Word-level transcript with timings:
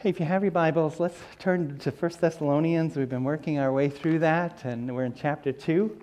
Hey, 0.00 0.10
if 0.10 0.20
you 0.20 0.26
have 0.26 0.44
your 0.44 0.52
Bibles, 0.52 1.00
let's 1.00 1.18
turn 1.40 1.76
to 1.78 1.90
1 1.90 2.12
Thessalonians. 2.20 2.94
We've 2.94 3.08
been 3.08 3.24
working 3.24 3.58
our 3.58 3.72
way 3.72 3.88
through 3.88 4.20
that, 4.20 4.64
and 4.64 4.94
we're 4.94 5.02
in 5.02 5.12
chapter 5.12 5.50
2. 5.50 6.00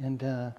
And 0.00 0.22
uh, 0.22 0.50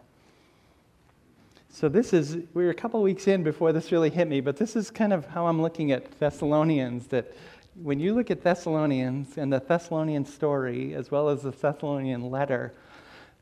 so 1.70 1.88
this 1.88 2.12
is, 2.12 2.40
we 2.56 2.66
are 2.66 2.72
a 2.72 2.74
couple 2.74 3.00
weeks 3.04 3.28
in 3.28 3.44
before 3.44 3.74
this 3.74 3.92
really 3.92 4.10
hit 4.10 4.28
me, 4.28 4.42
but 4.42 4.58
this 4.58 4.76
is 4.76 4.90
kind 4.90 5.14
of 5.14 5.28
how 5.28 5.46
I'm 5.46 5.62
looking 5.62 5.92
at 5.92 6.18
Thessalonians. 6.18 7.06
That 7.10 7.32
when 7.76 8.00
you 8.00 8.16
look 8.16 8.32
at 8.32 8.42
Thessalonians 8.42 9.38
and 9.38 9.54
the 9.54 9.60
Thessalonian 9.60 10.26
story, 10.26 10.96
as 10.96 11.12
well 11.12 11.30
as 11.30 11.44
the 11.44 11.52
Thessalonian 11.52 12.32
letter, 12.32 12.74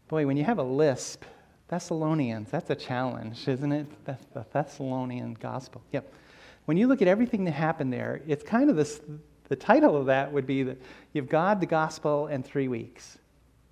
boy, 0.09 0.27
when 0.27 0.35
you 0.35 0.43
have 0.43 0.57
a 0.59 0.63
lisp, 0.63 1.23
Thessalonians, 1.69 2.51
that's 2.51 2.69
a 2.69 2.75
challenge, 2.75 3.47
isn't 3.47 3.71
it? 3.71 3.87
The 4.03 4.17
Thessalonian 4.51 5.35
gospel. 5.35 5.81
Yep 5.93 6.13
when 6.67 6.75
you 6.75 6.87
look 6.87 7.01
at 7.01 7.07
everything 7.07 7.45
that 7.45 7.53
happened 7.53 7.93
there, 7.93 8.21
it's 8.27 8.43
kind 8.43 8.69
of 8.69 8.75
this, 8.75 8.99
the 9.47 9.55
title 9.55 9.95
of 9.95 10.07
that 10.07 10.33
would 10.33 10.45
be 10.45 10.63
that 10.63 10.77
you 11.13 11.21
have 11.21 11.29
God, 11.29 11.61
the 11.61 11.65
gospel, 11.65 12.27
and 12.27 12.45
three 12.45 12.67
weeks. 12.67 13.17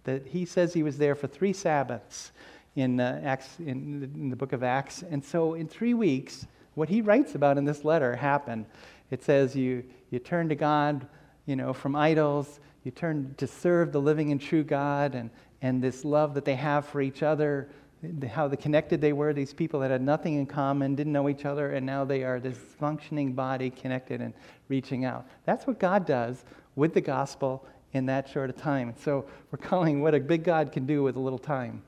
That 0.05 0.25
he 0.25 0.45
says 0.45 0.73
he 0.73 0.81
was 0.81 0.97
there 0.97 1.13
for 1.13 1.27
three 1.27 1.51
Sabbaths 1.51 2.31
in, 2.77 3.01
uh, 3.01 3.19
Acts, 3.21 3.49
in, 3.59 4.09
in 4.15 4.29
the 4.29 4.37
book 4.37 4.53
of 4.53 4.63
Acts. 4.63 5.03
And 5.03 5.21
so 5.21 5.55
in 5.55 5.67
three 5.67 5.93
weeks, 5.93 6.47
what 6.75 6.87
he 6.87 7.01
writes 7.01 7.35
about 7.35 7.57
in 7.57 7.65
this 7.65 7.83
letter 7.83 8.15
happened. 8.15 8.65
It 9.11 9.21
says 9.21 9.57
you, 9.57 9.83
you 10.09 10.19
turn 10.19 10.47
to 10.47 10.55
God, 10.55 11.05
you 11.47 11.57
know, 11.57 11.73
from 11.73 11.97
idols, 11.97 12.61
you 12.85 12.91
turn 12.91 13.35
to 13.39 13.45
serve 13.45 13.91
the 13.91 13.99
living 13.99 14.31
and 14.31 14.39
true 14.39 14.63
God, 14.63 15.15
and, 15.15 15.29
and 15.61 15.83
this 15.83 16.05
love 16.05 16.33
that 16.35 16.45
they 16.45 16.55
have 16.55 16.85
for 16.85 17.01
each 17.01 17.23
other 17.23 17.67
how 18.29 18.47
the 18.47 18.57
connected 18.57 19.01
they 19.01 19.13
were, 19.13 19.33
these 19.33 19.53
people 19.53 19.79
that 19.81 19.91
had 19.91 20.01
nothing 20.01 20.35
in 20.35 20.45
common, 20.45 20.95
didn't 20.95 21.13
know 21.13 21.29
each 21.29 21.45
other, 21.45 21.71
and 21.71 21.85
now 21.85 22.05
they 22.05 22.23
are 22.23 22.39
this 22.39 22.57
functioning 22.57 23.33
body 23.33 23.69
connected 23.69 24.21
and 24.21 24.33
reaching 24.67 25.05
out. 25.05 25.25
That's 25.45 25.67
what 25.67 25.79
God 25.79 26.05
does 26.05 26.43
with 26.75 26.93
the 26.93 27.01
gospel 27.01 27.65
in 27.93 28.05
that 28.07 28.27
short 28.27 28.49
of 28.49 28.57
time. 28.57 28.93
So 28.97 29.25
we're 29.51 29.57
calling 29.57 30.01
what 30.01 30.13
a 30.13 30.19
big 30.19 30.43
God 30.43 30.71
can 30.71 30.85
do 30.85 31.03
with 31.03 31.15
a 31.15 31.19
little 31.19 31.39
time. 31.39 31.81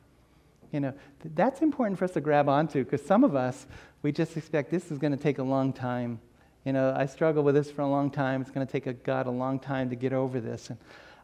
You 0.72 0.80
know, 0.80 0.94
that's 1.36 1.62
important 1.62 1.98
for 1.98 2.06
us 2.06 2.12
to 2.12 2.22
grab 2.22 2.50
onto 2.50 2.84
because 2.84 3.06
some 3.06 3.24
of 3.24 3.36
us, 3.36 3.68
we 4.02 4.12
just 4.12 4.38
expect 4.38 4.70
this 4.70 4.92
is 4.92 4.98
going 4.98 5.16
to 5.16 5.22
take 5.22 5.40
a 5.40 5.44
long 5.44 5.74
time. 5.74 6.20
You 6.66 6.74
know, 6.74 6.94
I 6.96 7.06
struggle 7.06 7.44
with 7.44 7.56
this 7.56 7.72
for 7.72 7.82
a 7.82 7.88
long 7.88 8.12
time. 8.12 8.42
It's 8.42 8.52
going 8.52 8.66
to 8.66 8.72
take 8.72 8.88
a 8.88 8.94
God 8.94 9.28
a 9.28 9.32
long 9.32 9.60
time 9.60 9.90
to 9.90 9.96
get 9.96 10.14
over 10.14 10.40
this. 10.40 10.70
And 10.70 10.78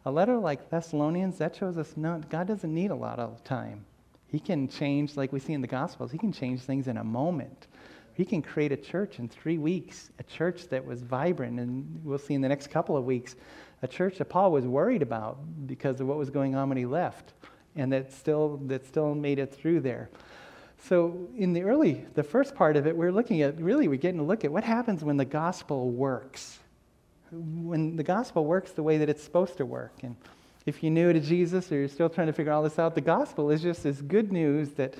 a 0.05 0.11
letter 0.11 0.37
like 0.37 0.69
Thessalonians, 0.69 1.37
that 1.37 1.55
shows 1.55 1.77
us 1.77 1.93
no, 1.95 2.21
God 2.29 2.47
doesn't 2.47 2.73
need 2.73 2.91
a 2.91 2.95
lot 2.95 3.19
of 3.19 3.43
time. 3.43 3.85
He 4.33 4.39
can 4.39 4.67
change, 4.67 5.15
like 5.15 5.31
we 5.31 5.39
see 5.39 5.53
in 5.53 5.61
the 5.61 5.67
Gospels, 5.67 6.11
he 6.11 6.17
can 6.17 6.33
change 6.33 6.61
things 6.61 6.87
in 6.87 6.97
a 6.97 7.03
moment. 7.03 7.67
He 8.15 8.25
can 8.25 8.41
create 8.41 8.71
a 8.71 8.75
church 8.75 9.19
in 9.19 9.29
three 9.29 9.59
weeks, 9.59 10.09
a 10.17 10.23
church 10.23 10.69
that 10.69 10.83
was 10.83 11.03
vibrant, 11.03 11.59
and 11.59 12.01
we'll 12.03 12.17
see 12.17 12.33
in 12.33 12.41
the 12.41 12.49
next 12.49 12.71
couple 12.71 12.97
of 12.97 13.05
weeks, 13.05 13.35
a 13.83 13.87
church 13.87 14.17
that 14.17 14.25
Paul 14.25 14.51
was 14.51 14.65
worried 14.65 15.03
about 15.03 15.37
because 15.67 16.01
of 16.01 16.07
what 16.07 16.17
was 16.17 16.31
going 16.31 16.55
on 16.55 16.67
when 16.67 16.79
he 16.79 16.85
left, 16.87 17.33
and 17.75 17.93
that 17.93 18.11
still, 18.11 18.57
that 18.65 18.87
still 18.87 19.13
made 19.13 19.37
it 19.37 19.53
through 19.53 19.81
there. 19.81 20.09
So, 20.79 21.29
in 21.37 21.53
the 21.53 21.61
early, 21.61 22.03
the 22.15 22.23
first 22.23 22.55
part 22.55 22.75
of 22.75 22.87
it, 22.87 22.97
we're 22.97 23.11
looking 23.11 23.43
at 23.43 23.61
really, 23.61 23.87
we're 23.87 23.97
getting 23.97 24.19
to 24.19 24.25
look 24.25 24.43
at 24.43 24.51
what 24.51 24.63
happens 24.63 25.03
when 25.03 25.17
the 25.17 25.25
gospel 25.25 25.91
works. 25.91 26.57
When 27.31 27.97
the 27.97 28.03
gospel 28.03 28.45
works 28.45 28.71
the 28.71 28.83
way 28.83 28.97
that 28.97 29.09
it's 29.09 29.23
supposed 29.23 29.57
to 29.57 29.65
work. 29.67 29.93
And 30.01 30.15
if 30.65 30.81
you're 30.81 30.91
new 30.91 31.11
to 31.11 31.19
Jesus 31.19 31.71
or 31.71 31.75
you're 31.75 31.87
still 31.87 32.09
trying 32.09 32.27
to 32.27 32.33
figure 32.33 32.51
all 32.51 32.63
this 32.63 32.79
out, 32.79 32.95
the 32.95 33.01
gospel 33.01 33.49
is 33.49 33.61
just 33.61 33.83
this 33.83 34.01
good 34.01 34.31
news 34.31 34.71
that 34.71 34.95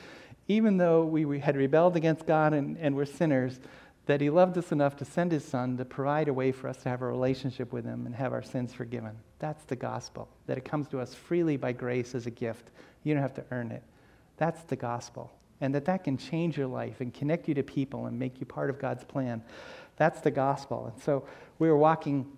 even 0.48 0.78
though 0.78 1.04
we 1.06 1.40
had 1.40 1.56
rebelled 1.56 1.96
against 1.96 2.26
God 2.26 2.54
and, 2.54 2.78
and 2.78 2.96
we're 2.96 3.06
sinners, 3.06 3.60
that 4.06 4.20
He 4.20 4.30
loved 4.30 4.58
us 4.58 4.72
enough 4.72 4.98
to 4.98 5.06
send 5.06 5.32
His 5.32 5.46
Son 5.46 5.78
to 5.78 5.86
provide 5.86 6.28
a 6.28 6.34
way 6.34 6.52
for 6.52 6.68
us 6.68 6.78
to 6.84 6.90
have 6.90 7.02
a 7.02 7.08
relationship 7.08 7.72
with 7.72 7.86
Him 7.86 8.06
and 8.06 8.14
have 8.14 8.34
our 8.34 8.44
sins 8.44 8.74
forgiven. 8.74 9.16
That's 9.40 9.64
the 9.64 9.76
gospel, 9.76 10.28
that 10.48 10.58
it 10.58 10.66
comes 10.66 10.90
to 10.90 11.00
us 11.00 11.14
freely 11.14 11.56
by 11.56 11.72
grace 11.72 12.14
as 12.14 12.26
a 12.26 12.32
gift. 12.32 12.72
You 13.04 13.14
don't 13.14 13.24
have 13.24 13.34
to 13.36 13.46
earn 13.52 13.72
it. 13.72 13.84
That's 14.38 14.64
the 14.64 14.76
gospel. 14.76 15.32
And 15.62 15.74
that 15.76 15.86
that 15.86 16.04
can 16.04 16.18
change 16.18 16.58
your 16.58 16.68
life 16.68 17.00
and 17.00 17.14
connect 17.14 17.48
you 17.48 17.54
to 17.54 17.64
people 17.64 18.08
and 18.08 18.20
make 18.20 18.42
you 18.42 18.46
part 18.46 18.70
of 18.70 18.80
God's 18.80 19.06
plan. 19.06 19.42
That's 19.96 20.20
the 20.20 20.32
gospel. 20.32 20.92
And 20.94 21.02
so 21.02 21.26
we 21.60 21.70
were 21.70 21.78
walking, 21.78 22.30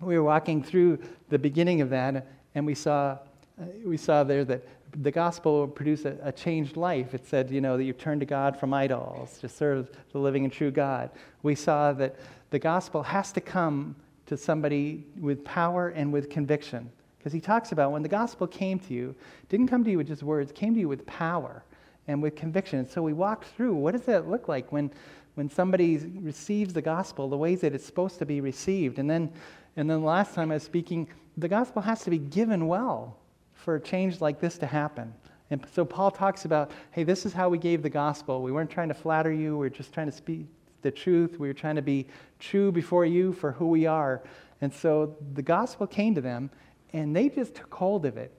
we 0.00 0.16
were 0.16 0.24
walking 0.24 0.62
through 0.62 1.00
the 1.28 1.38
beginning 1.38 1.82
of 1.82 1.90
that, 1.90 2.26
and 2.54 2.66
we 2.66 2.74
saw, 2.74 3.18
uh, 3.60 3.64
we 3.84 3.96
saw 3.96 4.24
there 4.24 4.44
that 4.44 4.62
the 5.02 5.10
gospel 5.10 5.60
will 5.60 5.68
produce 5.68 6.04
a, 6.04 6.16
a, 6.22 6.32
changed 6.32 6.76
life. 6.76 7.14
It 7.14 7.26
said, 7.26 7.50
you 7.50 7.60
know, 7.60 7.76
that 7.76 7.84
you 7.84 7.92
turn 7.92 8.20
to 8.20 8.26
God 8.26 8.58
from 8.58 8.72
idols 8.72 9.38
to 9.38 9.48
serve 9.48 9.88
the 10.12 10.18
living 10.18 10.44
and 10.44 10.52
true 10.52 10.70
God. 10.70 11.10
We 11.42 11.54
saw 11.54 11.92
that 11.94 12.16
the 12.50 12.58
gospel 12.58 13.02
has 13.02 13.32
to 13.32 13.40
come 13.40 13.96
to 14.26 14.36
somebody 14.36 15.04
with 15.20 15.44
power 15.44 15.88
and 15.88 16.12
with 16.12 16.30
conviction. 16.30 16.90
Because 17.18 17.32
he 17.32 17.40
talks 17.40 17.72
about 17.72 17.90
when 17.90 18.02
the 18.02 18.08
gospel 18.08 18.46
came 18.46 18.78
to 18.80 18.94
you, 18.94 19.14
didn't 19.48 19.68
come 19.68 19.82
to 19.84 19.90
you 19.90 19.98
with 19.98 20.08
just 20.08 20.22
words, 20.22 20.52
came 20.52 20.74
to 20.74 20.80
you 20.80 20.88
with 20.88 21.04
power 21.06 21.64
and 22.06 22.22
with 22.22 22.36
conviction. 22.36 22.80
And 22.80 22.88
so 22.88 23.02
we 23.02 23.12
walked 23.12 23.46
through 23.56 23.74
what 23.74 23.92
does 23.92 24.02
that 24.02 24.28
look 24.28 24.46
like 24.46 24.70
when, 24.70 24.90
when 25.34 25.50
somebody 25.50 25.96
receives 26.20 26.72
the 26.74 26.82
gospel, 26.82 27.28
the 27.28 27.36
ways 27.36 27.62
that 27.62 27.74
it's 27.74 27.84
supposed 27.86 28.18
to 28.18 28.26
be 28.26 28.40
received. 28.40 28.98
And 28.98 29.08
then, 29.08 29.32
and 29.76 29.90
then 29.90 30.00
the 30.00 30.06
last 30.06 30.34
time 30.34 30.50
I 30.50 30.54
was 30.54 30.62
speaking, 30.62 31.08
the 31.36 31.48
gospel 31.48 31.82
has 31.82 32.02
to 32.04 32.10
be 32.10 32.18
given 32.18 32.66
well 32.66 33.18
for 33.52 33.76
a 33.76 33.80
change 33.80 34.20
like 34.20 34.40
this 34.40 34.58
to 34.58 34.66
happen. 34.66 35.12
And 35.50 35.64
so 35.74 35.84
Paul 35.84 36.10
talks 36.10 36.44
about, 36.44 36.70
hey, 36.92 37.04
this 37.04 37.26
is 37.26 37.32
how 37.32 37.48
we 37.48 37.58
gave 37.58 37.82
the 37.82 37.90
gospel. 37.90 38.42
We 38.42 38.52
weren't 38.52 38.70
trying 38.70 38.88
to 38.88 38.94
flatter 38.94 39.32
you, 39.32 39.52
we 39.52 39.66
were 39.66 39.70
just 39.70 39.92
trying 39.92 40.06
to 40.06 40.16
speak 40.16 40.46
the 40.84 40.92
truth. 40.92 41.40
We 41.40 41.48
were 41.48 41.54
trying 41.54 41.74
to 41.76 41.82
be 41.82 42.06
true 42.38 42.70
before 42.70 43.04
you 43.04 43.32
for 43.32 43.50
who 43.50 43.66
we 43.66 43.86
are. 43.86 44.22
And 44.60 44.72
so 44.72 45.16
the 45.34 45.42
gospel 45.42 45.88
came 45.88 46.14
to 46.14 46.20
them, 46.20 46.50
and 46.92 47.16
they 47.16 47.28
just 47.28 47.56
took 47.56 47.74
hold 47.74 48.06
of 48.06 48.16
it. 48.16 48.32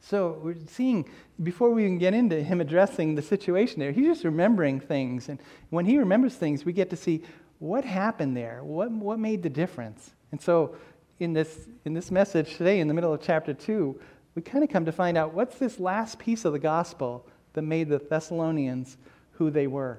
So 0.00 0.38
we're 0.42 0.56
seeing, 0.68 1.08
before 1.42 1.70
we 1.70 1.84
even 1.84 1.98
get 1.98 2.14
into 2.14 2.42
him 2.42 2.60
addressing 2.60 3.14
the 3.14 3.22
situation 3.22 3.80
there, 3.80 3.92
he's 3.92 4.06
just 4.06 4.24
remembering 4.24 4.78
things. 4.78 5.28
And 5.30 5.40
when 5.70 5.86
he 5.86 5.98
remembers 5.98 6.34
things, 6.34 6.64
we 6.64 6.72
get 6.72 6.90
to 6.90 6.96
see 6.96 7.22
what 7.58 7.84
happened 7.84 8.36
there, 8.36 8.62
what, 8.62 8.90
what 8.90 9.18
made 9.18 9.42
the 9.42 9.48
difference. 9.48 10.12
And 10.32 10.40
so 10.40 10.76
in 11.18 11.32
this, 11.32 11.68
in 11.84 11.94
this 11.94 12.10
message 12.10 12.56
today, 12.56 12.80
in 12.80 12.88
the 12.88 12.94
middle 12.94 13.12
of 13.12 13.20
chapter 13.22 13.54
2, 13.54 13.98
we 14.34 14.42
kind 14.42 14.62
of 14.62 14.70
come 14.70 14.84
to 14.84 14.92
find 14.92 15.16
out 15.16 15.32
what's 15.32 15.58
this 15.58 15.80
last 15.80 16.18
piece 16.18 16.44
of 16.44 16.52
the 16.52 16.58
gospel 16.58 17.26
that 17.54 17.62
made 17.62 17.88
the 17.88 17.98
Thessalonians 17.98 18.98
who 19.32 19.50
they 19.50 19.66
were. 19.66 19.98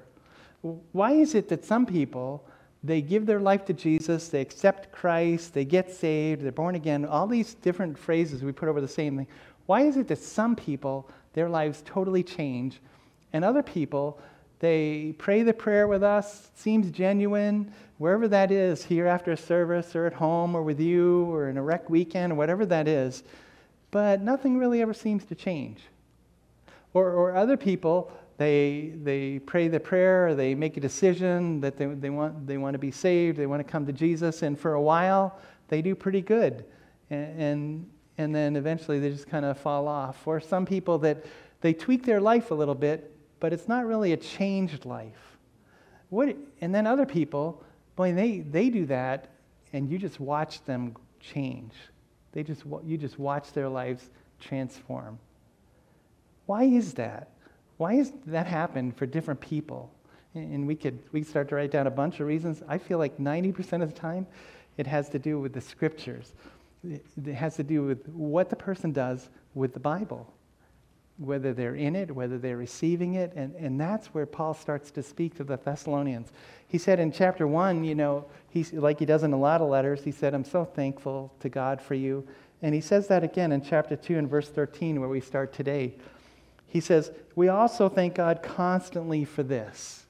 Why 0.92 1.14
is 1.14 1.34
it 1.34 1.50
that 1.50 1.66
some 1.66 1.86
people, 1.86 2.46
they 2.84 3.02
give 3.02 3.26
their 3.26 3.40
life 3.40 3.66
to 3.66 3.74
Jesus, 3.74 4.30
they 4.30 4.42
accept 4.42 4.92
Christ, 4.92 5.54
they 5.54 5.66
get 5.66 5.92
saved, 5.92 6.42
they're 6.42 6.52
born 6.52 6.76
again, 6.76 7.06
all 7.06 7.28
these 7.28 7.56
different 7.56 7.98
phrases 7.98 8.44
we 8.44 8.52
put 8.52 8.70
over 8.70 8.82
the 8.82 8.88
same 8.88 9.18
thing. 9.18 9.28
Why 9.66 9.82
is 9.82 9.98
it 9.98 10.08
that 10.08 10.20
some 10.20 10.56
people, 10.56 11.10
their 11.34 11.50
lives 11.50 11.82
totally 11.86 12.24
change, 12.24 12.80
and 13.34 13.44
other 13.44 13.64
people, 13.64 14.20
they 14.59 15.13
pray 15.18 15.44
the 15.44 15.53
prayer 15.53 15.88
with 15.88 16.03
us, 16.03 16.50
seems 16.56 16.90
genuine, 16.91 17.72
wherever 17.97 18.28
that 18.28 18.51
is, 18.51 18.84
here 18.84 19.07
after 19.07 19.31
a 19.31 19.38
service 19.38 19.95
or 19.95 20.06
at 20.06 20.13
home 20.13 20.56
or 20.56 20.63
with 20.63 20.79
you 20.79 21.25
or 21.25 21.50
in 21.50 21.57
a 21.57 21.63
rec 21.63 21.90
weekend 21.90 22.34
or 22.34 22.35
whatever 22.35 22.66
that 22.66 22.88
is, 22.88 23.23
but 23.91 24.22
nothing 24.22 24.57
really 24.57 24.81
ever 24.81 24.94
seems 24.94 25.25
to 25.25 25.35
change. 25.35 25.81
Or, 26.94 27.12
or 27.12 27.35
other 27.35 27.57
people, 27.57 28.12
they, 28.38 28.94
they 29.03 29.40
pray 29.40 29.68
the 29.68 29.79
prayer, 29.79 30.35
they 30.35 30.56
make 30.56 30.78
a 30.78 30.79
decision 30.79 31.59
that 31.62 31.78
they, 31.78 31.85
they, 31.85 32.09
want, 32.09 32.47
they 32.47 32.57
want 32.57 32.74
to 32.74 32.79
be 32.79 32.91
saved, 32.91 33.38
they 33.38 33.47
want 33.47 33.66
to 33.66 33.72
come 33.72 33.85
to 33.85 33.94
Jesus, 33.94 34.44
and 34.44 34.59
for 34.59 34.74
a 34.74 34.81
while, 34.81 35.39
they 35.68 35.81
do 35.81 35.95
pretty 35.95 36.22
good. 36.22 36.66
And, 37.09 37.41
and, 37.41 37.89
and 38.18 38.35
then 38.35 38.56
eventually 38.56 39.00
they 39.00 39.09
just 39.09 39.28
kind 39.28 39.45
of 39.45 39.57
fall 39.57 39.88
off. 39.88 40.25
Or 40.28 40.39
some 40.39 40.66
people 40.66 40.97
that 41.00 41.25
they 41.62 41.74
tweak 41.74 42.06
their 42.06 42.22
life 42.22 42.51
a 42.51 42.56
little 42.56 42.75
bit, 42.75 43.17
but 43.40 43.53
it's 43.53 43.68
not 43.68 43.86
really 43.86 44.14
a 44.14 44.18
changed 44.18 44.86
life. 44.86 45.38
What, 46.09 46.36
and 46.62 46.74
then 46.74 46.88
other 46.88 47.06
people, 47.06 47.64
boy, 47.96 48.14
they, 48.14 48.40
they 48.40 48.70
do 48.70 48.86
that, 48.86 49.30
and 49.74 49.89
you 49.89 49.98
just 49.98 50.19
watch 50.19 50.63
them 50.66 50.95
change. 51.19 51.74
They 52.31 52.44
just, 52.44 52.63
you 52.86 52.98
just 52.98 53.19
watch 53.19 53.51
their 53.54 53.68
lives 53.68 54.10
transform. 54.39 55.19
Why 56.45 56.63
is 56.63 56.94
that? 56.94 57.31
Why 57.78 57.98
does 57.98 58.13
that 58.28 58.48
happened 58.48 58.95
for 58.95 59.06
different 59.06 59.42
people? 59.42 59.92
And 60.34 60.68
we 60.68 60.75
could 60.75 61.00
we 61.12 61.24
start 61.24 61.50
to 61.50 61.56
write 61.56 61.72
down 61.72 61.88
a 61.88 61.92
bunch 61.92 62.19
of 62.19 62.28
reasons. 62.28 62.62
I 62.68 62.78
feel 62.78 63.00
like 63.00 63.18
90% 63.18 63.81
of 63.81 63.94
the 63.94 64.00
time, 64.00 64.28
it 64.78 64.86
has 64.88 65.10
to 65.10 65.19
do 65.19 65.39
with 65.39 65.54
the 65.54 65.62
scriptures. 65.62 66.34
It 66.84 67.34
has 67.34 67.56
to 67.56 67.63
do 67.63 67.84
with 67.84 68.07
what 68.10 68.50
the 68.50 68.56
person 68.56 68.92
does 68.92 69.30
with 69.56 69.74
the 69.74 69.80
Bible 69.80 70.31
whether 71.18 71.54
they're 71.54 71.75
in 71.75 71.96
it, 71.96 72.12
whether 72.14 72.38
they're 72.38 72.58
receiving 72.58 73.16
it. 73.16 73.34
And, 73.36 73.56
and 73.56 73.80
that's 73.80 74.08
where 74.08 74.25
Paul 74.25 74.54
starts 74.54 74.92
to 74.92 75.04
speak 75.04 75.36
to 75.38 75.44
the 75.44 75.58
Thessalonians. 75.58 76.31
He 76.68 76.78
said 76.78 77.00
in 77.00 77.12
chapter 77.12 77.48
1, 77.48 77.84
you 77.84 77.96
know, 77.96 78.25
he's, 78.50 78.74
like 78.74 79.00
he 79.00 79.06
does 79.06 79.24
in 79.24 79.34
a 79.34 79.40
lot 79.40 79.62
of 79.62 79.69
letters, 79.69 80.04
he 80.04 80.12
said, 80.12 80.34
I'm 80.34 80.46
so 80.46 80.66
thankful 80.66 81.34
to 81.40 81.50
God 81.50 81.81
for 81.81 81.96
you. 81.96 82.28
And 82.62 82.74
he 82.74 82.81
says 82.81 83.08
that 83.08 83.24
again 83.24 83.52
in 83.52 83.62
chapter 83.62 83.96
2 83.96 84.18
and 84.18 84.30
verse 84.30 84.50
13, 84.50 85.00
where 85.00 85.10
we 85.10 85.22
start 85.22 85.54
today. 85.54 85.96
He 86.68 86.80
says, 86.80 87.12
We 87.36 87.48
also 87.48 87.88
thank 87.90 88.16
God 88.16 88.44
constantly 88.44 89.25
for 89.25 89.44
this. 89.44 90.06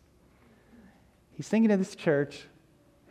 He's 1.33 1.47
thinking 1.47 1.71
of 1.71 1.79
this 1.79 1.95
church, 1.95 2.45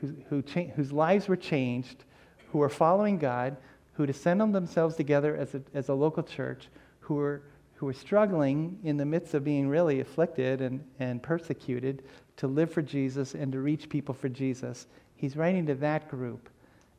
who, 0.01 0.15
who 0.29 0.43
cha- 0.43 0.73
whose 0.75 0.93
lives 0.93 1.29
were 1.29 1.37
changed, 1.37 2.05
who 2.51 2.61
are 2.61 2.69
following 2.69 3.19
God, 3.19 3.57
who 3.95 4.05
assembled 4.05 4.53
themselves 4.53 4.97
together 4.97 5.37
as 5.37 5.55
a, 5.55 5.63
as 5.73 5.89
a 5.89 5.95
local 5.95 6.23
church, 6.23 6.69
who 7.01 7.15
were, 7.15 7.43
who 7.77 7.87
were 7.87 7.93
struggling 7.93 8.79
in 8.85 8.97
the 8.97 9.05
midst 9.05 9.35
of 9.35 9.45
being 9.45 9.69
really 9.69 10.01
afflicted 10.01 10.61
and, 10.61 10.85
and 10.99 11.23
persecuted 11.23 12.03
to 12.39 12.47
live 12.47 12.73
for 12.73 12.83
Jesus 12.83 13.35
and 13.35 13.53
to 13.53 13.61
reach 13.61 13.89
people 13.89 14.15
for 14.15 14.29
Jesus. 14.29 14.87
He's 15.15 15.37
writing 15.37 15.67
to 15.67 15.75
that 15.77 16.09
group, 16.09 16.49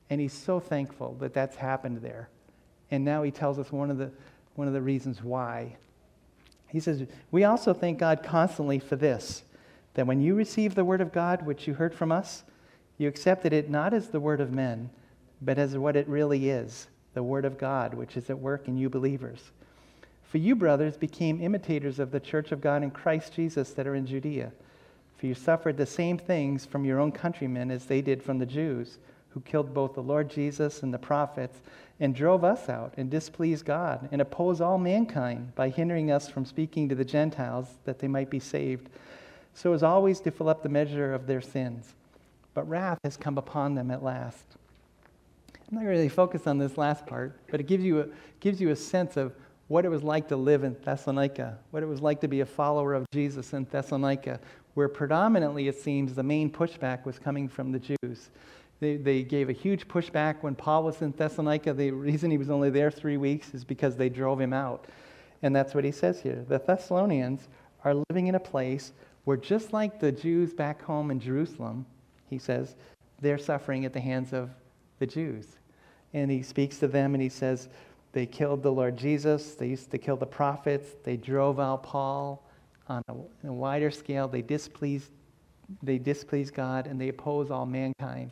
and 0.09 0.21
he's 0.21 0.33
so 0.33 0.59
thankful 0.59 1.15
that 1.19 1.33
that's 1.33 1.55
happened 1.55 2.01
there. 2.01 2.29
And 2.91 3.03
now 3.03 3.23
he 3.23 3.31
tells 3.31 3.59
us 3.59 3.71
one 3.71 3.91
of 3.91 3.97
the, 3.97 4.11
one 4.55 4.67
of 4.67 4.73
the 4.73 4.81
reasons 4.81 5.23
why. 5.23 5.75
He 6.67 6.79
says, 6.79 7.05
We 7.31 7.43
also 7.43 7.73
thank 7.73 7.97
God 7.99 8.23
constantly 8.23 8.79
for 8.79 8.95
this 8.95 9.43
that 9.95 10.05
when 10.05 10.21
you 10.21 10.35
received 10.35 10.75
the 10.75 10.85
word 10.85 11.01
of 11.01 11.11
God, 11.11 11.43
which 11.43 11.67
you 11.67 11.73
heard 11.73 11.93
from 11.93 12.11
us, 12.11 12.43
you 12.99 13.07
accepted 13.07 13.51
it 13.51 13.67
not 13.67 13.95
as 13.95 14.09
the 14.09 14.19
word 14.19 14.39
of 14.39 14.51
men, 14.51 14.91
but 15.41 15.57
as 15.57 15.75
what 15.75 15.95
it 15.95 16.07
really 16.07 16.49
is 16.49 16.87
the 17.15 17.23
word 17.23 17.45
of 17.45 17.57
God, 17.57 17.95
which 17.95 18.15
is 18.15 18.29
at 18.29 18.37
work 18.37 18.67
in 18.67 18.77
you 18.77 18.91
believers. 18.91 19.51
For 20.29 20.39
you, 20.39 20.55
brothers, 20.55 20.97
became 20.97 21.41
imitators 21.41 21.99
of 21.99 22.11
the 22.11 22.19
church 22.19 22.51
of 22.51 22.59
God 22.59 22.83
in 22.83 22.91
Christ 22.91 23.33
Jesus 23.33 23.71
that 23.71 23.87
are 23.87 23.95
in 23.95 24.05
Judea. 24.05 24.51
For 25.17 25.25
you 25.25 25.33
suffered 25.33 25.77
the 25.77 25.85
same 25.85 26.17
things 26.17 26.65
from 26.65 26.85
your 26.85 26.99
own 26.99 27.11
countrymen 27.11 27.71
as 27.71 27.85
they 27.85 28.01
did 28.01 28.21
from 28.21 28.37
the 28.37 28.45
Jews, 28.45 28.97
who 29.29 29.41
killed 29.41 29.73
both 29.73 29.93
the 29.93 30.03
Lord 30.03 30.29
Jesus 30.29 30.83
and 30.83 30.93
the 30.93 30.99
prophets, 30.99 31.59
and 31.99 32.13
drove 32.13 32.43
us 32.43 32.69
out, 32.69 32.93
and 32.97 33.09
displeased 33.09 33.65
God, 33.65 34.09
and 34.11 34.21
opposed 34.21 34.61
all 34.61 34.77
mankind 34.77 35.55
by 35.55 35.69
hindering 35.69 36.11
us 36.11 36.29
from 36.29 36.45
speaking 36.45 36.89
to 36.89 36.95
the 36.95 37.05
Gentiles 37.05 37.67
that 37.85 37.99
they 37.99 38.07
might 38.07 38.29
be 38.29 38.39
saved, 38.39 38.89
so 39.53 39.73
as 39.73 39.81
always 39.81 40.19
to 40.19 40.29
fill 40.31 40.49
up 40.49 40.61
the 40.61 40.69
measure 40.69 41.13
of 41.13 41.25
their 41.25 41.41
sins. 41.41 41.95
But 42.53 42.69
wrath 42.69 42.99
has 43.03 43.17
come 43.17 43.37
upon 43.37 43.75
them 43.75 43.89
at 43.89 44.03
last. 44.03 44.45
I'm 45.69 45.77
not 45.79 45.85
really 45.85 46.09
focused 46.09 46.47
on 46.47 46.59
this 46.59 46.77
last 46.77 47.05
part, 47.07 47.39
but 47.49 47.59
it 47.59 47.67
gives 47.67 47.83
you 47.83 48.01
a, 48.01 48.05
gives 48.39 48.61
you 48.61 48.69
a 48.69 48.75
sense 48.75 49.17
of 49.17 49.33
what 49.67 49.85
it 49.85 49.89
was 49.89 50.03
like 50.03 50.27
to 50.29 50.37
live 50.37 50.63
in 50.63 50.75
Thessalonica, 50.83 51.57
what 51.71 51.83
it 51.83 51.87
was 51.87 52.01
like 52.01 52.21
to 52.21 52.27
be 52.27 52.39
a 52.41 52.45
follower 52.45 52.93
of 52.93 53.05
Jesus 53.13 53.53
in 53.53 53.65
Thessalonica, 53.65 54.39
where 54.75 54.87
predominantly 54.87 55.67
it 55.67 55.79
seems 55.79 56.13
the 56.13 56.23
main 56.23 56.49
pushback 56.49 57.05
was 57.05 57.19
coming 57.19 57.47
from 57.47 57.71
the 57.71 57.79
Jews. 57.79 58.29
They, 58.79 58.95
they 58.95 59.23
gave 59.23 59.49
a 59.49 59.53
huge 59.53 59.87
pushback 59.87 60.41
when 60.41 60.55
Paul 60.55 60.83
was 60.83 61.01
in 61.01 61.11
Thessalonica. 61.11 61.73
The 61.73 61.91
reason 61.91 62.31
he 62.31 62.37
was 62.37 62.49
only 62.49 62.69
there 62.69 62.91
three 62.91 63.17
weeks 63.17 63.53
is 63.53 63.63
because 63.63 63.95
they 63.95 64.09
drove 64.09 64.39
him 64.39 64.53
out. 64.53 64.85
And 65.41 65.55
that's 65.55 65.73
what 65.73 65.83
he 65.83 65.91
says 65.91 66.21
here. 66.21 66.45
The 66.47 66.59
Thessalonians 66.59 67.47
are 67.83 67.95
living 68.09 68.27
in 68.27 68.35
a 68.35 68.39
place 68.39 68.93
where, 69.23 69.37
just 69.37 69.73
like 69.73 69.99
the 69.99 70.11
Jews 70.11 70.53
back 70.53 70.81
home 70.81 71.11
in 71.11 71.19
Jerusalem, 71.19 71.85
he 72.29 72.37
says, 72.37 72.75
they're 73.19 73.37
suffering 73.37 73.83
at 73.83 73.93
the 73.93 73.99
hands 73.99 74.31
of 74.31 74.51
the 74.99 75.07
Jews. 75.07 75.57
And 76.13 76.31
he 76.31 76.43
speaks 76.43 76.77
to 76.79 76.87
them 76.87 77.13
and 77.13 77.21
he 77.21 77.29
says, 77.29 77.69
they 78.17 78.25
killed 78.25 78.63
the 78.63 78.71
Lord 78.71 78.97
Jesus, 78.97 79.53
they 79.53 79.67
used 79.67 79.91
to 79.91 79.99
kill 79.99 80.17
the 80.17 80.25
prophets, 80.25 80.95
they 81.03 81.17
drove 81.17 81.59
out 81.59 81.83
Paul 81.83 82.43
on 82.87 83.03
a, 83.07 83.13
a 83.47 83.53
wider 83.53 83.91
scale, 83.91 84.27
they 84.27 84.41
displeased, 84.41 85.11
they 85.83 85.99
displeased 85.99 86.55
God, 86.55 86.87
and 86.87 86.99
they 86.99 87.09
oppose 87.09 87.51
all 87.51 87.67
mankind. 87.67 88.31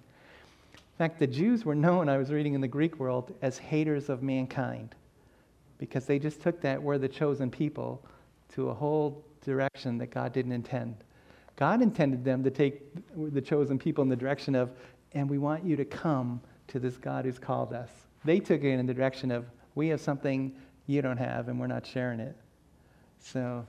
In 0.73 0.97
fact, 0.97 1.19
the 1.19 1.27
Jews 1.27 1.65
were 1.65 1.75
known, 1.75 2.09
I 2.09 2.17
was 2.17 2.31
reading 2.31 2.55
in 2.55 2.61
the 2.61 2.67
Greek 2.67 2.97
world, 2.97 3.31
as 3.43 3.59
haters 3.59 4.09
of 4.09 4.23
mankind 4.23 4.95
because 5.77 6.05
they 6.07 6.17
just 6.17 6.41
took 6.41 6.61
that 6.61 6.81
we're 6.81 6.97
the 6.97 7.07
chosen 7.07 7.51
people 7.51 8.03
to 8.55 8.69
a 8.69 8.73
whole 8.73 9.23
direction 9.43 9.99
that 9.99 10.09
God 10.09 10.33
didn't 10.33 10.53
intend. 10.53 10.95
God 11.57 11.83
intended 11.83 12.25
them 12.25 12.43
to 12.43 12.49
take 12.49 12.81
the 13.15 13.39
chosen 13.39 13.77
people 13.77 14.01
in 14.01 14.09
the 14.09 14.15
direction 14.15 14.55
of, 14.55 14.71
and 15.11 15.29
we 15.29 15.37
want 15.37 15.63
you 15.63 15.75
to 15.75 15.85
come 15.85 16.41
to 16.69 16.79
this 16.79 16.97
God 16.97 17.25
who's 17.25 17.37
called 17.37 17.71
us. 17.71 17.91
They 18.23 18.39
took 18.39 18.63
it 18.63 18.71
in 18.71 18.87
the 18.87 18.93
direction 18.95 19.29
of, 19.29 19.45
we 19.75 19.89
have 19.89 20.01
something 20.01 20.55
you 20.87 21.01
don't 21.01 21.17
have, 21.17 21.47
and 21.47 21.59
we're 21.59 21.67
not 21.67 21.85
sharing 21.85 22.19
it. 22.19 22.35
So, 23.19 23.65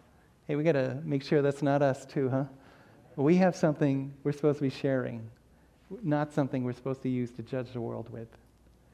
hey, 0.47 0.57
we 0.57 0.63
got 0.63 0.73
to 0.73 0.99
make 1.05 1.23
sure 1.23 1.43
that's 1.43 1.63
not 1.63 1.83
us 1.83 2.07
too, 2.07 2.29
huh? 2.31 2.45
We 3.17 3.37
have 3.37 3.57
something 3.57 4.15
we're 4.23 4.33
supposed 4.33 4.59
to 4.59 4.65
be 4.65 4.71
sharing, 4.71 5.29
not 6.03 6.33
something 6.33 6.65
we're 6.65 6.75
supposed 6.75 7.03
to 7.03 7.09
use 7.09 7.31
to 7.33 7.43
judge 7.43 7.73
the 7.73 7.81
world 7.81 8.11
with. 8.11 8.29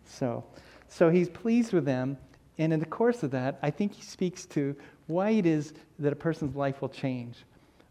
So, 0.04 0.44
so 0.88 1.10
he's 1.10 1.28
pleased 1.28 1.72
with 1.72 1.84
them, 1.84 2.16
and 2.58 2.72
in 2.72 2.80
the 2.80 2.86
course 2.86 3.22
of 3.22 3.30
that, 3.32 3.58
I 3.62 3.70
think 3.70 3.94
he 3.94 4.02
speaks 4.02 4.46
to 4.46 4.76
why 5.06 5.30
it 5.30 5.46
is 5.46 5.74
that 5.98 6.12
a 6.12 6.16
person's 6.16 6.54
life 6.54 6.80
will 6.80 6.88
change. 6.88 7.36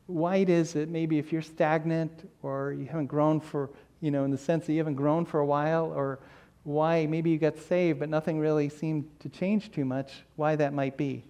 Why 0.08 0.38
it 0.38 0.50
is 0.50 0.74
that 0.74 0.90
maybe 0.90 1.20
if 1.20 1.32
you're 1.32 1.42
stagnant 1.42 2.30
or 2.42 2.74
you 2.74 2.86
haven't 2.86 3.08
grown 3.08 3.40
for, 3.40 3.70
you 4.02 4.12
know, 4.12 4.24
in 4.24 4.32
the 4.32 4.38
sense 4.38 4.66
that 4.66 4.74
you 4.74 4.80
haven't 4.80 4.96
grown 4.96 5.26
for 5.26 5.40
a 5.40 5.46
while, 5.46 5.92
or 5.94 6.20
why 6.64 7.06
maybe 7.06 7.30
you 7.30 7.38
got 7.38 7.58
saved 7.58 8.00
but 8.00 8.10
nothing 8.10 8.40
really 8.40 8.70
seemed 8.70 9.08
to 9.20 9.30
change 9.30 9.72
too 9.72 9.86
much, 9.86 10.24
why 10.36 10.56
that 10.56 10.74
might 10.74 10.98
be. 10.98 11.24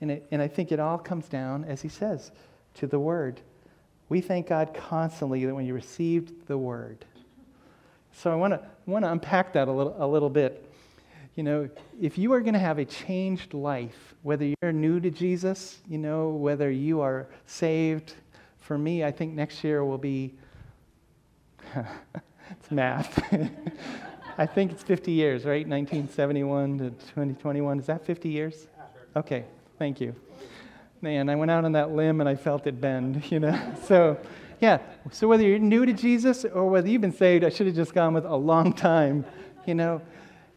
And, 0.00 0.10
it, 0.12 0.26
and 0.30 0.40
I 0.40 0.48
think 0.48 0.70
it 0.70 0.78
all 0.78 0.98
comes 0.98 1.28
down, 1.28 1.64
as 1.64 1.82
he 1.82 1.88
says, 1.88 2.30
to 2.74 2.86
the 2.86 2.98
Word. 2.98 3.40
We 4.08 4.20
thank 4.20 4.46
God 4.48 4.72
constantly 4.74 5.44
that 5.44 5.54
when 5.54 5.66
you 5.66 5.74
received 5.74 6.46
the 6.46 6.56
Word. 6.56 7.04
So 8.12 8.32
I 8.32 8.34
want 8.34 8.54
to 9.04 9.12
unpack 9.12 9.52
that 9.52 9.68
a 9.68 9.72
little, 9.72 9.94
a 9.98 10.06
little 10.06 10.30
bit. 10.30 10.64
You 11.34 11.44
know, 11.44 11.68
if 12.00 12.18
you 12.18 12.32
are 12.32 12.40
going 12.40 12.54
to 12.54 12.60
have 12.60 12.78
a 12.78 12.84
changed 12.84 13.54
life, 13.54 14.14
whether 14.22 14.44
you're 14.60 14.72
new 14.72 14.98
to 15.00 15.10
Jesus, 15.10 15.78
you 15.88 15.98
know, 15.98 16.30
whether 16.30 16.70
you 16.70 17.00
are 17.00 17.28
saved, 17.46 18.14
for 18.60 18.76
me, 18.76 19.04
I 19.04 19.10
think 19.12 19.34
next 19.34 19.62
year 19.62 19.84
will 19.84 19.98
be, 19.98 20.34
it's 21.74 22.70
math. 22.70 23.22
I 24.40 24.46
think 24.46 24.70
it's 24.70 24.84
50 24.84 25.10
years, 25.10 25.44
right? 25.44 25.66
1971 25.66 26.78
to 26.78 26.90
2021. 26.90 27.80
Is 27.80 27.86
that 27.86 28.06
50 28.06 28.28
years? 28.28 28.68
Okay, 29.16 29.44
thank 29.80 30.00
you. 30.00 30.14
Man, 31.00 31.28
I 31.28 31.34
went 31.34 31.50
out 31.50 31.64
on 31.64 31.72
that 31.72 31.90
limb 31.90 32.20
and 32.20 32.28
I 32.28 32.36
felt 32.36 32.68
it 32.68 32.80
bend, 32.80 33.24
you 33.32 33.40
know? 33.40 33.74
So, 33.86 34.16
yeah, 34.60 34.78
so 35.10 35.26
whether 35.26 35.42
you're 35.42 35.58
new 35.58 35.84
to 35.84 35.92
Jesus 35.92 36.44
or 36.44 36.70
whether 36.70 36.88
you've 36.88 37.00
been 37.00 37.12
saved, 37.12 37.42
I 37.42 37.48
should 37.48 37.66
have 37.66 37.74
just 37.74 37.92
gone 37.92 38.14
with 38.14 38.24
a 38.24 38.36
long 38.36 38.72
time, 38.72 39.24
you 39.66 39.74
know? 39.74 40.00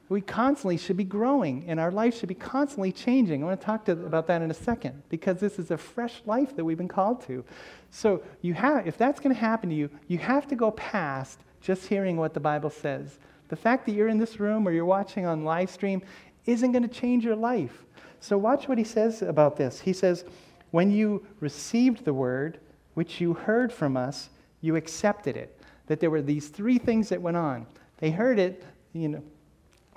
We 0.10 0.22
constantly 0.22 0.78
should 0.78 0.98
be 0.98 1.04
growing 1.04 1.66
and 1.68 1.80
our 1.80 1.92
life 1.92 2.20
should 2.20 2.30
be 2.30 2.36
constantly 2.36 2.92
changing. 2.92 3.42
I 3.42 3.48
want 3.48 3.60
to 3.60 3.66
talk 3.66 3.86
to, 3.86 3.94
about 3.94 4.28
that 4.28 4.44
in 4.44 4.52
a 4.52 4.54
second 4.54 5.02
because 5.10 5.40
this 5.40 5.58
is 5.58 5.72
a 5.72 5.78
fresh 5.78 6.22
life 6.28 6.56
that 6.56 6.64
we've 6.64 6.78
been 6.78 6.88
called 6.88 7.26
to. 7.26 7.44
So, 7.90 8.22
you 8.44 8.54
have, 8.54 8.86
if 8.86 8.96
that's 8.96 9.20
going 9.20 9.34
to 9.34 9.42
happen 9.42 9.72
to 9.72 9.76
you, 9.76 9.90
you 10.08 10.20
have 10.20 10.48
to 10.50 10.56
go 10.56 10.70
past 10.70 11.40
just 11.62 11.88
hearing 11.88 12.18
what 12.18 12.36
the 12.36 12.40
Bible 12.40 12.70
says. 12.70 13.18
The 13.52 13.58
fact 13.58 13.86
that 13.86 13.92
you're 13.92 14.08
in 14.08 14.18
this 14.18 14.40
room 14.40 14.66
or 14.66 14.72
you're 14.72 14.86
watching 14.86 15.26
on 15.26 15.44
live 15.44 15.70
stream 15.70 16.02
isn't 16.46 16.72
going 16.72 16.88
to 16.88 16.88
change 16.88 17.26
your 17.26 17.36
life. 17.36 17.84
So, 18.22 18.38
watch 18.38 18.70
what 18.70 18.78
he 18.78 18.86
says 18.86 19.22
about 19.22 19.58
this. 19.58 19.82
He 19.82 19.92
says, 19.92 20.24
When 20.72 20.90
you 20.90 21.28
received 21.42 22.06
the 22.06 22.14
word, 22.14 22.62
which 22.94 23.20
you 23.20 23.34
heard 23.34 23.74
from 23.74 23.98
us, 23.98 24.30
you 24.62 24.78
accepted 24.78 25.36
it. 25.36 25.62
That 25.88 26.00
there 26.00 26.10
were 26.10 26.22
these 26.22 26.48
three 26.48 26.78
things 26.78 27.10
that 27.10 27.22
went 27.22 27.36
on. 27.36 27.68
They 27.98 28.10
heard 28.10 28.40
it, 28.40 28.64
you 28.94 29.10
know, 29.10 29.24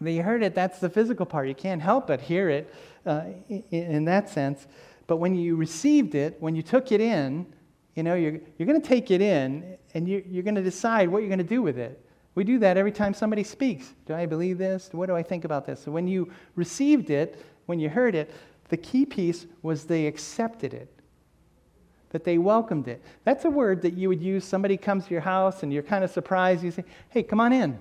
they 0.00 0.16
heard 0.16 0.42
it, 0.42 0.56
that's 0.56 0.80
the 0.80 0.90
physical 0.90 1.24
part. 1.24 1.46
You 1.46 1.54
can't 1.54 1.80
help 1.80 2.08
but 2.08 2.20
hear 2.20 2.50
it 2.50 2.74
uh, 3.06 3.22
in, 3.48 3.62
in, 3.70 4.04
that 4.06 4.28
sense. 4.28 4.66
But 5.06 5.18
when 5.18 5.36
you 5.36 5.54
received 5.54 6.16
it, 6.16 6.38
when 6.40 6.56
you 6.56 6.62
took 6.62 6.90
it 6.90 7.00
in, 7.00 7.46
you 7.94 8.02
know, 8.02 8.16
you're, 8.16 8.40
you're 8.58 8.66
going 8.66 8.82
to 8.82 8.88
take 8.88 9.12
it 9.12 9.20
in 9.20 9.78
and 9.94 10.08
you're, 10.08 10.22
you're 10.22 10.42
going 10.42 10.56
to 10.56 10.62
decide 10.62 11.08
what 11.08 11.18
you're 11.18 11.28
going 11.28 11.38
to 11.38 11.44
do 11.44 11.62
with 11.62 11.78
it. 11.78 12.03
We 12.34 12.44
do 12.44 12.58
that 12.58 12.76
every 12.76 12.92
time 12.92 13.14
somebody 13.14 13.44
speaks. 13.44 13.94
Do 14.06 14.14
I 14.14 14.26
believe 14.26 14.58
this? 14.58 14.88
What 14.92 15.06
do 15.06 15.16
I 15.16 15.22
think 15.22 15.44
about 15.44 15.66
this? 15.66 15.80
So 15.82 15.92
when 15.92 16.08
you 16.08 16.32
received 16.56 17.10
it, 17.10 17.40
when 17.66 17.78
you 17.78 17.88
heard 17.88 18.14
it, 18.14 18.32
the 18.68 18.76
key 18.76 19.06
piece 19.06 19.46
was 19.62 19.84
they 19.84 20.06
accepted 20.06 20.74
it 20.74 20.94
that 22.14 22.22
they 22.22 22.38
welcomed 22.38 22.86
it. 22.86 23.02
That's 23.24 23.44
a 23.44 23.50
word 23.50 23.82
that 23.82 23.94
you 23.94 24.08
would 24.08 24.22
use. 24.22 24.44
Somebody 24.44 24.76
comes 24.76 25.06
to 25.06 25.10
your 25.10 25.20
house 25.20 25.64
and 25.64 25.72
you're 25.72 25.82
kind 25.82 26.04
of 26.04 26.12
surprised. 26.12 26.62
You 26.62 26.70
say, 26.70 26.84
hey, 27.08 27.24
come 27.24 27.40
on 27.40 27.52
in. 27.52 27.76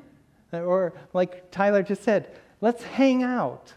Uh, 0.52 0.62
or, 0.62 0.96
like 1.14 1.52
Tyler 1.52 1.84
just 1.84 2.02
said, 2.02 2.36
let's 2.60 2.82
hang 2.82 3.22
out 3.22 3.74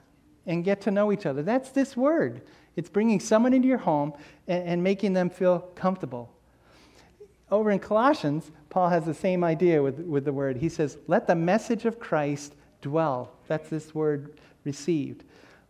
and 0.46 0.64
get 0.64 0.80
to 0.80 0.90
know 0.90 1.12
each 1.12 1.26
other. 1.26 1.42
That's 1.42 1.68
this 1.72 1.94
word. 1.94 2.40
It's 2.74 2.88
bringing 2.88 3.20
someone 3.20 3.52
into 3.52 3.68
your 3.68 3.76
home 3.76 4.14
and, 4.48 4.66
and 4.66 4.82
making 4.82 5.12
them 5.12 5.28
feel 5.28 5.58
comfortable. 5.74 6.32
Over 7.50 7.70
in 7.70 7.78
Colossians, 7.78 8.50
Paul 8.70 8.88
has 8.88 9.04
the 9.04 9.14
same 9.14 9.44
idea 9.44 9.82
with, 9.82 10.00
with 10.00 10.24
the 10.24 10.32
word. 10.32 10.56
He 10.56 10.68
says, 10.68 10.98
let 11.06 11.26
the 11.26 11.34
message 11.34 11.84
of 11.84 12.00
Christ 12.00 12.54
dwell. 12.82 13.32
That's 13.46 13.68
this 13.68 13.94
word 13.94 14.40
received. 14.64 15.24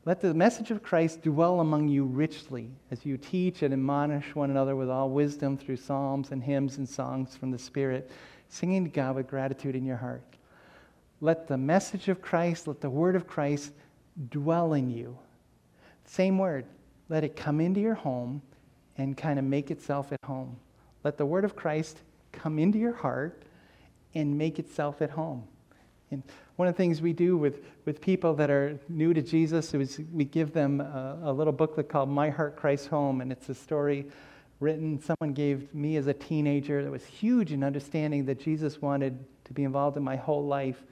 Let 0.07 0.21
the 0.21 0.33
message 0.33 0.71
of 0.71 0.83
Christ 0.83 1.23
dwell 1.23 1.61
among 1.61 1.89
you 1.89 2.05
richly 2.05 2.71
as 2.91 3.05
you 3.05 3.19
teach 3.19 3.63
and 3.63 3.75
admonish 3.75 4.35
one 4.35 4.51
another 4.51 4.77
with 4.77 4.89
all 4.89 5.11
wisdom 5.11 5.59
through 5.59 5.77
psalms 5.77 6.31
and 6.31 6.43
hymns 6.43 6.79
and 6.79 6.89
songs 6.89 7.37
from 7.37 7.51
the 7.51 7.59
Spirit, 7.59 8.11
singing 8.49 8.85
to 8.85 8.91
God 8.91 9.17
with 9.17 9.27
gratitude 9.27 9.75
in 9.75 9.85
your 9.85 9.97
heart. 9.97 10.23
Let 11.21 11.49
the 11.49 11.59
message 11.59 12.09
of 12.09 12.23
Christ, 12.23 12.69
let 12.69 12.81
the 12.81 12.89
word 12.89 13.17
of 13.17 13.27
Christ 13.27 13.73
dwell 14.31 14.75
in 14.75 14.91
you. 14.91 15.19
Same 16.05 16.39
word. 16.39 16.67
Let 17.09 17.25
it 17.25 17.37
come 17.37 17.61
into 17.61 17.81
your 17.81 17.95
home 17.95 18.43
and 18.97 19.17
kind 19.17 19.39
of 19.39 19.45
make 19.45 19.71
itself 19.71 20.13
at 20.13 20.25
home. 20.25 20.57
Let 21.07 21.19
the 21.19 21.25
word 21.25 21.45
of 21.45 21.55
Christ 21.55 22.01
come 22.33 22.59
into 22.59 22.81
your 22.81 22.95
heart 22.95 23.45
and 24.17 24.37
make 24.37 24.59
itself 24.59 25.01
at 25.01 25.11
home. 25.11 25.45
And 26.11 26.21
one 26.57 26.67
of 26.67 26.75
the 26.75 26.77
things 26.77 27.01
we 27.01 27.13
do 27.13 27.37
with, 27.37 27.63
with 27.85 28.01
people 28.01 28.35
that 28.35 28.51
are 28.51 28.77
new 28.89 29.15
to 29.15 29.23
Jesus 29.23 29.73
is 29.73 30.01
we 30.13 30.25
give 30.25 30.53
them 30.53 30.81
a, 30.81 31.21
a 31.23 31.33
little 31.33 31.53
booklet 31.53 31.89
called 31.89 32.09
My 32.09 32.29
Heart 32.29 32.57
Christ 32.57 32.89
Home, 32.89 33.21
and 33.21 33.31
it's 33.31 33.49
a 33.49 33.55
story 33.55 34.07
written, 34.59 35.01
someone 35.01 35.33
gave 35.33 35.73
me 35.73 35.95
as 35.97 36.09
a 36.09 36.13
teenager 36.13 36.83
that 36.83 36.91
was 36.91 37.05
huge 37.05 37.53
in 37.53 37.63
understanding 37.63 38.25
that 38.25 38.41
Jesus 38.41 38.83
wanted 38.83 39.17
to 39.45 39.53
be 39.53 39.63
involved 39.63 39.97
in 39.97 40.03
my 40.03 40.17
whole 40.17 40.45
life. 40.45 40.83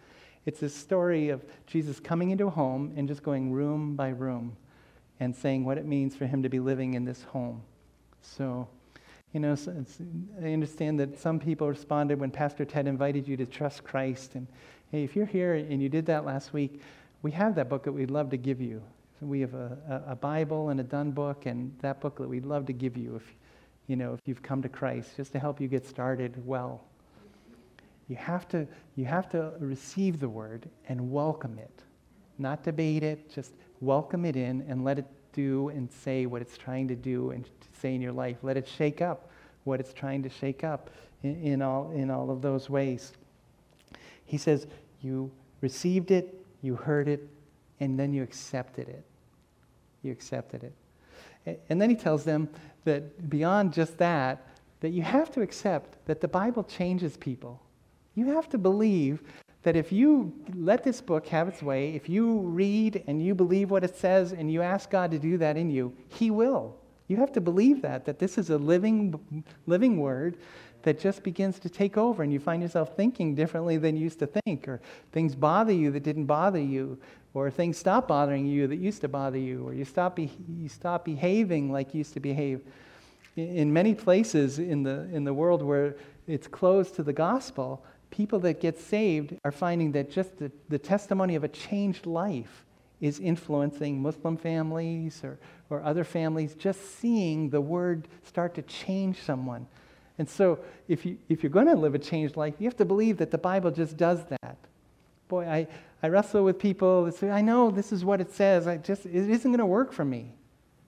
It's 0.46 0.62
a 0.62 0.68
story 0.68 1.30
of 1.30 1.44
Jesus 1.66 1.98
coming 1.98 2.30
into 2.30 2.46
a 2.46 2.50
home 2.50 2.92
and 2.96 3.08
just 3.08 3.24
going 3.24 3.50
room 3.50 3.96
by 3.96 4.10
room 4.10 4.56
and 5.18 5.34
saying 5.34 5.64
what 5.64 5.76
it 5.76 5.86
means 5.86 6.14
for 6.14 6.26
him 6.26 6.44
to 6.44 6.48
be 6.48 6.60
living 6.60 6.94
in 6.94 7.04
this 7.04 7.24
home. 7.24 7.62
So, 8.22 8.68
you 9.34 9.40
know, 9.40 9.56
I 10.40 10.52
understand 10.52 11.00
that 11.00 11.18
some 11.18 11.40
people 11.40 11.68
responded 11.68 12.20
when 12.20 12.30
Pastor 12.30 12.64
Ted 12.64 12.86
invited 12.86 13.26
you 13.26 13.36
to 13.36 13.44
trust 13.44 13.82
Christ. 13.82 14.36
And 14.36 14.46
hey, 14.92 15.02
if 15.02 15.16
you're 15.16 15.26
here 15.26 15.54
and 15.54 15.82
you 15.82 15.88
did 15.88 16.06
that 16.06 16.24
last 16.24 16.52
week, 16.52 16.80
we 17.22 17.32
have 17.32 17.56
that 17.56 17.68
book 17.68 17.82
that 17.82 17.92
we'd 17.92 18.12
love 18.12 18.30
to 18.30 18.36
give 18.36 18.60
you. 18.60 18.80
We 19.20 19.40
have 19.40 19.54
a, 19.54 20.04
a 20.06 20.14
Bible 20.14 20.68
and 20.68 20.78
a 20.78 20.84
done 20.84 21.10
book, 21.10 21.46
and 21.46 21.74
that 21.80 22.00
booklet 22.00 22.28
we'd 22.28 22.46
love 22.46 22.64
to 22.66 22.72
give 22.72 22.96
you 22.96 23.16
if, 23.16 23.34
you 23.88 23.96
know, 23.96 24.12
if 24.12 24.20
you've 24.24 24.42
come 24.42 24.62
to 24.62 24.68
Christ, 24.68 25.16
just 25.16 25.32
to 25.32 25.40
help 25.40 25.60
you 25.60 25.66
get 25.66 25.84
started 25.84 26.34
well. 26.46 26.84
You 28.08 28.14
have 28.16 28.46
to, 28.50 28.68
you 28.94 29.04
have 29.06 29.28
to 29.30 29.52
receive 29.58 30.20
the 30.20 30.28
word 30.28 30.68
and 30.88 31.10
welcome 31.10 31.58
it, 31.58 31.82
not 32.38 32.62
debate 32.62 33.02
it, 33.02 33.34
just 33.34 33.52
welcome 33.84 34.24
it 34.24 34.36
in 34.36 34.64
and 34.68 34.84
let 34.84 34.98
it 34.98 35.06
do 35.32 35.68
and 35.68 35.90
say 35.92 36.26
what 36.26 36.40
it's 36.40 36.56
trying 36.56 36.88
to 36.88 36.94
do 36.94 37.30
and 37.30 37.48
say 37.80 37.94
in 37.94 38.00
your 38.00 38.12
life. 38.12 38.36
Let 38.42 38.56
it 38.56 38.66
shake 38.66 39.02
up 39.02 39.28
what 39.64 39.80
it's 39.80 39.92
trying 39.92 40.22
to 40.22 40.28
shake 40.28 40.64
up 40.64 40.90
in, 41.22 41.42
in, 41.42 41.62
all, 41.62 41.90
in 41.92 42.10
all 42.10 42.30
of 42.30 42.42
those 42.42 42.70
ways. 42.70 43.12
He 44.24 44.38
says, 44.38 44.66
You 45.02 45.30
received 45.60 46.10
it, 46.10 46.34
you 46.62 46.76
heard 46.76 47.08
it, 47.08 47.28
and 47.80 47.98
then 47.98 48.12
you 48.12 48.22
accepted 48.22 48.88
it. 48.88 49.04
You 50.02 50.12
accepted 50.12 50.64
it. 50.64 51.60
And 51.68 51.80
then 51.80 51.90
he 51.90 51.96
tells 51.96 52.24
them 52.24 52.48
that 52.84 53.28
beyond 53.28 53.72
just 53.72 53.98
that, 53.98 54.46
that 54.80 54.90
you 54.90 55.02
have 55.02 55.30
to 55.32 55.42
accept 55.42 55.96
that 56.06 56.20
the 56.20 56.28
Bible 56.28 56.64
changes 56.64 57.16
people. 57.16 57.60
You 58.14 58.26
have 58.32 58.48
to 58.50 58.58
believe 58.58 59.22
that 59.64 59.76
if 59.76 59.90
you 59.90 60.32
let 60.54 60.84
this 60.84 61.00
book 61.00 61.26
have 61.26 61.48
its 61.48 61.62
way, 61.62 61.94
if 61.94 62.08
you 62.08 62.40
read 62.40 63.02
and 63.06 63.24
you 63.24 63.34
believe 63.34 63.70
what 63.70 63.82
it 63.82 63.96
says 63.96 64.32
and 64.32 64.52
you 64.52 64.62
ask 64.62 64.90
God 64.90 65.10
to 65.10 65.18
do 65.18 65.36
that 65.38 65.56
in 65.56 65.70
you, 65.70 65.92
He 66.08 66.30
will. 66.30 66.76
You 67.08 67.16
have 67.16 67.32
to 67.32 67.40
believe 67.40 67.82
that, 67.82 68.04
that 68.04 68.18
this 68.18 68.38
is 68.38 68.50
a 68.50 68.58
living, 68.58 69.44
living 69.66 69.98
word 69.98 70.36
that 70.82 71.00
just 71.00 71.22
begins 71.22 71.58
to 71.58 71.70
take 71.70 71.96
over 71.96 72.22
and 72.22 72.32
you 72.32 72.38
find 72.38 72.62
yourself 72.62 72.94
thinking 72.94 73.34
differently 73.34 73.78
than 73.78 73.96
you 73.96 74.04
used 74.04 74.18
to 74.18 74.26
think, 74.26 74.68
or 74.68 74.80
things 75.12 75.34
bother 75.34 75.72
you 75.72 75.90
that 75.90 76.02
didn't 76.02 76.26
bother 76.26 76.60
you, 76.60 76.98
or 77.32 77.50
things 77.50 77.78
stop 77.78 78.06
bothering 78.06 78.46
you 78.46 78.66
that 78.66 78.76
used 78.76 79.00
to 79.00 79.08
bother 79.08 79.38
you, 79.38 79.66
or 79.66 79.72
you 79.72 79.84
stop, 79.84 80.14
be, 80.14 80.30
you 80.58 80.68
stop 80.68 81.06
behaving 81.06 81.72
like 81.72 81.94
you 81.94 81.98
used 81.98 82.12
to 82.12 82.20
behave. 82.20 82.60
In 83.36 83.72
many 83.72 83.94
places 83.94 84.58
in 84.58 84.82
the, 84.82 85.08
in 85.10 85.24
the 85.24 85.32
world 85.32 85.62
where 85.62 85.96
it's 86.28 86.46
closed 86.46 86.94
to 86.96 87.02
the 87.02 87.12
gospel, 87.12 87.84
people 88.14 88.38
that 88.38 88.60
get 88.60 88.78
saved 88.78 89.34
are 89.44 89.50
finding 89.50 89.90
that 89.92 90.08
just 90.08 90.38
the, 90.38 90.50
the 90.68 90.78
testimony 90.78 91.34
of 91.34 91.42
a 91.42 91.48
changed 91.48 92.06
life 92.06 92.64
is 93.00 93.18
influencing 93.18 94.00
Muslim 94.00 94.36
families 94.36 95.20
or, 95.24 95.36
or 95.68 95.82
other 95.82 96.04
families, 96.04 96.54
just 96.54 96.98
seeing 97.00 97.50
the 97.50 97.60
word 97.60 98.06
start 98.22 98.54
to 98.54 98.62
change 98.62 99.20
someone. 99.20 99.66
And 100.16 100.28
so, 100.30 100.60
if, 100.86 101.04
you, 101.04 101.18
if 101.28 101.42
you're 101.42 101.50
going 101.50 101.66
to 101.66 101.74
live 101.74 101.96
a 101.96 101.98
changed 101.98 102.36
life, 102.36 102.54
you 102.60 102.66
have 102.66 102.76
to 102.76 102.84
believe 102.84 103.16
that 103.16 103.32
the 103.32 103.38
Bible 103.38 103.72
just 103.72 103.96
does 103.96 104.24
that. 104.26 104.58
Boy, 105.26 105.44
I, 105.44 105.66
I 106.00 106.08
wrestle 106.08 106.44
with 106.44 106.60
people 106.60 107.06
that 107.06 107.14
say, 107.16 107.30
I 107.30 107.40
know 107.40 107.72
this 107.72 107.90
is 107.90 108.04
what 108.04 108.20
it 108.20 108.30
says, 108.30 108.68
I 108.68 108.76
just, 108.76 109.06
it 109.06 109.28
isn't 109.28 109.50
going 109.50 109.58
to 109.58 109.66
work 109.66 109.92
for 109.92 110.04
me. 110.04 110.34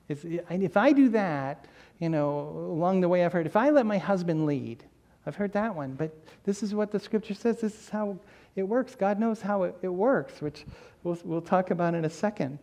It's, 0.08 0.24
if 0.24 0.76
I 0.76 0.92
do 0.92 1.08
that, 1.08 1.66
you 1.98 2.08
know, 2.08 2.38
along 2.70 3.00
the 3.00 3.08
way 3.08 3.24
I've 3.24 3.32
heard, 3.32 3.46
if 3.46 3.56
I 3.56 3.70
let 3.70 3.84
my 3.84 3.98
husband 3.98 4.46
lead, 4.46 4.84
I've 5.26 5.36
heard 5.36 5.52
that 5.52 5.74
one, 5.74 5.94
but 5.94 6.16
this 6.44 6.62
is 6.62 6.74
what 6.74 6.92
the 6.92 7.00
scripture 7.00 7.34
says. 7.34 7.60
This 7.60 7.74
is 7.74 7.88
how 7.88 8.18
it 8.54 8.62
works. 8.62 8.94
God 8.94 9.18
knows 9.18 9.40
how 9.40 9.64
it, 9.64 9.76
it 9.82 9.88
works, 9.88 10.40
which 10.40 10.64
we'll, 11.02 11.18
we'll 11.24 11.40
talk 11.40 11.70
about 11.70 11.94
in 11.94 12.04
a 12.04 12.10
second. 12.10 12.58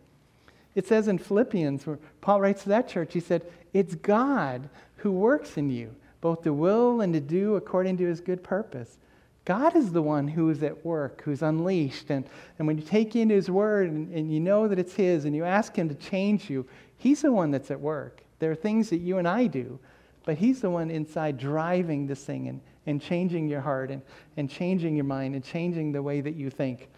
It 0.74 0.86
says 0.86 1.06
in 1.06 1.18
Philippians, 1.18 1.86
where 1.86 1.98
Paul 2.20 2.40
writes 2.40 2.62
to 2.62 2.70
that 2.70 2.88
church, 2.88 3.12
he 3.12 3.20
said, 3.20 3.44
It's 3.72 3.94
God 3.94 4.68
who 4.96 5.12
works 5.12 5.56
in 5.56 5.70
you, 5.70 5.94
both 6.20 6.42
to 6.44 6.52
will 6.52 7.02
and 7.02 7.12
to 7.12 7.20
do 7.20 7.56
according 7.56 7.98
to 7.98 8.06
his 8.06 8.20
good 8.20 8.42
purpose. 8.42 8.98
God 9.44 9.76
is 9.76 9.92
the 9.92 10.02
one 10.02 10.26
who 10.26 10.48
is 10.48 10.62
at 10.62 10.84
work, 10.86 11.20
who's 11.22 11.42
unleashed. 11.42 12.08
And, 12.08 12.24
and 12.58 12.66
when 12.66 12.78
you 12.78 12.84
take 12.84 13.14
into 13.14 13.34
his 13.34 13.50
word 13.50 13.90
and, 13.90 14.12
and 14.12 14.32
you 14.32 14.40
know 14.40 14.66
that 14.68 14.78
it's 14.78 14.94
his 14.94 15.26
and 15.26 15.36
you 15.36 15.44
ask 15.44 15.76
him 15.76 15.88
to 15.90 15.94
change 15.94 16.48
you, 16.48 16.66
he's 16.96 17.20
the 17.20 17.30
one 17.30 17.50
that's 17.50 17.70
at 17.70 17.78
work. 17.78 18.22
There 18.38 18.50
are 18.50 18.56
things 18.56 18.88
that 18.88 18.98
you 18.98 19.18
and 19.18 19.28
I 19.28 19.46
do 19.46 19.78
but 20.24 20.36
He's 20.36 20.60
the 20.60 20.70
one 20.70 20.90
inside 20.90 21.38
driving 21.38 22.06
this 22.06 22.24
thing 22.24 22.48
and, 22.48 22.60
and 22.86 23.00
changing 23.00 23.48
your 23.48 23.60
heart 23.60 23.90
and, 23.90 24.02
and 24.36 24.48
changing 24.48 24.96
your 24.96 25.04
mind 25.04 25.34
and 25.34 25.44
changing 25.44 25.92
the 25.92 26.02
way 26.02 26.20
that 26.20 26.34
you 26.34 26.50
think. 26.50 26.88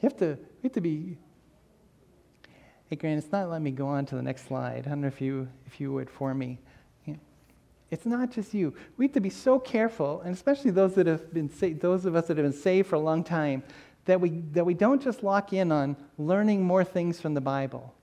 You 0.00 0.08
have 0.08 0.16
to, 0.18 0.26
you 0.26 0.62
have 0.64 0.72
to 0.72 0.80
be. 0.80 1.16
Hey, 2.90 2.96
Grant, 2.96 3.22
it's 3.22 3.32
not 3.32 3.48
letting 3.48 3.64
me 3.64 3.70
go 3.70 3.86
on 3.86 4.04
to 4.06 4.14
the 4.14 4.22
next 4.22 4.46
slide. 4.46 4.84
I 4.86 4.90
don't 4.90 5.00
know 5.00 5.08
if 5.08 5.20
you, 5.20 5.48
if 5.66 5.80
you 5.80 5.92
would 5.92 6.10
for 6.10 6.34
me. 6.34 6.58
It's 7.94 8.06
not 8.06 8.32
just 8.32 8.52
you. 8.54 8.74
We 8.96 9.04
have 9.04 9.12
to 9.12 9.20
be 9.20 9.30
so 9.30 9.58
careful, 9.58 10.20
and 10.22 10.34
especially 10.34 10.72
those 10.72 10.94
that 10.96 11.06
have 11.06 11.32
been 11.32 11.48
sa- 11.48 11.78
those 11.78 12.06
of 12.06 12.16
us 12.16 12.26
that 12.26 12.36
have 12.36 12.44
been 12.44 12.52
saved 12.52 12.88
for 12.88 12.96
a 12.96 13.00
long 13.00 13.22
time, 13.22 13.62
that 14.06 14.20
we, 14.20 14.42
that 14.52 14.66
we 14.66 14.74
don't 14.74 15.00
just 15.00 15.22
lock 15.22 15.52
in 15.52 15.70
on 15.70 15.96
learning 16.18 16.64
more 16.64 16.82
things 16.82 17.20
from 17.20 17.34
the 17.34 17.40
Bible. 17.40 17.94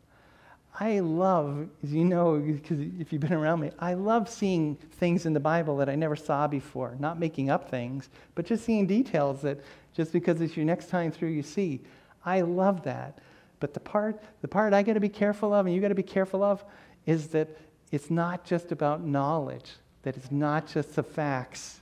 I 0.80 1.00
love, 1.00 1.68
as 1.84 1.92
you 1.92 2.06
know, 2.06 2.38
because 2.40 2.80
if 3.00 3.12
you've 3.12 3.22
been 3.22 3.34
around 3.34 3.60
me, 3.60 3.72
I 3.78 3.94
love 3.94 4.30
seeing 4.30 4.76
things 4.76 5.26
in 5.26 5.34
the 5.34 5.40
Bible 5.40 5.78
that 5.78 5.90
I 5.90 5.96
never 5.96 6.16
saw 6.16 6.48
before. 6.48 6.96
Not 6.98 7.20
making 7.20 7.50
up 7.50 7.70
things, 7.70 8.10
but 8.36 8.46
just 8.46 8.64
seeing 8.64 8.88
details 8.88 9.42
that 9.42 9.60
just 9.94 10.14
because 10.14 10.40
it's 10.40 10.56
your 10.56 10.66
next 10.66 10.90
time 10.90 11.12
through 11.12 11.30
you 11.30 11.44
see. 11.44 11.82
I 12.26 12.42
love 12.42 12.84
that. 12.84 13.20
But 13.60 13.74
the 13.74 13.80
part, 13.80 14.22
the 14.42 14.48
part 14.48 14.74
I 14.74 14.82
got 14.82 14.94
to 14.94 15.00
be 15.00 15.10
careful 15.10 15.54
of, 15.54 15.66
and 15.66 15.76
you 15.76 15.82
got 15.82 15.90
to 15.90 15.96
be 15.96 16.04
careful 16.04 16.42
of, 16.44 16.64
is 17.06 17.28
that 17.28 17.50
it's 17.92 18.10
not 18.10 18.46
just 18.46 18.72
about 18.72 19.04
knowledge, 19.04 19.72
that 20.04 20.16
it's 20.16 20.32
not 20.32 20.68
just 20.68 20.96
the 20.96 21.04
facts, 21.04 21.82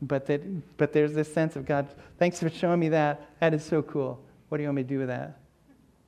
but 0.00 0.26
that 0.26 0.76
but 0.76 0.92
there's 0.92 1.12
this 1.12 1.32
sense 1.32 1.56
of 1.56 1.66
God, 1.66 1.88
thanks 2.18 2.38
for 2.38 2.48
showing 2.48 2.78
me 2.78 2.88
that. 2.90 3.28
That 3.40 3.52
is 3.52 3.64
so 3.64 3.82
cool. 3.82 4.22
What 4.48 4.58
do 4.58 4.62
you 4.62 4.68
want 4.68 4.76
me 4.76 4.82
to 4.84 4.88
do 4.88 4.98
with 5.00 5.08
that? 5.08 5.38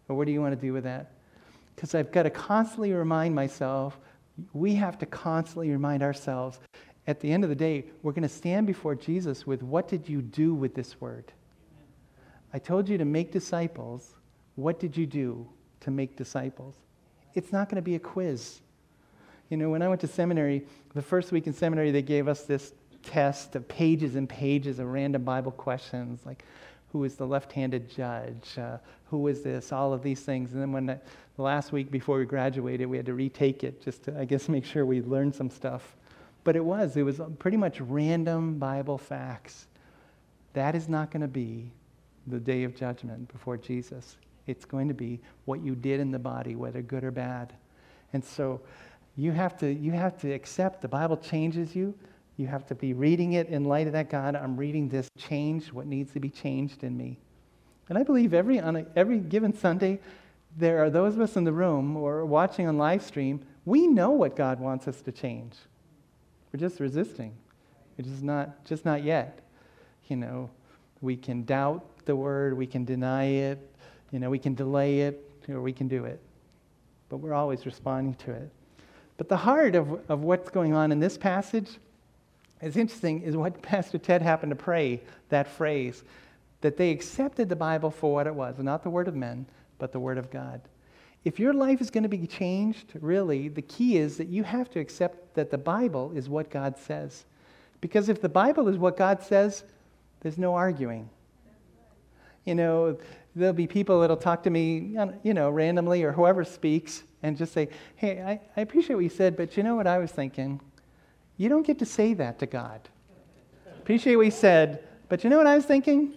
Or 0.08 0.16
what 0.16 0.26
do 0.26 0.32
you 0.32 0.40
want 0.40 0.54
to 0.54 0.60
do 0.60 0.72
with 0.72 0.84
that? 0.84 1.10
Because 1.80 1.94
I've 1.94 2.12
got 2.12 2.24
to 2.24 2.30
constantly 2.30 2.92
remind 2.92 3.34
myself, 3.34 3.98
we 4.52 4.74
have 4.74 4.98
to 4.98 5.06
constantly 5.06 5.70
remind 5.70 6.02
ourselves 6.02 6.60
at 7.06 7.20
the 7.20 7.32
end 7.32 7.42
of 7.42 7.48
the 7.48 7.56
day, 7.56 7.86
we're 8.02 8.12
going 8.12 8.22
to 8.22 8.28
stand 8.28 8.66
before 8.66 8.94
Jesus 8.94 9.46
with 9.46 9.62
what 9.62 9.88
did 9.88 10.06
you 10.06 10.20
do 10.20 10.54
with 10.54 10.74
this 10.74 11.00
word? 11.00 11.32
I 12.52 12.58
told 12.58 12.86
you 12.86 12.98
to 12.98 13.06
make 13.06 13.32
disciples. 13.32 14.12
What 14.56 14.78
did 14.78 14.94
you 14.94 15.06
do 15.06 15.48
to 15.80 15.90
make 15.90 16.16
disciples? 16.16 16.74
It's 17.32 17.50
not 17.50 17.70
going 17.70 17.76
to 17.76 17.82
be 17.82 17.94
a 17.94 17.98
quiz. 17.98 18.60
You 19.48 19.56
know, 19.56 19.70
when 19.70 19.80
I 19.80 19.88
went 19.88 20.02
to 20.02 20.06
seminary, 20.06 20.66
the 20.94 21.00
first 21.00 21.32
week 21.32 21.46
in 21.46 21.54
seminary, 21.54 21.92
they 21.92 22.02
gave 22.02 22.28
us 22.28 22.42
this 22.42 22.74
test 23.02 23.56
of 23.56 23.66
pages 23.68 24.16
and 24.16 24.28
pages 24.28 24.80
of 24.80 24.88
random 24.88 25.24
Bible 25.24 25.52
questions 25.52 26.20
like, 26.26 26.44
who 26.92 27.04
is 27.04 27.14
the 27.14 27.26
left 27.26 27.52
handed 27.52 27.88
judge? 27.88 28.58
Uh, 28.58 28.78
who 29.06 29.26
is 29.28 29.42
this? 29.42 29.72
All 29.72 29.92
of 29.92 30.02
these 30.02 30.20
things. 30.20 30.52
And 30.52 30.60
then 30.60 30.72
when 30.72 30.86
the, 30.86 31.00
the 31.40 31.44
last 31.44 31.72
week 31.72 31.90
before 31.90 32.18
we 32.18 32.26
graduated, 32.26 32.86
we 32.86 32.98
had 32.98 33.06
to 33.06 33.14
retake 33.14 33.64
it 33.64 33.80
just 33.82 34.02
to, 34.02 34.20
I 34.20 34.26
guess, 34.26 34.46
make 34.50 34.62
sure 34.62 34.84
we 34.84 35.00
learned 35.00 35.34
some 35.34 35.48
stuff. 35.48 35.96
But 36.44 36.54
it 36.54 36.62
was, 36.62 36.98
it 36.98 37.02
was 37.02 37.18
pretty 37.38 37.56
much 37.56 37.80
random 37.80 38.58
Bible 38.58 38.98
facts. 38.98 39.66
That 40.52 40.74
is 40.74 40.86
not 40.86 41.10
going 41.10 41.22
to 41.22 41.28
be 41.28 41.70
the 42.26 42.38
day 42.38 42.64
of 42.64 42.76
judgment 42.76 43.32
before 43.32 43.56
Jesus. 43.56 44.18
It's 44.46 44.66
going 44.66 44.88
to 44.88 44.94
be 44.94 45.18
what 45.46 45.62
you 45.62 45.74
did 45.74 45.98
in 45.98 46.10
the 46.10 46.18
body, 46.18 46.56
whether 46.56 46.82
good 46.82 47.04
or 47.04 47.10
bad. 47.10 47.54
And 48.12 48.22
so 48.22 48.60
you 49.16 49.32
have 49.32 49.56
to, 49.60 49.72
you 49.72 49.92
have 49.92 50.20
to 50.20 50.30
accept 50.32 50.82
the 50.82 50.88
Bible 50.88 51.16
changes 51.16 51.74
you. 51.74 51.94
You 52.36 52.48
have 52.48 52.66
to 52.66 52.74
be 52.74 52.92
reading 52.92 53.32
it 53.32 53.48
in 53.48 53.64
light 53.64 53.86
of 53.86 53.94
that 53.94 54.10
God, 54.10 54.36
I'm 54.36 54.58
reading 54.58 54.90
this, 54.90 55.08
change 55.16 55.72
what 55.72 55.86
needs 55.86 56.12
to 56.12 56.20
be 56.20 56.28
changed 56.28 56.84
in 56.84 56.98
me. 56.98 57.18
And 57.88 57.96
I 57.96 58.02
believe 58.02 58.34
every, 58.34 58.60
on 58.60 58.76
a, 58.76 58.86
every 58.94 59.20
given 59.20 59.56
Sunday, 59.56 60.00
there 60.56 60.82
are 60.82 60.90
those 60.90 61.14
of 61.14 61.20
us 61.20 61.36
in 61.36 61.44
the 61.44 61.52
room 61.52 61.96
or 61.96 62.24
watching 62.24 62.66
on 62.66 62.78
live 62.78 63.02
stream, 63.02 63.40
we 63.64 63.86
know 63.86 64.10
what 64.10 64.36
God 64.36 64.60
wants 64.60 64.88
us 64.88 65.00
to 65.02 65.12
change. 65.12 65.54
We're 66.52 66.60
just 66.60 66.80
resisting. 66.80 67.34
It's 67.98 68.08
just 68.08 68.22
not, 68.22 68.64
just 68.64 68.84
not 68.84 69.04
yet. 69.04 69.40
You 70.08 70.16
know, 70.16 70.50
we 71.00 71.16
can 71.16 71.44
doubt 71.44 71.84
the 72.04 72.16
word, 72.16 72.56
we 72.56 72.66
can 72.66 72.84
deny 72.84 73.24
it, 73.24 73.58
you 74.10 74.18
know, 74.18 74.30
we 74.30 74.38
can 74.38 74.54
delay 74.54 75.00
it, 75.00 75.30
or 75.48 75.60
we 75.60 75.72
can 75.72 75.88
do 75.88 76.04
it. 76.04 76.20
But 77.08 77.18
we're 77.18 77.34
always 77.34 77.66
responding 77.66 78.14
to 78.14 78.32
it. 78.32 78.50
But 79.16 79.28
the 79.28 79.36
heart 79.36 79.74
of, 79.74 80.00
of 80.10 80.22
what's 80.22 80.48
going 80.50 80.72
on 80.72 80.92
in 80.92 80.98
this 80.98 81.18
passage 81.18 81.78
is 82.62 82.76
interesting 82.76 83.22
is 83.22 83.36
what 83.36 83.60
Pastor 83.62 83.98
Ted 83.98 84.22
happened 84.22 84.50
to 84.50 84.56
pray, 84.56 85.00
that 85.28 85.48
phrase, 85.48 86.02
that 86.62 86.76
they 86.76 86.90
accepted 86.90 87.48
the 87.48 87.56
Bible 87.56 87.90
for 87.90 88.12
what 88.12 88.26
it 88.26 88.34
was, 88.34 88.58
not 88.58 88.82
the 88.82 88.90
word 88.90 89.08
of 89.08 89.14
men, 89.14 89.46
but 89.80 89.92
the 89.92 89.98
word 89.98 90.18
of 90.18 90.30
God. 90.30 90.60
If 91.24 91.38
your 91.38 91.52
life 91.52 91.80
is 91.80 91.90
going 91.90 92.04
to 92.04 92.08
be 92.08 92.26
changed, 92.26 92.92
really, 93.00 93.48
the 93.48 93.62
key 93.62 93.96
is 93.98 94.16
that 94.18 94.28
you 94.28 94.42
have 94.44 94.70
to 94.70 94.80
accept 94.80 95.34
that 95.34 95.50
the 95.50 95.58
Bible 95.58 96.12
is 96.14 96.28
what 96.28 96.50
God 96.50 96.78
says. 96.78 97.24
Because 97.80 98.08
if 98.08 98.22
the 98.22 98.28
Bible 98.28 98.68
is 98.68 98.76
what 98.78 98.96
God 98.96 99.22
says, 99.22 99.64
there's 100.20 100.38
no 100.38 100.54
arguing. 100.54 101.10
You 102.44 102.54
know, 102.54 102.98
there'll 103.34 103.52
be 103.52 103.66
people 103.66 104.00
that'll 104.00 104.16
talk 104.16 104.42
to 104.44 104.50
me, 104.50 104.96
you 105.22 105.34
know, 105.34 105.50
randomly 105.50 106.02
or 106.02 106.12
whoever 106.12 106.44
speaks 106.44 107.02
and 107.22 107.36
just 107.36 107.52
say, 107.52 107.68
hey, 107.96 108.22
I, 108.22 108.40
I 108.56 108.62
appreciate 108.62 108.96
what 108.96 109.04
you 109.04 109.10
said, 109.10 109.36
but 109.36 109.56
you 109.56 109.62
know 109.62 109.76
what 109.76 109.86
I 109.86 109.98
was 109.98 110.10
thinking? 110.10 110.60
You 111.36 111.48
don't 111.48 111.66
get 111.66 111.78
to 111.80 111.86
say 111.86 112.14
that 112.14 112.38
to 112.38 112.46
God. 112.46 112.80
Appreciate 113.66 114.16
what 114.16 114.24
you 114.24 114.30
said, 114.30 114.84
but 115.08 115.22
you 115.22 115.30
know 115.30 115.36
what 115.36 115.46
I 115.46 115.56
was 115.56 115.64
thinking? 115.64 116.14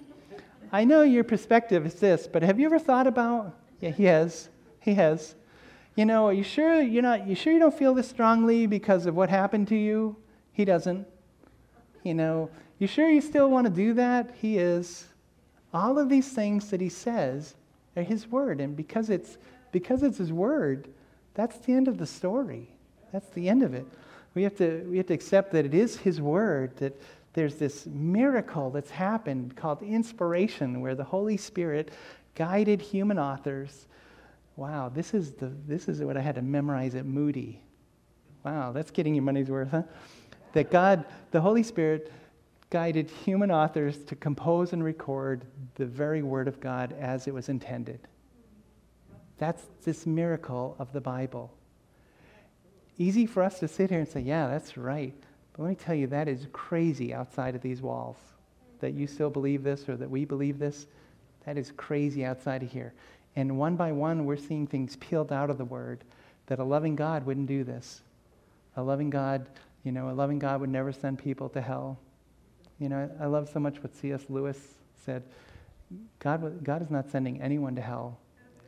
I 0.74 0.86
know 0.86 1.04
your 1.04 1.24
perspective 1.24 1.86
is 1.86 1.94
this, 1.94 2.28
but 2.28 2.42
have 2.42 2.60
you 2.60 2.66
ever 2.66 2.80
thought 2.80 3.06
about? 3.06 3.56
Yeah, 3.80 3.92
he 3.92 4.06
has. 4.06 4.50
He 4.80 4.96
has. 4.96 5.36
You 5.96 6.06
know, 6.06 6.26
are 6.26 6.34
you 6.34 6.44
sure 6.44 6.82
you're 6.82 7.04
not? 7.04 7.28
You 7.28 7.36
sure 7.36 7.54
you 7.54 7.60
don't 7.60 7.78
feel 7.78 7.94
this 7.94 8.10
strongly 8.10 8.66
because 8.66 9.06
of 9.06 9.16
what 9.16 9.30
happened 9.30 9.68
to 9.68 9.76
you? 9.76 10.18
He 10.52 10.66
doesn't. 10.66 11.08
You 12.02 12.16
know, 12.16 12.50
you 12.80 12.88
sure 12.88 13.08
you 13.08 13.22
still 13.22 13.52
want 13.52 13.68
to 13.68 13.72
do 13.72 13.94
that? 13.94 14.34
He 14.42 14.58
is. 14.58 15.06
All 15.76 16.00
of 16.00 16.10
these 16.10 16.30
things 16.30 16.72
that 16.72 16.82
he 16.82 16.90
says 16.90 17.54
are 17.96 18.02
his 18.02 18.28
word, 18.28 18.60
and 18.60 18.76
because 18.76 19.12
it's 19.12 19.38
because 19.72 20.02
it's 20.02 20.18
his 20.18 20.34
word, 20.34 20.88
that's 21.36 21.58
the 21.60 21.74
end 21.74 21.88
of 21.88 22.00
the 22.00 22.08
story. 22.08 22.68
That's 23.12 23.30
the 23.30 23.48
end 23.48 23.62
of 23.62 23.76
it. 23.76 23.86
We 24.34 24.42
have 24.42 24.58
to 24.58 24.88
we 24.90 24.98
have 24.98 25.08
to 25.08 25.14
accept 25.14 25.52
that 25.52 25.66
it 25.66 25.76
is 25.76 25.98
his 25.98 26.20
word 26.20 26.76
that 26.78 27.00
there's 27.34 27.56
this 27.56 27.86
miracle 27.88 28.70
that's 28.70 28.92
happened 28.92 29.56
called 29.56 29.82
inspiration 29.82 30.82
where 30.82 30.96
the 30.96 31.04
Holy 31.04 31.38
Spirit 31.38 31.92
guided 32.36 32.82
human 32.82 33.18
authors. 33.18 33.88
Wow, 34.56 34.90
this 34.90 35.14
is 35.14 35.32
the 35.32 35.52
this 35.68 35.88
is 35.88 36.02
what 36.02 36.16
I 36.16 36.22
had 36.22 36.36
to 36.36 36.42
memorize 36.42 36.96
at 36.96 37.06
Moody. 37.06 37.62
Wow, 38.44 38.72
that's 38.72 38.92
getting 38.92 39.16
your 39.16 39.24
money's 39.24 39.50
worth, 39.50 39.72
huh? 39.72 39.84
That 40.54 40.70
God, 40.70 41.06
the 41.32 41.42
Holy 41.42 41.64
Spirit 41.64 42.12
guided 42.70 43.10
human 43.10 43.52
authors 43.52 44.04
to 44.06 44.16
compose 44.16 44.74
and 44.74 44.84
record 44.84 45.46
the 45.76 45.86
very 45.86 46.22
Word 46.22 46.48
of 46.48 46.60
God 46.60 46.94
as 47.00 47.28
it 47.28 47.34
was 47.34 47.50
intended. 47.50 48.08
That's 49.38 49.64
this 49.84 50.06
miracle 50.06 50.76
of 50.80 50.92
the 50.94 51.02
Bible. 51.02 51.54
Easy 52.98 53.26
for 53.26 53.44
us 53.44 53.60
to 53.60 53.68
sit 53.68 53.90
here 53.90 54.00
and 54.00 54.08
say, 54.08 54.22
yeah, 54.22 54.48
that's 54.48 54.78
right. 54.78 55.16
But 55.54 55.64
let 55.64 55.70
me 55.70 55.76
tell 55.76 55.96
you, 55.96 56.08
that 56.08 56.28
is 56.28 56.48
crazy 56.52 57.14
outside 57.14 57.56
of 57.56 57.62
these 57.62 57.82
walls. 57.82 58.18
That 58.80 58.94
you 58.94 59.08
still 59.08 59.30
believe 59.30 59.64
this 59.64 59.88
or 59.88 59.96
that 59.98 60.10
we 60.10 60.26
believe 60.26 60.60
this, 60.60 60.88
that 61.46 61.58
is 61.58 61.72
crazy 61.78 62.26
outside 62.26 62.64
of 62.64 62.72
here. 62.72 62.94
And 63.36 63.58
one 63.58 63.76
by 63.76 63.92
one, 63.92 64.26
we're 64.26 64.38
seeing 64.38 64.68
things 64.68 64.96
peeled 64.98 65.32
out 65.32 65.50
of 65.50 65.58
the 65.58 65.66
Word 65.66 66.04
that 66.48 66.60
a 66.60 66.64
loving 66.64 66.96
God 66.96 67.26
wouldn't 67.26 67.48
do 67.48 67.64
this. 67.64 68.02
A 68.76 68.84
loving 68.84 69.10
God, 69.10 69.48
you 69.84 69.92
know, 69.92 70.10
a 70.10 70.12
loving 70.12 70.40
God 70.40 70.60
would 70.62 70.70
never 70.70 70.92
send 70.92 71.20
people 71.20 71.50
to 71.50 71.62
hell. 71.62 71.98
You 72.80 72.90
know, 72.90 73.10
I 73.20 73.28
love 73.28 73.50
so 73.50 73.60
much 73.60 73.82
what 73.82 73.96
C.S. 73.96 74.26
Lewis 74.30 74.58
said. 75.06 75.24
God, 76.20 76.64
God 76.64 76.82
is 76.82 76.90
not 76.90 77.10
sending 77.10 77.42
anyone 77.42 77.76
to 77.76 77.82
hell. 77.82 78.20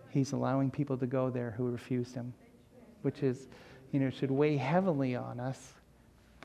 He's 0.10 0.32
allowing 0.32 0.72
people 0.72 0.98
to 0.98 1.08
go 1.08 1.30
there 1.30 1.54
who 1.58 1.70
refused 1.70 2.16
him, 2.16 2.34
which 3.02 3.24
is, 3.24 3.48
you 3.92 4.00
know, 4.00 4.10
should 4.10 4.32
weigh 4.32 4.58
heavily 4.58 5.16
on 5.16 5.40
us. 5.40 5.74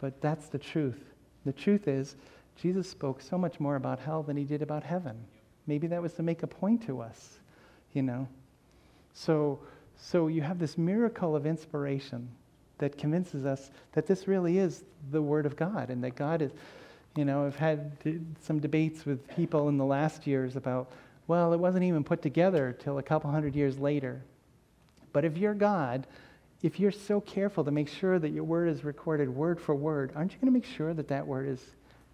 But 0.01 0.21
that's 0.21 0.49
the 0.49 0.59
truth. 0.59 1.01
The 1.45 1.53
truth 1.53 1.89
is, 1.89 2.17
Jesus 2.57 2.89
spoke 2.89 3.21
so 3.21 3.39
much 3.39 3.61
more 3.61 3.77
about 3.77 3.99
hell 3.99 4.23
than 4.23 4.37
he 4.37 4.45
did 4.45 4.63
about 4.63 4.83
heaven. 4.83 5.17
Maybe 5.67 5.87
that 5.87 6.03
was 6.03 6.15
to 6.15 6.23
make 6.23 6.43
a 6.43 6.47
point 6.47 6.85
to 6.87 7.01
us, 7.01 7.39
you 7.93 8.03
know. 8.03 8.27
So, 9.15 9.61
so 9.97 10.29
you 10.29 10.43
have 10.43 10.59
this 10.59 10.77
miracle 10.77 11.37
of 11.37 11.47
inspiration 11.47 12.29
that 12.79 12.97
convinces 12.99 13.45
us 13.45 13.71
that 13.93 14.07
this 14.07 14.27
really 14.27 14.59
is 14.59 14.85
the 15.11 15.21
Word 15.21 15.47
of 15.47 15.57
God 15.57 15.91
and 15.91 16.03
that 16.03 16.17
God 16.17 16.43
is, 16.43 16.51
you 17.17 17.25
know, 17.25 17.47
I've 17.47 17.57
had 17.57 17.93
some 18.41 18.59
debates 18.59 19.05
with 19.05 19.27
people 19.29 19.69
in 19.69 19.77
the 19.77 19.85
last 19.85 20.27
years 20.27 20.57
about, 20.57 20.91
well, 21.27 21.53
it 21.53 21.59
wasn't 21.59 21.85
even 21.85 22.05
put 22.05 22.23
together 22.23 22.77
till 22.79 22.99
a 22.99 23.03
couple 23.03 23.31
hundred 23.31 23.55
years 23.55 23.79
later. 23.79 24.23
But 25.13 25.25
if 25.25 25.37
you're 25.37 25.55
God, 25.55 26.07
if 26.63 26.79
you're 26.79 26.93
so 26.93 27.21
careful 27.21 27.65
to 27.65 27.71
make 27.71 27.89
sure 27.89 28.19
that 28.19 28.31
your 28.31 28.45
word 28.45 28.69
is 28.69 28.85
recorded 28.85 29.29
word 29.29 29.61
for 29.61 29.75
word, 29.75 30.13
aren't 30.15 30.33
you 30.33 30.39
going 30.39 30.53
to 30.53 30.59
make 30.59 30.67
sure 30.67 30.93
that 30.93 31.09
that 31.09 31.27
word 31.27 31.49
is 31.49 31.65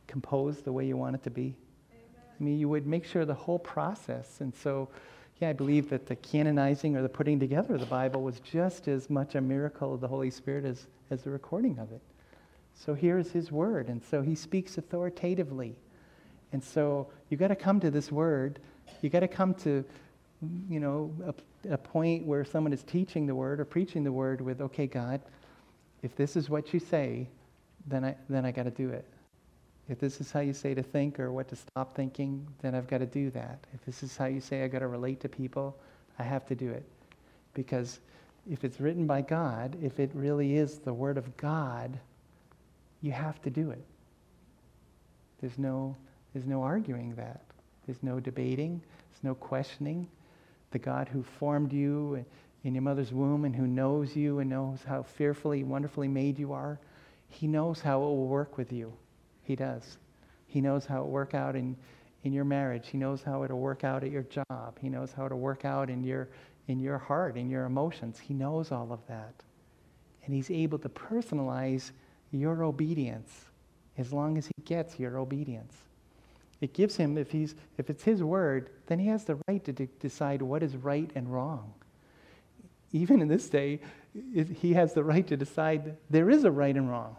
composed 0.06 0.64
the 0.64 0.72
way 0.72 0.86
you 0.86 0.96
want 0.96 1.16
it 1.16 1.22
to 1.24 1.30
be? 1.30 1.56
Amen. 1.90 2.04
I 2.40 2.44
mean, 2.44 2.58
you 2.58 2.68
would 2.68 2.86
make 2.86 3.04
sure 3.04 3.24
the 3.24 3.34
whole 3.34 3.58
process. 3.58 4.40
And 4.40 4.54
so, 4.54 4.88
yeah, 5.40 5.48
I 5.48 5.52
believe 5.52 5.90
that 5.90 6.06
the 6.06 6.16
canonizing 6.16 6.96
or 6.96 7.02
the 7.02 7.08
putting 7.08 7.40
together 7.40 7.74
of 7.74 7.80
the 7.80 7.86
Bible 7.86 8.22
was 8.22 8.38
just 8.40 8.86
as 8.86 9.10
much 9.10 9.34
a 9.34 9.40
miracle 9.40 9.94
of 9.94 10.00
the 10.00 10.08
Holy 10.08 10.30
Spirit 10.30 10.64
as, 10.64 10.86
as 11.10 11.22
the 11.22 11.30
recording 11.30 11.78
of 11.78 11.90
it. 11.90 12.00
So 12.74 12.94
here 12.94 13.18
is 13.18 13.32
his 13.32 13.50
word. 13.50 13.88
And 13.88 14.02
so 14.02 14.22
he 14.22 14.34
speaks 14.36 14.78
authoritatively. 14.78 15.76
And 16.52 16.62
so 16.62 17.08
you've 17.28 17.40
got 17.40 17.48
to 17.48 17.56
come 17.56 17.80
to 17.80 17.90
this 17.90 18.12
word. 18.12 18.60
You've 19.02 19.12
got 19.12 19.20
to 19.20 19.28
come 19.28 19.54
to, 19.54 19.84
you 20.68 20.80
know, 20.80 21.12
a, 21.26 21.74
a 21.74 21.78
point 21.78 22.26
where 22.26 22.44
someone 22.44 22.72
is 22.72 22.82
teaching 22.82 23.26
the 23.26 23.34
word 23.34 23.60
or 23.60 23.64
preaching 23.64 24.04
the 24.04 24.12
word 24.12 24.40
with, 24.40 24.60
okay, 24.60 24.86
God, 24.86 25.20
if 26.02 26.14
this 26.16 26.36
is 26.36 26.50
what 26.50 26.74
you 26.74 26.80
say, 26.80 27.26
then 27.86 28.04
I, 28.04 28.16
then 28.28 28.44
I 28.44 28.50
got 28.50 28.64
to 28.64 28.70
do 28.70 28.90
it. 28.90 29.04
If 29.88 30.00
this 30.00 30.20
is 30.20 30.32
how 30.32 30.40
you 30.40 30.52
say 30.52 30.74
to 30.74 30.82
think 30.82 31.20
or 31.20 31.32
what 31.32 31.48
to 31.48 31.56
stop 31.56 31.94
thinking, 31.94 32.46
then 32.60 32.74
I've 32.74 32.88
got 32.88 32.98
to 32.98 33.06
do 33.06 33.30
that. 33.30 33.58
If 33.72 33.84
this 33.84 34.02
is 34.02 34.16
how 34.16 34.26
you 34.26 34.40
say 34.40 34.64
I 34.64 34.68
got 34.68 34.80
to 34.80 34.88
relate 34.88 35.20
to 35.20 35.28
people, 35.28 35.76
I 36.18 36.24
have 36.24 36.46
to 36.46 36.54
do 36.54 36.70
it. 36.70 36.84
Because 37.54 38.00
if 38.50 38.64
it's 38.64 38.80
written 38.80 39.06
by 39.06 39.22
God, 39.22 39.76
if 39.82 40.00
it 40.00 40.10
really 40.12 40.56
is 40.56 40.78
the 40.78 40.92
Word 40.92 41.18
of 41.18 41.36
God, 41.36 41.98
you 43.00 43.12
have 43.12 43.40
to 43.42 43.50
do 43.50 43.70
it. 43.70 43.84
There's 45.40 45.58
no, 45.58 45.94
there's 46.32 46.46
no 46.46 46.62
arguing 46.62 47.14
that. 47.14 47.42
There's 47.86 48.02
no 48.02 48.18
debating. 48.18 48.80
There's 49.12 49.24
no 49.24 49.34
questioning. 49.34 50.08
The 50.70 50.78
God 50.78 51.08
who 51.08 51.22
formed 51.22 51.72
you 51.72 52.24
in 52.64 52.74
your 52.74 52.82
mother's 52.82 53.12
womb 53.12 53.44
and 53.44 53.54
who 53.54 53.66
knows 53.66 54.16
you 54.16 54.40
and 54.40 54.50
knows 54.50 54.80
how 54.86 55.02
fearfully, 55.02 55.62
wonderfully 55.62 56.08
made 56.08 56.38
you 56.38 56.52
are, 56.52 56.78
he 57.28 57.46
knows 57.46 57.80
how 57.80 57.98
it 57.98 58.06
will 58.06 58.26
work 58.26 58.56
with 58.56 58.72
you. 58.72 58.92
He 59.42 59.56
does. 59.56 59.98
He 60.46 60.60
knows 60.60 60.86
how 60.86 61.00
it 61.00 61.04
will 61.04 61.12
work 61.12 61.34
out 61.34 61.54
in, 61.54 61.76
in 62.24 62.32
your 62.32 62.44
marriage. 62.44 62.88
He 62.88 62.98
knows 62.98 63.22
how 63.22 63.44
it'll 63.44 63.60
work 63.60 63.84
out 63.84 64.02
at 64.02 64.10
your 64.10 64.24
job. 64.24 64.78
He 64.80 64.88
knows 64.88 65.12
how 65.12 65.26
it'll 65.26 65.38
work 65.38 65.64
out 65.64 65.90
in 65.90 66.02
your, 66.02 66.28
in 66.66 66.80
your 66.80 66.98
heart, 66.98 67.36
in 67.36 67.48
your 67.48 67.64
emotions. 67.64 68.18
He 68.18 68.34
knows 68.34 68.72
all 68.72 68.92
of 68.92 69.00
that. 69.06 69.34
And 70.24 70.34
he's 70.34 70.50
able 70.50 70.78
to 70.80 70.88
personalize 70.88 71.92
your 72.32 72.64
obedience 72.64 73.44
as 73.96 74.12
long 74.12 74.36
as 74.36 74.46
he 74.46 74.62
gets 74.64 74.98
your 74.98 75.18
obedience. 75.18 75.74
It 76.60 76.72
gives 76.72 76.96
him, 76.96 77.18
if, 77.18 77.30
he's, 77.30 77.54
if 77.76 77.90
it's 77.90 78.02
his 78.02 78.22
word, 78.22 78.70
then 78.86 78.98
he 78.98 79.08
has 79.08 79.24
the 79.24 79.38
right 79.46 79.62
to 79.64 79.72
de- 79.72 79.88
decide 80.00 80.40
what 80.40 80.62
is 80.62 80.76
right 80.76 81.10
and 81.14 81.32
wrong. 81.32 81.74
Even 82.92 83.20
in 83.20 83.28
this 83.28 83.48
day, 83.48 83.80
it, 84.34 84.48
he 84.48 84.72
has 84.72 84.94
the 84.94 85.04
right 85.04 85.26
to 85.26 85.36
decide 85.36 85.96
there 86.08 86.30
is 86.30 86.44
a 86.44 86.50
right 86.50 86.74
and 86.74 86.90
wrong. 86.90 87.16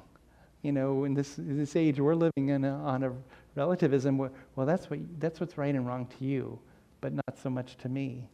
You 0.64 0.72
know, 0.72 1.04
in 1.04 1.14
this, 1.14 1.38
in 1.38 1.58
this 1.58 1.76
age, 1.76 2.00
we're 2.00 2.16
living 2.16 2.50
in 2.50 2.66
a, 2.66 2.74
on 2.74 3.04
a 3.04 3.14
relativism 3.56 4.18
where, 4.18 4.32
well, 4.56 4.66
that's, 4.66 4.90
what, 4.90 5.00
that's 5.20 5.40
what's 5.40 5.58
right 5.58 5.74
and 5.74 5.86
wrong 5.86 6.08
to 6.18 6.26
you, 6.26 6.60
but 7.00 7.14
not 7.14 7.38
so 7.42 7.50
much 7.50 7.78
to 7.78 7.90
me. 7.90 8.28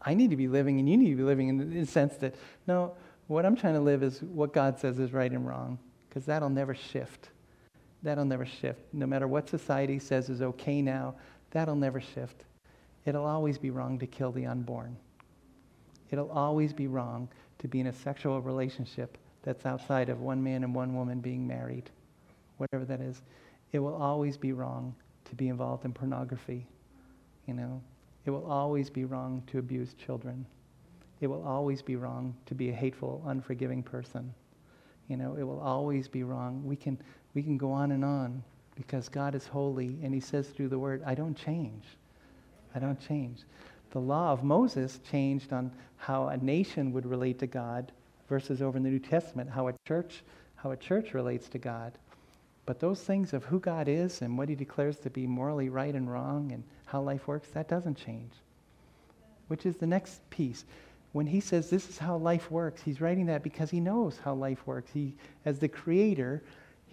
I 0.00 0.14
need 0.14 0.30
to 0.30 0.36
be 0.36 0.48
living, 0.48 0.78
and 0.78 0.88
you 0.88 0.96
need 0.96 1.10
to 1.10 1.16
be 1.16 1.22
living 1.22 1.48
in 1.48 1.58
the, 1.58 1.64
in 1.64 1.80
the 1.80 1.86
sense 1.86 2.16
that, 2.16 2.34
no, 2.66 2.94
what 3.26 3.44
I'm 3.44 3.56
trying 3.56 3.74
to 3.74 3.80
live 3.80 4.02
is 4.02 4.22
what 4.22 4.52
God 4.52 4.78
says 4.78 4.98
is 4.98 5.12
right 5.12 5.30
and 5.30 5.46
wrong, 5.46 5.78
because 6.08 6.24
that'll 6.24 6.48
never 6.48 6.74
shift. 6.74 7.28
That'll 8.02 8.24
never 8.24 8.46
shift. 8.46 8.80
No 8.92 9.06
matter 9.06 9.26
what 9.26 9.48
society 9.48 9.98
says 9.98 10.28
is 10.28 10.42
okay 10.42 10.82
now, 10.82 11.14
that'll 11.50 11.76
never 11.76 12.00
shift. 12.00 12.44
It'll 13.04 13.24
always 13.24 13.58
be 13.58 13.70
wrong 13.70 13.98
to 13.98 14.06
kill 14.06 14.32
the 14.32 14.46
unborn. 14.46 14.96
It'll 16.10 16.30
always 16.30 16.72
be 16.72 16.86
wrong 16.86 17.28
to 17.58 17.68
be 17.68 17.80
in 17.80 17.86
a 17.88 17.92
sexual 17.92 18.40
relationship 18.40 19.18
that's 19.42 19.66
outside 19.66 20.08
of 20.08 20.20
one 20.20 20.42
man 20.42 20.64
and 20.64 20.74
one 20.74 20.94
woman 20.94 21.20
being 21.20 21.46
married, 21.46 21.90
whatever 22.58 22.84
that 22.84 23.00
is. 23.00 23.22
It 23.72 23.78
will 23.78 23.94
always 23.94 24.36
be 24.36 24.52
wrong 24.52 24.94
to 25.24 25.34
be 25.34 25.48
involved 25.48 25.84
in 25.84 25.92
pornography. 25.92 26.66
You 27.46 27.54
know, 27.54 27.82
it 28.24 28.30
will 28.30 28.46
always 28.46 28.90
be 28.90 29.04
wrong 29.04 29.42
to 29.48 29.58
abuse 29.58 29.94
children 29.94 30.46
it 31.20 31.26
will 31.26 31.42
always 31.46 31.82
be 31.82 31.96
wrong 31.96 32.34
to 32.46 32.54
be 32.54 32.68
a 32.68 32.72
hateful, 32.72 33.22
unforgiving 33.26 33.82
person. 33.82 34.32
You 35.08 35.16
know, 35.16 35.36
it 35.38 35.44
will 35.44 35.60
always 35.60 36.08
be 36.08 36.24
wrong. 36.24 36.62
We 36.64 36.76
can, 36.76 36.98
we 37.36 37.42
can 37.42 37.58
go 37.58 37.70
on 37.70 37.92
and 37.92 38.02
on 38.02 38.42
because 38.76 39.10
God 39.10 39.34
is 39.34 39.46
holy 39.46 39.98
and 40.02 40.14
he 40.14 40.20
says 40.20 40.48
through 40.48 40.70
the 40.70 40.78
word, 40.78 41.02
I 41.04 41.14
don't 41.14 41.36
change. 41.36 41.84
I 42.74 42.78
don't 42.78 42.98
change. 42.98 43.40
The 43.90 44.00
law 44.00 44.32
of 44.32 44.42
Moses 44.42 45.00
changed 45.10 45.52
on 45.52 45.70
how 45.98 46.28
a 46.28 46.38
nation 46.38 46.94
would 46.94 47.04
relate 47.04 47.38
to 47.40 47.46
God 47.46 47.92
versus 48.26 48.62
over 48.62 48.78
in 48.78 48.82
the 48.82 48.88
New 48.88 48.98
Testament, 48.98 49.50
how 49.50 49.68
a 49.68 49.74
church, 49.86 50.24
how 50.54 50.70
a 50.70 50.78
church 50.78 51.12
relates 51.12 51.46
to 51.50 51.58
God. 51.58 51.92
But 52.64 52.80
those 52.80 53.02
things 53.02 53.34
of 53.34 53.44
who 53.44 53.60
God 53.60 53.86
is 53.86 54.22
and 54.22 54.38
what 54.38 54.48
he 54.48 54.54
declares 54.54 54.96
to 55.00 55.10
be 55.10 55.26
morally 55.26 55.68
right 55.68 55.94
and 55.94 56.10
wrong 56.10 56.52
and 56.52 56.64
how 56.86 57.02
life 57.02 57.28
works, 57.28 57.48
that 57.52 57.68
doesn't 57.68 57.98
change. 57.98 58.32
Which 59.48 59.66
is 59.66 59.76
the 59.76 59.86
next 59.86 60.28
piece. 60.30 60.64
When 61.12 61.26
he 61.26 61.40
says 61.40 61.68
this 61.68 61.90
is 61.90 61.98
how 61.98 62.16
life 62.16 62.50
works, 62.50 62.80
he's 62.80 63.02
writing 63.02 63.26
that 63.26 63.42
because 63.42 63.70
he 63.70 63.78
knows 63.78 64.18
how 64.24 64.32
life 64.32 64.66
works. 64.66 64.90
He, 64.92 65.12
as 65.44 65.58
the 65.58 65.68
creator, 65.68 66.42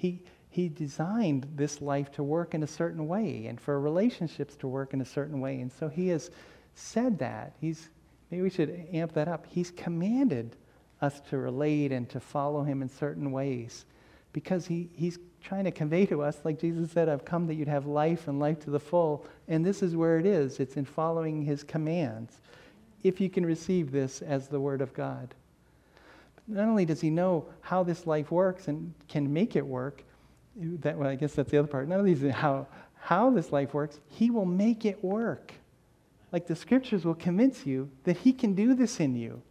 he, 0.03 0.19
he 0.53 0.69
designed 0.69 1.47
this 1.55 1.81
life 1.81 2.11
to 2.11 2.21
work 2.21 2.53
in 2.53 2.61
a 2.61 2.67
certain 2.67 3.07
way 3.07 3.47
and 3.47 3.59
for 3.59 3.79
relationships 3.79 4.55
to 4.57 4.67
work 4.67 4.93
in 4.93 5.01
a 5.01 5.05
certain 5.05 5.41
way. 5.41 5.59
And 5.59 5.71
so 5.71 5.87
he 5.87 6.09
has 6.09 6.29
said 6.75 7.17
that. 7.19 7.53
He's, 7.59 7.89
maybe 8.29 8.43
we 8.43 8.51
should 8.51 8.87
amp 8.93 9.13
that 9.13 9.27
up. 9.27 9.47
He's 9.49 9.71
commanded 9.71 10.55
us 11.01 11.19
to 11.31 11.39
relate 11.39 11.91
and 11.91 12.07
to 12.11 12.19
follow 12.19 12.61
him 12.61 12.83
in 12.83 12.89
certain 12.89 13.31
ways 13.31 13.85
because 14.31 14.67
he, 14.67 14.89
he's 14.93 15.17
trying 15.41 15.63
to 15.63 15.71
convey 15.71 16.05
to 16.05 16.21
us, 16.21 16.37
like 16.43 16.59
Jesus 16.59 16.91
said, 16.91 17.09
I've 17.09 17.25
come 17.25 17.47
that 17.47 17.55
you'd 17.55 17.67
have 17.67 17.87
life 17.87 18.27
and 18.27 18.39
life 18.39 18.59
to 18.61 18.69
the 18.69 18.79
full. 18.79 19.25
And 19.47 19.65
this 19.65 19.81
is 19.81 19.95
where 19.95 20.19
it 20.19 20.27
is 20.27 20.59
it's 20.59 20.77
in 20.77 20.85
following 20.85 21.41
his 21.41 21.63
commands. 21.63 22.39
If 23.01 23.19
you 23.19 23.27
can 23.27 23.43
receive 23.43 23.91
this 23.91 24.21
as 24.21 24.49
the 24.49 24.59
word 24.59 24.81
of 24.81 24.93
God. 24.93 25.33
Not 26.47 26.67
only 26.67 26.85
does 26.85 27.01
he 27.01 27.09
know 27.09 27.47
how 27.61 27.81
this 27.81 28.05
life 28.05 28.29
works 28.29 28.67
and 28.67 28.93
can 29.07 29.33
make 29.33 29.55
it 29.55 29.65
work, 29.65 30.03
that, 30.55 30.97
well, 30.97 31.09
I 31.09 31.15
guess 31.15 31.33
that's 31.33 31.51
the 31.51 31.57
other 31.57 31.67
part. 31.67 31.87
Not 31.87 31.99
only 31.99 32.11
is 32.11 32.33
how, 32.33 32.67
how 32.95 33.29
this 33.29 33.51
life 33.51 33.73
works, 33.73 33.99
he 34.07 34.29
will 34.29 34.45
make 34.45 34.85
it 34.85 35.03
work. 35.03 35.53
Like 36.31 36.47
the 36.47 36.55
scriptures 36.55 37.05
will 37.05 37.15
convince 37.15 37.65
you 37.65 37.89
that 38.03 38.17
he 38.17 38.33
can 38.33 38.53
do 38.53 38.73
this 38.73 38.99
in 38.99 39.15
you. 39.15 39.41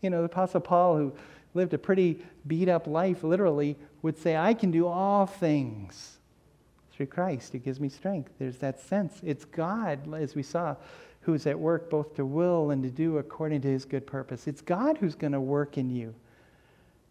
You 0.00 0.10
know, 0.10 0.18
the 0.18 0.24
Apostle 0.24 0.60
Paul, 0.60 0.96
who 0.96 1.12
lived 1.54 1.74
a 1.74 1.78
pretty 1.78 2.24
beat 2.46 2.68
up 2.68 2.86
life, 2.86 3.22
literally, 3.22 3.76
would 4.02 4.18
say, 4.18 4.36
I 4.36 4.54
can 4.54 4.70
do 4.70 4.86
all 4.86 5.26
things 5.26 6.18
through 6.92 7.06
Christ 7.06 7.52
who 7.52 7.58
gives 7.58 7.80
me 7.80 7.88
strength. 7.88 8.32
There's 8.38 8.58
that 8.58 8.80
sense. 8.80 9.20
It's 9.22 9.44
God, 9.44 10.12
as 10.14 10.34
we 10.34 10.42
saw, 10.42 10.76
who's 11.20 11.46
at 11.46 11.58
work 11.58 11.88
both 11.88 12.16
to 12.16 12.26
will 12.26 12.70
and 12.70 12.82
to 12.82 12.90
do 12.90 13.18
according 13.18 13.60
to 13.62 13.68
his 13.68 13.84
good 13.84 14.06
purpose. 14.06 14.48
It's 14.48 14.60
God 14.60 14.98
who's 14.98 15.14
going 15.14 15.32
to 15.32 15.40
work 15.40 15.78
in 15.78 15.88
you. 15.90 16.14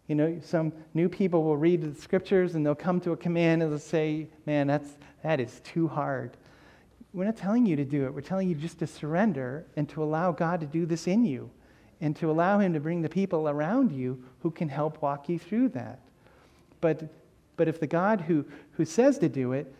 You 0.08 0.14
know, 0.14 0.40
some 0.44 0.72
new 0.94 1.08
people 1.08 1.42
will 1.44 1.56
read 1.56 1.82
the 1.82 2.00
scriptures 2.00 2.54
and 2.54 2.66
they'll 2.66 2.74
come 2.74 3.00
to 3.00 3.12
a 3.12 3.16
command 3.16 3.62
and 3.62 3.70
they'll 3.70 3.78
say, 3.78 4.28
Man, 4.46 4.66
that's, 4.66 4.90
that 5.22 5.40
is 5.40 5.60
too 5.60 5.88
hard. 5.88 6.36
We're 7.12 7.24
not 7.24 7.36
telling 7.36 7.66
you 7.66 7.76
to 7.76 7.84
do 7.84 8.06
it. 8.06 8.14
We're 8.14 8.22
telling 8.22 8.48
you 8.48 8.54
just 8.54 8.78
to 8.80 8.86
surrender 8.86 9.66
and 9.76 9.88
to 9.90 10.02
allow 10.02 10.32
God 10.32 10.60
to 10.60 10.66
do 10.66 10.86
this 10.86 11.06
in 11.06 11.24
you 11.24 11.50
and 12.00 12.16
to 12.16 12.30
allow 12.30 12.58
Him 12.58 12.72
to 12.72 12.80
bring 12.80 13.02
the 13.02 13.08
people 13.08 13.48
around 13.48 13.92
you 13.92 14.22
who 14.40 14.50
can 14.50 14.68
help 14.68 15.00
walk 15.02 15.28
you 15.28 15.38
through 15.38 15.68
that. 15.70 16.00
But, 16.80 17.08
but 17.56 17.68
if 17.68 17.78
the 17.78 17.86
God 17.86 18.22
who, 18.22 18.44
who 18.72 18.84
says 18.84 19.18
to 19.18 19.28
do 19.28 19.52
it 19.52 19.72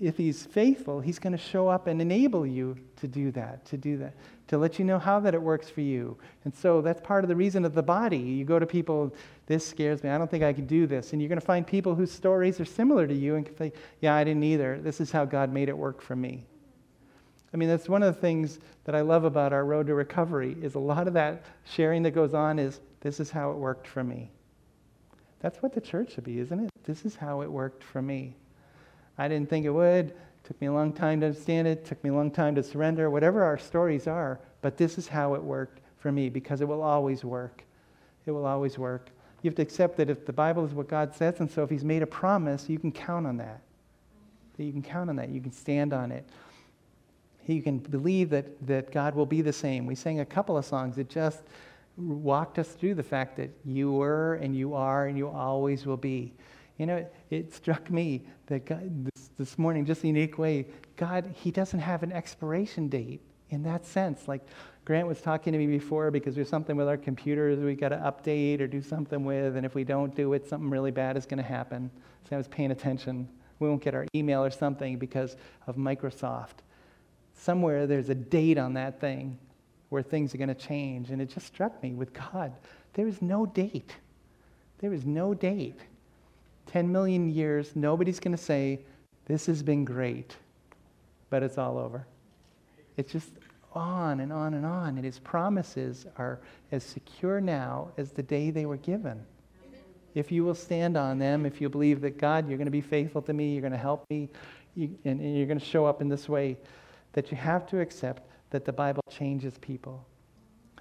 if 0.00 0.16
he's 0.16 0.44
faithful, 0.44 1.00
he's 1.00 1.18
going 1.18 1.32
to 1.32 1.38
show 1.38 1.68
up 1.68 1.86
and 1.86 2.00
enable 2.00 2.46
you 2.46 2.76
to 2.96 3.06
do 3.06 3.30
that, 3.32 3.64
to 3.66 3.76
do 3.76 3.98
that, 3.98 4.14
to 4.52 4.58
let 4.58 4.78
you 4.78 4.84
know 4.84 4.98
how 4.98 5.18
that 5.18 5.32
it 5.32 5.40
works 5.40 5.70
for 5.70 5.80
you. 5.80 6.14
And 6.44 6.54
so 6.54 6.82
that's 6.82 7.00
part 7.00 7.24
of 7.24 7.28
the 7.28 7.34
reason 7.34 7.64
of 7.64 7.72
the 7.72 7.82
body. 7.82 8.18
You 8.18 8.44
go 8.44 8.58
to 8.58 8.66
people, 8.66 9.14
this 9.46 9.66
scares 9.66 10.04
me. 10.04 10.10
I 10.10 10.18
don't 10.18 10.30
think 10.30 10.44
I 10.44 10.52
can 10.52 10.66
do 10.66 10.86
this. 10.86 11.14
And 11.14 11.22
you're 11.22 11.30
going 11.30 11.40
to 11.40 11.46
find 11.46 11.66
people 11.66 11.94
whose 11.94 12.12
stories 12.12 12.60
are 12.60 12.66
similar 12.66 13.06
to 13.06 13.14
you 13.14 13.36
and 13.36 13.46
can 13.46 13.56
say, 13.56 13.72
yeah, 14.02 14.14
I 14.14 14.24
didn't 14.24 14.44
either. 14.44 14.78
This 14.78 15.00
is 15.00 15.10
how 15.10 15.24
God 15.24 15.50
made 15.50 15.70
it 15.70 15.78
work 15.78 16.02
for 16.02 16.14
me. 16.14 16.44
I 17.54 17.56
mean, 17.56 17.70
that's 17.70 17.88
one 17.88 18.02
of 18.02 18.14
the 18.14 18.20
things 18.20 18.58
that 18.84 18.94
I 18.94 19.00
love 19.00 19.24
about 19.24 19.54
our 19.54 19.64
road 19.64 19.86
to 19.86 19.94
recovery 19.94 20.54
is 20.60 20.74
a 20.74 20.78
lot 20.78 21.08
of 21.08 21.14
that 21.14 21.44
sharing 21.64 22.02
that 22.02 22.10
goes 22.10 22.34
on 22.34 22.58
is 22.58 22.82
this 23.00 23.20
is 23.20 23.30
how 23.30 23.52
it 23.52 23.56
worked 23.56 23.86
for 23.86 24.04
me. 24.04 24.30
That's 25.40 25.62
what 25.62 25.72
the 25.72 25.80
church 25.80 26.12
should 26.12 26.24
be, 26.24 26.40
isn't 26.40 26.60
it? 26.60 26.68
This 26.84 27.06
is 27.06 27.16
how 27.16 27.40
it 27.40 27.50
worked 27.50 27.82
for 27.82 28.02
me. 28.02 28.36
I 29.16 29.28
didn't 29.28 29.48
think 29.48 29.64
it 29.64 29.70
would. 29.70 30.12
Took 30.44 30.60
me 30.60 30.66
a 30.66 30.72
long 30.72 30.92
time 30.92 31.20
to 31.20 31.26
understand 31.26 31.68
it. 31.68 31.78
it. 31.78 31.84
Took 31.84 32.02
me 32.02 32.10
a 32.10 32.14
long 32.14 32.30
time 32.30 32.54
to 32.56 32.62
surrender. 32.62 33.10
Whatever 33.10 33.42
our 33.44 33.58
stories 33.58 34.06
are, 34.06 34.40
but 34.60 34.76
this 34.76 34.98
is 34.98 35.08
how 35.08 35.34
it 35.34 35.42
worked 35.42 35.80
for 35.98 36.10
me 36.10 36.28
because 36.28 36.60
it 36.60 36.68
will 36.68 36.82
always 36.82 37.24
work. 37.24 37.64
It 38.26 38.32
will 38.32 38.46
always 38.46 38.78
work. 38.78 39.10
You 39.42 39.50
have 39.50 39.56
to 39.56 39.62
accept 39.62 39.96
that 39.96 40.10
if 40.10 40.24
the 40.26 40.32
Bible 40.32 40.64
is 40.64 40.72
what 40.72 40.88
God 40.88 41.14
says, 41.14 41.40
and 41.40 41.50
so 41.50 41.62
if 41.62 41.70
He's 41.70 41.84
made 41.84 42.02
a 42.02 42.06
promise, 42.06 42.68
you 42.68 42.78
can 42.78 42.92
count 42.92 43.26
on 43.26 43.36
that. 43.38 43.60
That 44.56 44.64
you 44.64 44.72
can 44.72 44.82
count 44.82 45.10
on 45.10 45.16
that. 45.16 45.28
You 45.28 45.40
can 45.40 45.52
stand 45.52 45.92
on 45.92 46.12
it. 46.12 46.28
You 47.46 47.62
can 47.62 47.78
believe 47.78 48.30
that, 48.30 48.66
that 48.66 48.92
God 48.92 49.14
will 49.14 49.26
be 49.26 49.42
the 49.42 49.52
same. 49.52 49.86
We 49.86 49.96
sang 49.96 50.20
a 50.20 50.24
couple 50.24 50.56
of 50.56 50.64
songs 50.64 50.94
that 50.96 51.08
just 51.08 51.42
walked 51.96 52.58
us 52.58 52.68
through 52.68 52.94
the 52.94 53.02
fact 53.02 53.36
that 53.36 53.50
you 53.64 53.92
were 53.92 54.34
and 54.34 54.56
you 54.56 54.74
are 54.74 55.06
and 55.06 55.18
you 55.18 55.28
always 55.28 55.86
will 55.86 55.96
be. 55.96 56.32
You 56.78 56.86
know, 56.86 56.96
it, 56.96 57.14
it 57.30 57.54
struck 57.54 57.90
me 57.90 58.22
that 58.46 58.64
God, 58.66 59.04
this, 59.14 59.30
this 59.38 59.58
morning, 59.58 59.84
just 59.84 60.04
a 60.04 60.06
unique 60.06 60.38
way, 60.38 60.66
God, 60.96 61.32
He 61.34 61.50
doesn't 61.50 61.80
have 61.80 62.02
an 62.02 62.12
expiration 62.12 62.88
date 62.88 63.20
in 63.50 63.62
that 63.64 63.84
sense. 63.84 64.26
Like 64.26 64.46
Grant 64.84 65.06
was 65.06 65.20
talking 65.20 65.52
to 65.52 65.58
me 65.58 65.66
before 65.66 66.10
because 66.10 66.34
there's 66.34 66.48
something 66.48 66.76
with 66.76 66.88
our 66.88 66.96
computers 66.96 67.58
we 67.58 67.74
got 67.74 67.90
to 67.90 67.96
update 67.96 68.60
or 68.60 68.66
do 68.66 68.82
something 68.82 69.24
with, 69.24 69.56
and 69.56 69.64
if 69.64 69.74
we 69.74 69.84
don't 69.84 70.14
do 70.14 70.32
it, 70.32 70.48
something 70.48 70.70
really 70.70 70.90
bad 70.90 71.16
is 71.16 71.26
going 71.26 71.38
to 71.38 71.48
happen. 71.48 71.90
So 72.28 72.36
I 72.36 72.38
was 72.38 72.48
paying 72.48 72.70
attention. 72.70 73.28
We 73.58 73.68
won't 73.68 73.82
get 73.82 73.94
our 73.94 74.06
email 74.14 74.42
or 74.42 74.50
something 74.50 74.98
because 74.98 75.36
of 75.66 75.76
Microsoft. 75.76 76.62
Somewhere 77.34 77.86
there's 77.86 78.08
a 78.08 78.14
date 78.14 78.58
on 78.58 78.74
that 78.74 79.00
thing 79.00 79.38
where 79.90 80.02
things 80.02 80.34
are 80.34 80.38
going 80.38 80.48
to 80.48 80.54
change. 80.54 81.10
And 81.10 81.20
it 81.20 81.26
just 81.26 81.46
struck 81.46 81.80
me 81.82 81.94
with 81.94 82.12
God, 82.12 82.52
there 82.94 83.06
is 83.06 83.20
no 83.22 83.46
date. 83.46 83.94
There 84.78 84.92
is 84.92 85.04
no 85.06 85.34
date. 85.34 85.78
10 86.66 86.90
million 86.90 87.28
years, 87.28 87.74
nobody's 87.74 88.20
going 88.20 88.36
to 88.36 88.42
say, 88.42 88.80
This 89.26 89.46
has 89.46 89.62
been 89.62 89.84
great, 89.84 90.36
but 91.30 91.42
it's 91.42 91.58
all 91.58 91.78
over. 91.78 92.06
It's 92.96 93.12
just 93.12 93.30
on 93.74 94.20
and 94.20 94.32
on 94.32 94.54
and 94.54 94.66
on. 94.66 94.96
And 94.96 95.04
his 95.04 95.18
promises 95.18 96.06
are 96.16 96.40
as 96.70 96.84
secure 96.84 97.40
now 97.40 97.88
as 97.96 98.12
the 98.12 98.22
day 98.22 98.50
they 98.50 98.66
were 98.66 98.76
given. 98.76 99.24
If 100.14 100.30
you 100.30 100.44
will 100.44 100.54
stand 100.54 100.96
on 100.96 101.18
them, 101.18 101.46
if 101.46 101.60
you 101.60 101.70
believe 101.70 102.02
that 102.02 102.18
God, 102.18 102.46
you're 102.46 102.58
going 102.58 102.66
to 102.66 102.70
be 102.70 102.82
faithful 102.82 103.22
to 103.22 103.32
me, 103.32 103.52
you're 103.52 103.62
going 103.62 103.72
to 103.72 103.78
help 103.78 104.04
me, 104.10 104.28
you, 104.74 104.94
and, 105.04 105.20
and 105.20 105.36
you're 105.36 105.46
going 105.46 105.58
to 105.58 105.64
show 105.64 105.86
up 105.86 106.02
in 106.02 106.08
this 106.08 106.28
way, 106.28 106.58
that 107.14 107.30
you 107.30 107.36
have 107.38 107.66
to 107.68 107.80
accept 107.80 108.28
that 108.50 108.66
the 108.66 108.72
Bible 108.72 109.02
changes 109.10 109.56
people. 109.58 110.04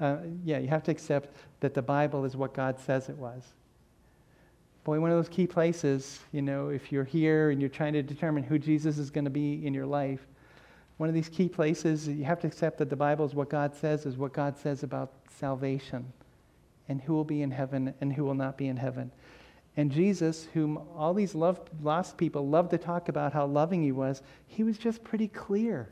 Uh, 0.01 0.17
yeah, 0.43 0.57
you 0.57 0.67
have 0.67 0.83
to 0.83 0.91
accept 0.91 1.33
that 1.61 1.73
the 1.73 1.81
Bible 1.81 2.25
is 2.25 2.35
what 2.35 2.53
God 2.53 2.77
says 2.79 3.07
it 3.07 3.15
was. 3.15 3.53
Boy, 4.83 4.99
one 4.99 5.11
of 5.11 5.17
those 5.17 5.29
key 5.29 5.45
places, 5.45 6.19
you 6.31 6.41
know, 6.41 6.69
if 6.69 6.91
you're 6.91 7.03
here 7.03 7.51
and 7.51 7.61
you're 7.61 7.69
trying 7.69 7.93
to 7.93 8.01
determine 8.01 8.43
who 8.43 8.57
Jesus 8.57 8.97
is 8.97 9.11
going 9.11 9.25
to 9.25 9.31
be 9.31 9.65
in 9.65 9.73
your 9.73 9.85
life, 9.85 10.25
one 10.97 11.07
of 11.07 11.15
these 11.15 11.29
key 11.29 11.47
places, 11.47 12.07
you 12.07 12.23
have 12.25 12.39
to 12.41 12.47
accept 12.47 12.77
that 12.79 12.89
the 12.89 12.95
Bible 12.95 13.25
is 13.25 13.35
what 13.35 13.49
God 13.49 13.75
says, 13.75 14.05
is 14.05 14.17
what 14.17 14.33
God 14.33 14.57
says 14.57 14.83
about 14.83 15.13
salvation 15.29 16.11
and 16.89 16.99
who 17.01 17.13
will 17.13 17.23
be 17.23 17.41
in 17.41 17.51
heaven 17.51 17.93
and 18.01 18.11
who 18.11 18.23
will 18.23 18.35
not 18.35 18.57
be 18.57 18.67
in 18.67 18.77
heaven. 18.77 19.11
And 19.77 19.91
Jesus, 19.91 20.47
whom 20.53 20.77
all 20.95 21.13
these 21.13 21.33
loved, 21.33 21.69
lost 21.81 22.17
people 22.17 22.47
love 22.47 22.69
to 22.69 22.77
talk 22.77 23.07
about 23.07 23.33
how 23.33 23.45
loving 23.45 23.83
he 23.83 23.91
was, 23.91 24.21
he 24.47 24.63
was 24.63 24.77
just 24.77 25.03
pretty 25.03 25.27
clear. 25.27 25.89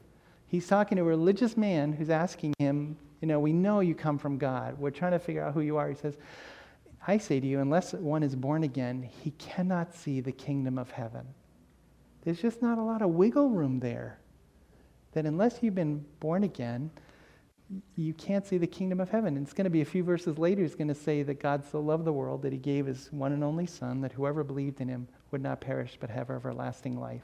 He's 0.47 0.67
talking 0.67 0.97
to 0.97 1.03
a 1.03 1.05
religious 1.05 1.55
man 1.55 1.93
who's 1.93 2.09
asking 2.09 2.53
him, 2.59 2.97
You 3.21 3.27
know, 3.27 3.39
we 3.39 3.53
know 3.53 3.79
you 3.79 3.95
come 3.95 4.17
from 4.17 4.37
God. 4.37 4.77
We're 4.77 4.89
trying 4.89 5.11
to 5.13 5.19
figure 5.19 5.43
out 5.43 5.53
who 5.53 5.61
you 5.61 5.77
are. 5.77 5.87
He 5.87 5.95
says, 5.95 6.17
I 7.07 7.17
say 7.17 7.39
to 7.39 7.47
you, 7.47 7.59
unless 7.59 7.93
one 7.93 8.23
is 8.23 8.35
born 8.35 8.63
again, 8.63 9.09
he 9.23 9.31
cannot 9.31 9.95
see 9.95 10.19
the 10.21 10.31
kingdom 10.31 10.77
of 10.77 10.91
heaven. 10.91 11.25
There's 12.23 12.41
just 12.41 12.61
not 12.61 12.77
a 12.77 12.83
lot 12.83 13.01
of 13.01 13.11
wiggle 13.11 13.49
room 13.49 13.79
there. 13.79 14.19
That 15.13 15.25
unless 15.25 15.59
you've 15.61 15.75
been 15.75 16.05
born 16.19 16.43
again, 16.43 16.91
you 17.95 18.13
can't 18.13 18.45
see 18.45 18.57
the 18.57 18.67
kingdom 18.67 18.99
of 18.99 19.09
heaven. 19.09 19.37
And 19.37 19.45
it's 19.45 19.53
going 19.53 19.65
to 19.65 19.69
be 19.69 19.81
a 19.81 19.85
few 19.85 20.03
verses 20.03 20.37
later, 20.37 20.61
he's 20.61 20.75
going 20.75 20.87
to 20.87 20.95
say 20.95 21.23
that 21.23 21.39
God 21.39 21.63
so 21.63 21.79
loved 21.79 22.05
the 22.05 22.13
world 22.13 22.41
that 22.41 22.51
he 22.53 22.59
gave 22.59 22.85
his 22.85 23.09
one 23.11 23.31
and 23.31 23.43
only 23.43 23.65
Son, 23.65 24.01
that 24.01 24.11
whoever 24.11 24.43
believed 24.43 24.81
in 24.81 24.87
him 24.87 25.07
would 25.31 25.41
not 25.41 25.61
perish 25.61 25.97
but 25.99 26.09
have 26.09 26.29
everlasting 26.29 26.99
life. 26.99 27.23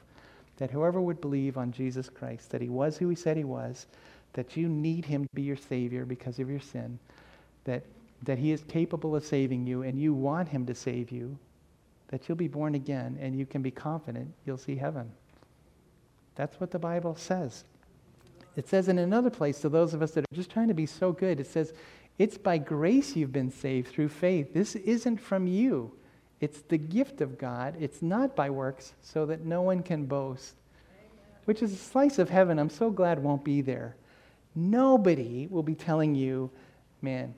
That 0.56 0.70
whoever 0.70 1.00
would 1.00 1.20
believe 1.20 1.58
on 1.58 1.72
Jesus 1.72 2.08
Christ, 2.08 2.50
that 2.50 2.62
he 2.62 2.68
was 2.68 2.96
who 2.96 3.08
he 3.08 3.16
said 3.16 3.36
he 3.36 3.44
was, 3.44 3.86
that 4.32 4.56
you 4.56 4.68
need 4.68 5.04
him 5.04 5.24
to 5.24 5.34
be 5.34 5.42
your 5.42 5.56
Savior 5.56 6.04
because 6.04 6.38
of 6.38 6.48
your 6.48 6.60
sin, 6.60 6.98
that 7.64 7.84
that 8.22 8.38
He 8.38 8.52
is 8.52 8.62
capable 8.64 9.14
of 9.14 9.24
saving 9.24 9.66
you 9.66 9.82
and 9.82 9.98
you 9.98 10.14
want 10.14 10.48
Him 10.48 10.66
to 10.66 10.74
save 10.74 11.10
you, 11.10 11.38
that 12.08 12.28
you'll 12.28 12.36
be 12.36 12.48
born 12.48 12.74
again 12.74 13.18
and 13.20 13.38
you 13.38 13.46
can 13.46 13.62
be 13.62 13.70
confident 13.70 14.32
you'll 14.44 14.58
see 14.58 14.76
heaven. 14.76 15.10
That's 16.34 16.60
what 16.60 16.70
the 16.70 16.78
Bible 16.78 17.16
says. 17.16 17.64
It 18.56 18.68
says 18.68 18.88
in 18.88 18.98
another 18.98 19.30
place 19.30 19.60
to 19.60 19.68
those 19.68 19.92
of 19.92 20.02
us 20.02 20.12
that 20.12 20.24
are 20.24 20.34
just 20.34 20.50
trying 20.50 20.68
to 20.68 20.74
be 20.74 20.86
so 20.86 21.12
good, 21.12 21.40
it 21.40 21.46
says, 21.46 21.72
It's 22.18 22.38
by 22.38 22.58
grace 22.58 23.16
you've 23.16 23.32
been 23.32 23.50
saved 23.50 23.88
through 23.88 24.08
faith. 24.08 24.54
This 24.54 24.76
isn't 24.76 25.18
from 25.18 25.46
you, 25.46 25.92
it's 26.40 26.62
the 26.62 26.78
gift 26.78 27.20
of 27.20 27.38
God. 27.38 27.76
It's 27.80 28.02
not 28.02 28.36
by 28.36 28.50
works, 28.50 28.92
so 29.00 29.26
that 29.26 29.44
no 29.44 29.62
one 29.62 29.82
can 29.82 30.04
boast. 30.04 30.54
Which 31.46 31.62
is 31.62 31.72
a 31.72 31.76
slice 31.76 32.18
of 32.18 32.28
heaven 32.28 32.58
I'm 32.58 32.70
so 32.70 32.90
glad 32.90 33.22
won't 33.22 33.44
be 33.44 33.60
there. 33.60 33.96
Nobody 34.54 35.46
will 35.50 35.62
be 35.62 35.74
telling 35.74 36.14
you, 36.14 36.50
man, 37.00 37.34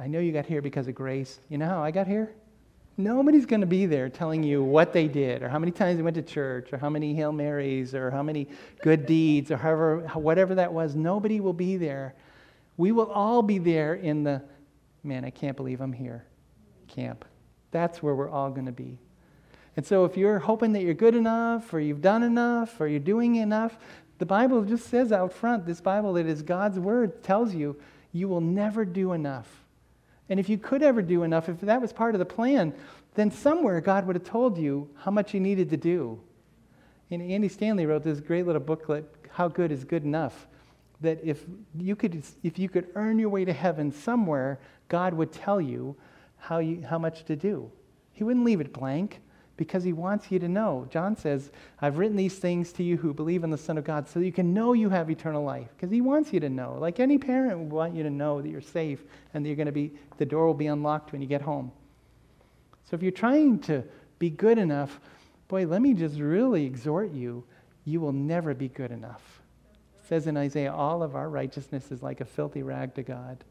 I 0.00 0.06
know 0.06 0.18
you 0.18 0.32
got 0.32 0.46
here 0.46 0.62
because 0.62 0.88
of 0.88 0.94
grace. 0.94 1.40
You 1.50 1.58
know 1.58 1.66
how 1.66 1.82
I 1.82 1.90
got 1.90 2.06
here? 2.06 2.32
Nobody's 2.96 3.44
going 3.44 3.60
to 3.60 3.66
be 3.66 3.84
there 3.84 4.08
telling 4.08 4.42
you 4.42 4.64
what 4.64 4.94
they 4.94 5.06
did 5.08 5.42
or 5.42 5.50
how 5.50 5.58
many 5.58 5.72
times 5.72 5.98
they 5.98 6.02
went 6.02 6.16
to 6.16 6.22
church 6.22 6.72
or 6.72 6.78
how 6.78 6.88
many 6.88 7.14
Hail 7.14 7.32
Marys 7.32 7.94
or 7.94 8.10
how 8.10 8.22
many 8.22 8.48
good 8.82 9.04
deeds 9.04 9.50
or 9.50 9.58
however, 9.58 10.00
whatever 10.14 10.54
that 10.54 10.72
was. 10.72 10.96
Nobody 10.96 11.40
will 11.40 11.52
be 11.52 11.76
there. 11.76 12.14
We 12.78 12.92
will 12.92 13.10
all 13.10 13.42
be 13.42 13.58
there 13.58 13.94
in 13.94 14.24
the, 14.24 14.42
man, 15.04 15.22
I 15.24 15.30
can't 15.30 15.56
believe 15.56 15.82
I'm 15.82 15.92
here 15.92 16.24
camp. 16.88 17.26
That's 17.70 18.02
where 18.02 18.14
we're 18.14 18.30
all 18.30 18.50
going 18.50 18.66
to 18.66 18.72
be. 18.72 18.98
And 19.76 19.86
so 19.86 20.04
if 20.06 20.16
you're 20.16 20.38
hoping 20.38 20.72
that 20.72 20.82
you're 20.82 20.94
good 20.94 21.14
enough 21.14 21.72
or 21.72 21.78
you've 21.78 22.02
done 22.02 22.22
enough 22.22 22.80
or 22.80 22.88
you're 22.88 23.00
doing 23.00 23.36
enough, 23.36 23.78
the 24.18 24.26
Bible 24.26 24.64
just 24.64 24.88
says 24.88 25.12
out 25.12 25.32
front, 25.32 25.66
this 25.66 25.80
Bible 25.80 26.14
that 26.14 26.26
is 26.26 26.42
God's 26.42 26.78
word 26.78 27.22
tells 27.22 27.54
you, 27.54 27.76
you 28.12 28.28
will 28.28 28.40
never 28.40 28.84
do 28.84 29.12
enough. 29.12 29.60
And 30.30 30.38
if 30.38 30.48
you 30.48 30.56
could 30.56 30.82
ever 30.82 31.02
do 31.02 31.24
enough, 31.24 31.48
if 31.48 31.60
that 31.60 31.82
was 31.82 31.92
part 31.92 32.14
of 32.14 32.20
the 32.20 32.24
plan, 32.24 32.72
then 33.14 33.30
somewhere 33.32 33.80
God 33.80 34.06
would 34.06 34.16
have 34.16 34.24
told 34.24 34.56
you 34.56 34.88
how 34.94 35.10
much 35.10 35.34
you 35.34 35.40
needed 35.40 35.68
to 35.70 35.76
do. 35.76 36.20
And 37.10 37.20
Andy 37.20 37.48
Stanley 37.48 37.84
wrote 37.84 38.04
this 38.04 38.20
great 38.20 38.46
little 38.46 38.62
booklet, 38.62 39.04
How 39.30 39.48
Good 39.48 39.72
is 39.72 39.82
Good 39.82 40.04
Enough, 40.04 40.46
that 41.00 41.18
if 41.24 41.44
you 41.76 41.96
could, 41.96 42.22
if 42.44 42.58
you 42.58 42.68
could 42.68 42.86
earn 42.94 43.18
your 43.18 43.28
way 43.28 43.44
to 43.44 43.52
heaven 43.52 43.90
somewhere, 43.90 44.60
God 44.88 45.14
would 45.14 45.32
tell 45.32 45.60
you 45.60 45.96
how, 46.38 46.58
you, 46.58 46.84
how 46.88 46.98
much 46.98 47.24
to 47.24 47.34
do. 47.34 47.70
He 48.12 48.22
wouldn't 48.22 48.44
leave 48.44 48.60
it 48.60 48.72
blank 48.72 49.20
because 49.60 49.84
he 49.84 49.92
wants 49.92 50.30
you 50.30 50.38
to 50.38 50.48
know. 50.48 50.86
John 50.88 51.14
says, 51.14 51.50
I've 51.82 51.98
written 51.98 52.16
these 52.16 52.38
things 52.38 52.72
to 52.72 52.82
you 52.82 52.96
who 52.96 53.12
believe 53.12 53.44
in 53.44 53.50
the 53.50 53.58
Son 53.58 53.76
of 53.76 53.84
God 53.84 54.08
so 54.08 54.18
you 54.18 54.32
can 54.32 54.54
know 54.54 54.72
you 54.72 54.88
have 54.88 55.10
eternal 55.10 55.44
life 55.44 55.68
because 55.76 55.90
he 55.90 56.00
wants 56.00 56.32
you 56.32 56.40
to 56.40 56.48
know. 56.48 56.78
Like 56.80 56.98
any 56.98 57.18
parent 57.18 57.58
would 57.58 57.70
want 57.70 57.94
you 57.94 58.02
to 58.02 58.08
know 58.08 58.40
that 58.40 58.48
you're 58.48 58.62
safe 58.62 59.04
and 59.34 59.44
that 59.44 59.50
you're 59.50 59.56
going 59.56 59.66
to 59.66 59.72
be, 59.72 59.92
the 60.16 60.24
door 60.24 60.46
will 60.46 60.54
be 60.54 60.68
unlocked 60.68 61.12
when 61.12 61.20
you 61.20 61.28
get 61.28 61.42
home. 61.42 61.72
So 62.88 62.94
if 62.94 63.02
you're 63.02 63.12
trying 63.12 63.58
to 63.64 63.84
be 64.18 64.30
good 64.30 64.56
enough, 64.56 64.98
boy, 65.46 65.66
let 65.66 65.82
me 65.82 65.92
just 65.92 66.18
really 66.18 66.64
exhort 66.64 67.12
you, 67.12 67.44
you 67.84 68.00
will 68.00 68.14
never 68.14 68.54
be 68.54 68.68
good 68.68 68.90
enough. 68.90 69.42
It 70.02 70.08
says 70.08 70.26
in 70.26 70.38
Isaiah, 70.38 70.72
all 70.72 71.02
of 71.02 71.14
our 71.14 71.28
righteousness 71.28 71.92
is 71.92 72.02
like 72.02 72.22
a 72.22 72.24
filthy 72.24 72.62
rag 72.62 72.94
to 72.94 73.02
God. 73.02 73.44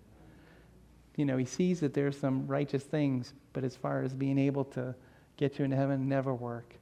You 1.17 1.25
know, 1.25 1.37
he 1.37 1.45
sees 1.45 1.81
that 1.81 1.93
there's 1.93 2.17
some 2.17 2.47
righteous 2.47 2.81
things, 2.83 3.35
but 3.53 3.63
as 3.63 3.75
far 3.75 4.01
as 4.01 4.15
being 4.15 4.39
able 4.39 4.63
to 4.65 4.95
get 5.39 5.57
you 5.57 5.63
into 5.63 5.77
heaven 5.77 6.09
never 6.09 6.35
work. 6.35 6.75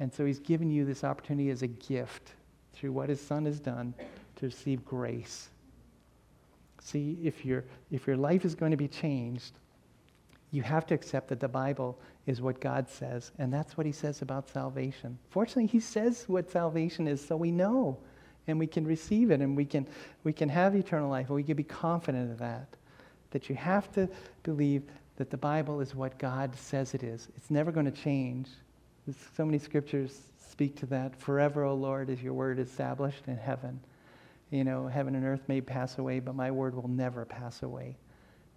And 0.00 0.12
so 0.12 0.24
he's 0.24 0.40
given 0.40 0.70
you 0.70 0.84
this 0.84 1.04
opportunity 1.04 1.50
as 1.50 1.62
a 1.62 1.68
gift 1.68 2.32
through 2.72 2.90
what 2.90 3.08
his 3.08 3.20
son 3.20 3.44
has 3.44 3.60
done 3.60 3.94
to 4.36 4.46
receive 4.46 4.84
grace. 4.84 5.50
See, 6.80 7.16
if, 7.22 7.44
your 7.44 7.64
if 7.92 8.08
your 8.08 8.16
life 8.16 8.44
is 8.44 8.56
going 8.56 8.72
to 8.72 8.76
be 8.76 8.88
changed, 8.88 9.52
you 10.50 10.62
have 10.62 10.84
to 10.86 10.94
accept 10.94 11.28
that 11.28 11.38
the 11.38 11.48
Bible 11.48 11.96
is 12.26 12.42
what 12.42 12.60
God 12.60 12.88
says, 12.88 13.30
and 13.38 13.54
that's 13.54 13.76
what 13.76 13.86
he 13.86 13.92
says 13.92 14.20
about 14.20 14.48
salvation. 14.48 15.16
Fortunately, 15.30 15.66
he 15.66 15.78
says 15.78 16.24
what 16.26 16.50
salvation 16.50 17.06
is 17.06 17.24
so 17.24 17.36
we 17.36 17.52
know 17.52 17.98
and 18.48 18.58
we 18.58 18.66
can 18.66 18.84
receive 18.84 19.30
it 19.30 19.40
and 19.40 19.56
we 19.56 19.64
can, 19.64 19.86
we 20.24 20.32
can 20.32 20.48
have 20.48 20.74
eternal 20.74 21.08
life 21.08 21.28
and 21.28 21.36
we 21.36 21.44
can 21.44 21.56
be 21.56 21.62
confident 21.62 22.32
of 22.32 22.38
that. 22.38 22.66
That 23.30 23.48
you 23.48 23.54
have 23.54 23.92
to 23.92 24.08
believe 24.42 24.82
that 25.16 25.30
the 25.30 25.36
Bible 25.36 25.80
is 25.80 25.94
what 25.94 26.18
God 26.18 26.54
says 26.56 26.94
it 26.94 27.02
is. 27.02 27.28
It's 27.36 27.50
never 27.50 27.70
going 27.70 27.86
to 27.86 28.02
change. 28.02 28.48
There's 29.06 29.18
so 29.36 29.44
many 29.44 29.58
scriptures 29.58 30.18
speak 30.50 30.76
to 30.76 30.86
that. 30.86 31.16
Forever, 31.20 31.64
O 31.64 31.74
Lord, 31.74 32.10
is 32.10 32.22
your 32.22 32.34
word 32.34 32.58
established 32.58 33.24
in 33.26 33.36
heaven. 33.36 33.80
You 34.50 34.64
know, 34.64 34.86
heaven 34.86 35.14
and 35.14 35.24
earth 35.24 35.42
may 35.48 35.60
pass 35.60 35.98
away, 35.98 36.20
but 36.20 36.34
my 36.34 36.50
word 36.50 36.74
will 36.74 36.88
never 36.88 37.24
pass 37.24 37.62
away. 37.62 37.96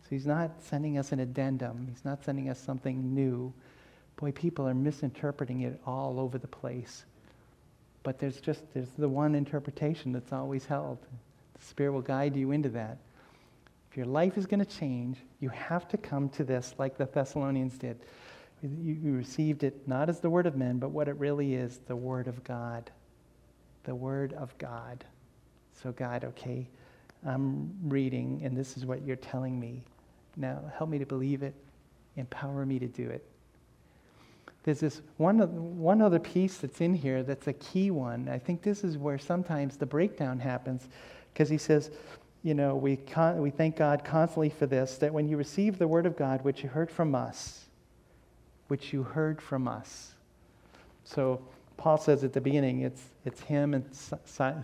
So 0.04 0.10
he's 0.10 0.26
not 0.26 0.52
sending 0.62 0.98
us 0.98 1.12
an 1.12 1.20
addendum. 1.20 1.88
He's 1.90 2.06
not 2.06 2.24
sending 2.24 2.50
us 2.50 2.60
something 2.60 3.14
new. 3.14 3.54
Boy, 4.18 4.32
people 4.32 4.68
are 4.68 4.74
misinterpreting 4.74 5.62
it 5.62 5.80
all 5.86 6.20
over 6.20 6.38
the 6.38 6.48
place. 6.48 7.06
But 8.04 8.20
there's 8.20 8.40
just 8.40 8.62
there's 8.74 8.90
the 8.98 9.10
one 9.10 9.34
interpretation 9.34 10.12
that's 10.12 10.32
always 10.32 10.66
held. 10.66 11.00
The 11.58 11.66
Spirit 11.66 11.94
will 11.94 12.02
guide 12.02 12.36
you 12.36 12.52
into 12.52 12.70
that. 12.70 12.98
If 13.96 14.00
your 14.00 14.08
life 14.08 14.38
is 14.38 14.46
going 14.46 14.60
to 14.60 14.66
change, 14.66 15.20
you 15.40 15.48
have 15.48 15.88
to 15.88 15.96
come 15.96 16.28
to 16.32 16.44
this 16.44 16.76
like 16.78 16.98
the 16.98 17.06
Thessalonians 17.06 17.78
did. 17.78 18.02
You, 18.62 18.94
you 18.94 19.14
received 19.14 19.64
it 19.64 19.88
not 19.88 20.10
as 20.10 20.20
the 20.20 20.30
word 20.30 20.48
of 20.48 20.58
men, 20.58 20.80
but 20.80 20.90
what 20.90 21.08
it 21.08 21.16
really 21.16 21.56
is 21.56 21.80
the 21.88 21.96
word 21.96 22.28
of 22.28 22.44
God. 22.44 22.92
The 23.86 23.96
word 23.96 24.34
of 24.34 24.54
God. 24.58 25.06
So, 25.82 25.94
God, 25.94 26.26
okay, 26.26 26.68
I'm 27.26 27.74
reading, 27.84 28.42
and 28.44 28.58
this 28.58 28.76
is 28.76 28.86
what 28.86 29.02
you're 29.02 29.16
telling 29.16 29.58
me. 29.58 29.82
Now, 30.36 30.60
help 30.78 30.90
me 30.90 31.00
to 31.00 31.06
believe 31.06 31.42
it, 31.42 31.56
empower 32.18 32.66
me 32.66 32.80
to 32.80 32.88
do 32.88 33.10
it. 33.10 33.26
There's 34.64 34.82
this 34.82 35.04
one, 35.16 35.40
one 35.80 36.02
other 36.02 36.20
piece 36.20 36.58
that's 36.58 36.82
in 36.82 36.96
here 36.96 37.24
that's 37.24 37.48
a 37.48 37.54
key 37.54 37.92
one. 37.92 38.28
I 38.28 38.40
think 38.40 38.62
this 38.62 38.84
is 38.84 38.98
where 38.98 39.18
sometimes 39.18 39.78
the 39.78 39.86
breakdown 39.86 40.38
happens 40.38 40.90
because 41.32 41.48
he 41.48 41.58
says, 41.58 41.92
you 42.46 42.54
know, 42.54 42.76
we, 42.76 42.96
con- 42.96 43.42
we 43.42 43.50
thank 43.50 43.76
God 43.76 44.06
constantly 44.06 44.52
for 44.52 44.68
this 44.68 45.00
that 45.00 45.12
when 45.12 45.28
you 45.28 45.36
receive 45.36 45.80
the 45.80 45.88
word 45.88 46.06
of 46.06 46.16
God, 46.16 46.44
which 46.44 46.62
you 46.62 46.70
heard 46.70 46.92
from 46.92 47.16
us, 47.16 47.66
which 48.68 48.94
you 48.94 49.02
heard 49.02 49.42
from 49.42 49.68
us. 49.68 50.14
So 51.06 51.42
Paul 51.76 51.98
says 51.98 52.24
at 52.24 52.34
the 52.34 52.42
beginning, 52.42 52.82
it's, 52.82 53.02
it's 53.26 53.42
him 53.42 53.74
and 53.74 53.84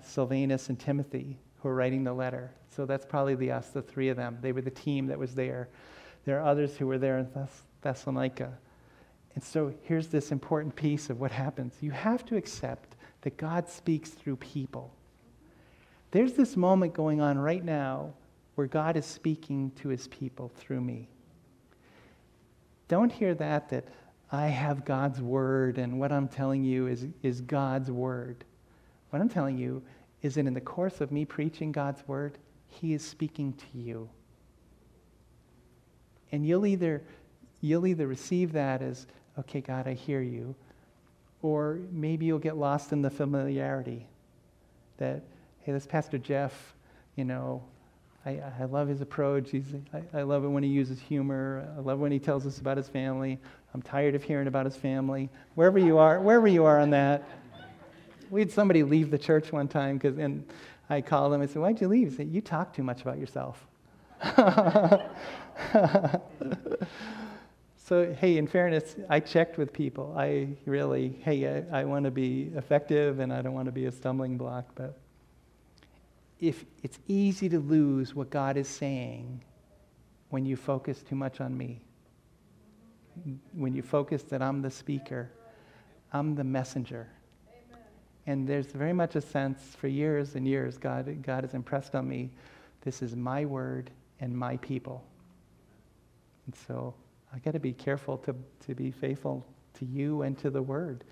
Silvanus 0.04 0.70
and 0.70 0.80
Timothy 0.80 1.40
who 1.58 1.70
are 1.70 1.74
writing 1.74 2.04
the 2.04 2.14
letter. 2.14 2.52
So 2.70 2.86
that's 2.86 3.04
probably 3.04 3.34
the 3.34 3.52
us, 3.52 3.70
the 3.70 3.82
three 3.82 4.10
of 4.10 4.16
them. 4.16 4.38
They 4.42 4.52
were 4.52 4.62
the 4.62 4.70
team 4.70 5.08
that 5.08 5.18
was 5.18 5.34
there. 5.34 5.68
There 6.26 6.40
are 6.40 6.46
others 6.46 6.78
who 6.78 6.86
were 6.86 7.00
there 7.00 7.18
in 7.18 7.26
Thess- 7.26 7.64
Thessalonica. 7.82 8.60
And 9.34 9.44
so 9.44 9.74
here's 9.82 10.10
this 10.10 10.32
important 10.32 10.76
piece 10.76 11.10
of 11.10 11.20
what 11.20 11.32
happens. 11.32 11.74
You 11.82 11.90
have 11.90 12.26
to 12.26 12.36
accept 12.36 12.96
that 13.22 13.38
God 13.38 13.68
speaks 13.68 14.12
through 14.12 14.36
people. 14.36 14.94
There's 16.12 16.34
this 16.34 16.58
moment 16.58 16.94
going 16.94 17.22
on 17.22 17.38
right 17.38 17.64
now 17.64 18.14
where 18.56 18.68
God 18.68 18.98
is 18.98 19.06
speaking 19.06 19.72
to 19.82 19.90
his 19.90 20.08
people 20.10 20.52
through 20.58 20.82
me. 20.82 21.08
Don't 22.90 23.12
hear 23.12 23.34
that, 23.36 23.70
that 23.70 23.86
I 24.32 24.48
have 24.48 24.84
God's 24.84 25.22
word 25.22 25.78
and 25.78 26.00
what 26.00 26.12
I'm 26.12 26.28
telling 26.28 26.64
you 26.64 26.88
is, 26.88 27.08
is 27.24 27.40
God's 27.42 27.90
word. 27.90 28.44
What 29.10 29.22
I'm 29.22 29.30
telling 29.30 29.58
you 29.58 29.82
is 30.22 30.36
that 30.36 30.46
in 30.46 30.54
the 30.54 30.62
course 30.62 31.02
of 31.02 31.12
me 31.12 31.26
preaching 31.26 31.72
God's 31.72 32.06
word, 32.08 32.38
he 32.68 32.94
is 32.94 33.04
speaking 33.04 33.54
to 33.54 33.78
you. 33.78 34.10
And 36.32 36.46
you'll 36.46 36.66
either, 36.66 37.02
you'll 37.62 37.88
either 37.88 38.08
receive 38.08 38.54
that 38.54 38.82
as, 38.82 39.08
okay, 39.40 39.62
God, 39.62 39.88
I 39.88 39.94
hear 39.94 40.22
you, 40.22 40.56
or 41.42 41.80
maybe 41.92 42.26
you'll 42.26 42.40
get 42.40 42.58
lost 42.58 42.92
in 42.92 43.02
the 43.02 43.10
familiarity 43.10 44.06
that 44.98 45.24
hey, 45.64 45.72
this 45.72 45.86
Pastor 45.86 46.18
Jeff, 46.18 46.74
you 47.16 47.24
know, 47.24 47.64
I, 48.26 48.42
I 48.60 48.66
love 48.66 48.88
his 48.88 49.02
approach. 49.02 49.50
He's, 49.52 49.66
I, 49.94 50.20
I 50.20 50.22
love 50.24 50.44
it 50.44 50.48
when 50.48 50.64
he 50.64 50.70
uses 50.70 51.00
humor. 51.00 51.68
I 51.76 51.82
love 51.82 52.00
when 52.00 52.12
he 52.12 52.20
tells 52.20 52.46
us 52.46 52.60
about 52.60 52.78
his 52.78 52.88
family. 52.88 53.40
I'm 53.74 53.82
tired 53.82 54.16
of 54.16 54.24
hearing 54.24 54.48
about 54.48 54.66
his 54.66 54.76
family. 54.76 55.30
Wherever 55.56 55.80
you 55.80 55.98
are, 55.98 56.20
wherever 56.20 56.48
you 56.48 56.66
are 56.66 56.80
on 56.80 56.92
that. 56.92 57.24
We 58.30 58.42
had 58.42 58.52
somebody 58.52 58.84
leave 58.84 59.12
the 59.12 59.18
church 59.18 59.52
one 59.52 59.68
time, 59.68 60.00
cause, 60.00 60.18
and 60.18 60.46
I 60.90 61.02
called 61.02 61.34
him 61.34 61.42
and 61.42 61.50
said, 61.50 61.62
Why'd 61.62 61.82
you 61.82 61.88
leave? 61.88 62.10
He 62.12 62.16
said, 62.16 62.30
You 62.30 62.42
talk 62.42 62.74
too 62.74 62.84
much 62.84 63.02
about 63.02 63.18
yourself. 63.18 63.66
so, 67.78 68.14
hey, 68.14 68.38
in 68.38 68.48
fairness, 68.48 68.96
I 69.10 69.20
checked 69.20 69.58
with 69.58 69.74
people. 69.74 70.14
I 70.18 70.50
really, 70.66 71.20
hey, 71.24 71.66
I, 71.72 71.82
I 71.82 71.86
want 71.86 72.06
to 72.06 72.12
be 72.12 72.52
effective 72.56 73.20
and 73.20 73.34
I 73.34 73.42
don't 73.42 73.54
want 73.54 73.66
to 73.66 73.72
be 73.72 73.86
a 73.86 73.92
stumbling 73.92 74.38
block, 74.38 74.66
but 74.76 75.01
if 76.42 76.66
it's 76.82 77.00
easy 77.08 77.48
to 77.50 77.60
lose 77.60 78.16
what 78.16 78.32
God 78.32 78.58
is 78.58 78.68
saying 78.68 79.44
when 80.30 80.46
you 80.46 80.56
focus 80.56 81.04
too 81.04 81.16
much 81.16 81.40
on 81.40 81.56
me. 81.56 81.82
When 83.54 83.74
you 83.74 83.84
focus 83.84 84.24
that 84.24 84.42
I'm 84.42 84.62
the 84.62 84.72
speaker, 84.72 85.30
I'm 86.12 86.34
the 86.34 86.44
messenger. 86.44 87.08
And 88.26 88.48
there's 88.48 88.68
very 88.68 88.94
much 88.94 89.16
a 89.16 89.22
sense 89.22 89.62
for 89.78 89.88
years 89.88 90.36
and 90.36 90.48
years, 90.48 90.78
God, 90.78 91.22
God 91.22 91.44
has 91.44 91.54
impressed 91.54 91.96
on 91.96 92.08
me 92.08 92.32
this 92.82 93.02
is 93.02 93.16
my 93.16 93.46
word 93.46 93.92
and 94.20 94.36
my 94.36 94.58
people. 94.58 95.04
And 96.46 96.56
so 96.68 96.96
I 97.34 97.40
got 97.40 97.52
to 97.52 97.60
be 97.60 97.74
careful 97.74 98.18
to, 98.20 98.36
to 98.66 98.74
be 98.76 98.90
faithful 98.90 99.46
to 99.76 99.86
you 99.86 100.24
and 100.24 100.38
to 100.40 100.50
the 100.50 100.62
word. 100.62 101.04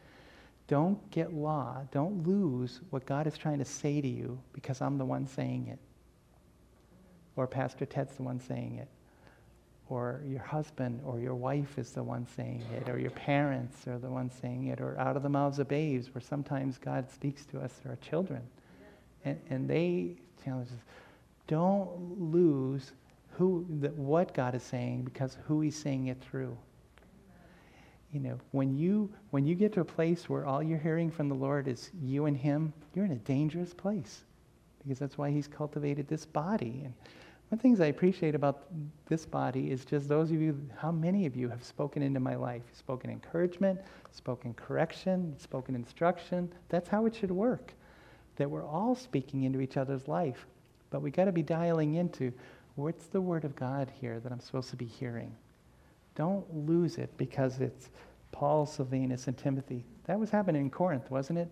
Don't 0.69 1.09
get 1.09 1.33
law. 1.33 1.81
Don't 1.91 2.27
lose 2.27 2.81
what 2.91 3.03
God 3.07 3.25
is 3.25 3.35
trying 3.35 3.57
to 3.57 3.65
say 3.65 4.01
to 4.01 4.07
you 4.07 4.39
because 4.53 4.81
I'm 4.81 4.99
the 4.99 5.05
one 5.05 5.25
saying 5.25 5.67
it. 5.67 5.79
Or 7.35 7.47
Pastor 7.47 7.87
Ted's 7.87 8.15
the 8.15 8.21
one 8.21 8.39
saying 8.39 8.75
it. 8.75 8.87
Or 9.89 10.21
your 10.27 10.43
husband 10.43 11.01
or 11.03 11.19
your 11.19 11.33
wife 11.33 11.79
is 11.79 11.89
the 11.89 12.03
one 12.03 12.27
saying 12.35 12.63
it. 12.75 12.87
Or 12.87 12.99
your 12.99 13.09
parents 13.09 13.87
are 13.87 13.97
the 13.97 14.11
ones 14.11 14.31
saying 14.39 14.67
it. 14.67 14.79
Or 14.79 14.95
out 14.99 15.17
of 15.17 15.23
the 15.23 15.29
mouths 15.29 15.57
of 15.57 15.67
babes, 15.67 16.13
where 16.13 16.21
sometimes 16.21 16.77
God 16.77 17.09
speaks 17.09 17.45
to 17.47 17.59
us 17.59 17.73
through 17.73 17.91
our 17.91 17.97
children. 17.97 18.43
And, 19.25 19.39
and 19.49 19.67
they 19.67 20.17
challenge 20.45 20.67
us. 20.67 20.83
Don't 21.47 21.89
lose 22.31 22.91
who, 23.31 23.65
the, 23.79 23.89
what 23.89 24.35
God 24.35 24.53
is 24.53 24.61
saying 24.61 25.01
because 25.01 25.35
who 25.47 25.61
he's 25.61 25.75
saying 25.75 26.07
it 26.07 26.21
through. 26.21 26.55
You 28.11 28.19
know, 28.19 28.39
when 28.51 28.75
you 28.75 29.11
when 29.29 29.45
you 29.45 29.55
get 29.55 29.73
to 29.73 29.81
a 29.81 29.85
place 29.85 30.27
where 30.27 30.45
all 30.45 30.63
you're 30.63 30.79
hearing 30.79 31.11
from 31.11 31.29
the 31.29 31.35
Lord 31.35 31.67
is 31.67 31.91
you 32.01 32.25
and 32.25 32.35
him, 32.35 32.73
you're 32.95 33.05
in 33.05 33.11
a 33.11 33.17
dangerous 33.17 33.73
place. 33.73 34.23
Because 34.81 34.97
that's 34.97 35.17
why 35.17 35.29
he's 35.29 35.47
cultivated 35.47 36.07
this 36.07 36.25
body. 36.25 36.81
And 36.85 36.93
one 37.49 37.57
of 37.57 37.59
the 37.59 37.63
things 37.63 37.81
I 37.81 37.87
appreciate 37.87 38.35
about 38.35 38.65
this 39.07 39.25
body 39.25 39.71
is 39.71 39.83
just 39.83 40.07
those 40.07 40.31
of 40.31 40.41
you, 40.41 40.59
how 40.77 40.91
many 40.91 41.25
of 41.25 41.35
you 41.35 41.49
have 41.49 41.63
spoken 41.63 42.01
into 42.01 42.19
my 42.19 42.35
life? 42.35 42.63
Spoken 42.73 43.09
encouragement, 43.09 43.79
spoken 44.11 44.53
correction, 44.53 45.35
spoken 45.37 45.75
instruction. 45.75 46.51
That's 46.69 46.87
how 46.87 47.05
it 47.05 47.15
should 47.15 47.31
work. 47.31 47.73
That 48.37 48.49
we're 48.49 48.65
all 48.65 48.95
speaking 48.95 49.43
into 49.43 49.61
each 49.61 49.77
other's 49.77 50.07
life. 50.07 50.45
But 50.89 51.01
we 51.01 51.11
got 51.11 51.25
to 51.25 51.31
be 51.31 51.43
dialing 51.43 51.95
into 51.95 52.31
what's 52.75 53.07
the 53.07 53.21
word 53.21 53.45
of 53.45 53.55
God 53.55 53.91
here 53.99 54.19
that 54.19 54.31
I'm 54.31 54.39
supposed 54.39 54.69
to 54.69 54.75
be 54.75 54.85
hearing? 54.85 55.35
Don't 56.19 56.67
lose 56.67 56.97
it 56.97 57.09
because 57.15 57.61
it's 57.61 57.91
Paul, 58.33 58.65
Silvanus, 58.65 59.27
and 59.27 59.37
Timothy. 59.37 59.85
That 60.03 60.19
was 60.19 60.29
happening 60.29 60.63
in 60.63 60.69
Corinth, 60.69 61.09
wasn't 61.09 61.39
it? 61.39 61.49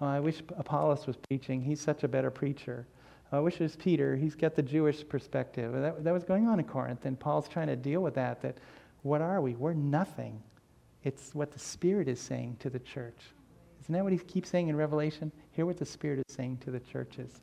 Oh, 0.00 0.06
I 0.06 0.20
wish 0.20 0.42
Apollos 0.56 1.06
was 1.06 1.16
preaching. 1.28 1.60
He's 1.60 1.82
such 1.82 2.02
a 2.02 2.08
better 2.08 2.30
preacher. 2.30 2.86
I 3.30 3.40
wish 3.40 3.60
it 3.60 3.64
was 3.64 3.76
Peter. 3.76 4.16
He's 4.16 4.34
got 4.34 4.54
the 4.54 4.62
Jewish 4.62 5.06
perspective. 5.06 5.70
That, 5.74 6.02
that 6.02 6.14
was 6.14 6.24
going 6.24 6.48
on 6.48 6.58
in 6.58 6.64
Corinth, 6.64 7.04
and 7.04 7.20
Paul's 7.20 7.46
trying 7.46 7.66
to 7.66 7.76
deal 7.76 8.00
with 8.00 8.14
that. 8.14 8.40
That 8.40 8.56
what 9.02 9.20
are 9.20 9.42
we? 9.42 9.54
We're 9.54 9.74
nothing. 9.74 10.42
It's 11.04 11.34
what 11.34 11.52
the 11.52 11.58
Spirit 11.58 12.08
is 12.08 12.18
saying 12.18 12.56
to 12.60 12.70
the 12.70 12.78
church. 12.78 13.18
Isn't 13.82 13.92
that 13.92 14.02
what 14.02 14.14
he 14.14 14.18
keeps 14.18 14.48
saying 14.48 14.68
in 14.68 14.76
Revelation? 14.76 15.30
Hear 15.50 15.66
what 15.66 15.76
the 15.76 15.84
Spirit 15.84 16.20
is 16.26 16.34
saying 16.34 16.60
to 16.64 16.70
the 16.70 16.80
churches. 16.80 17.42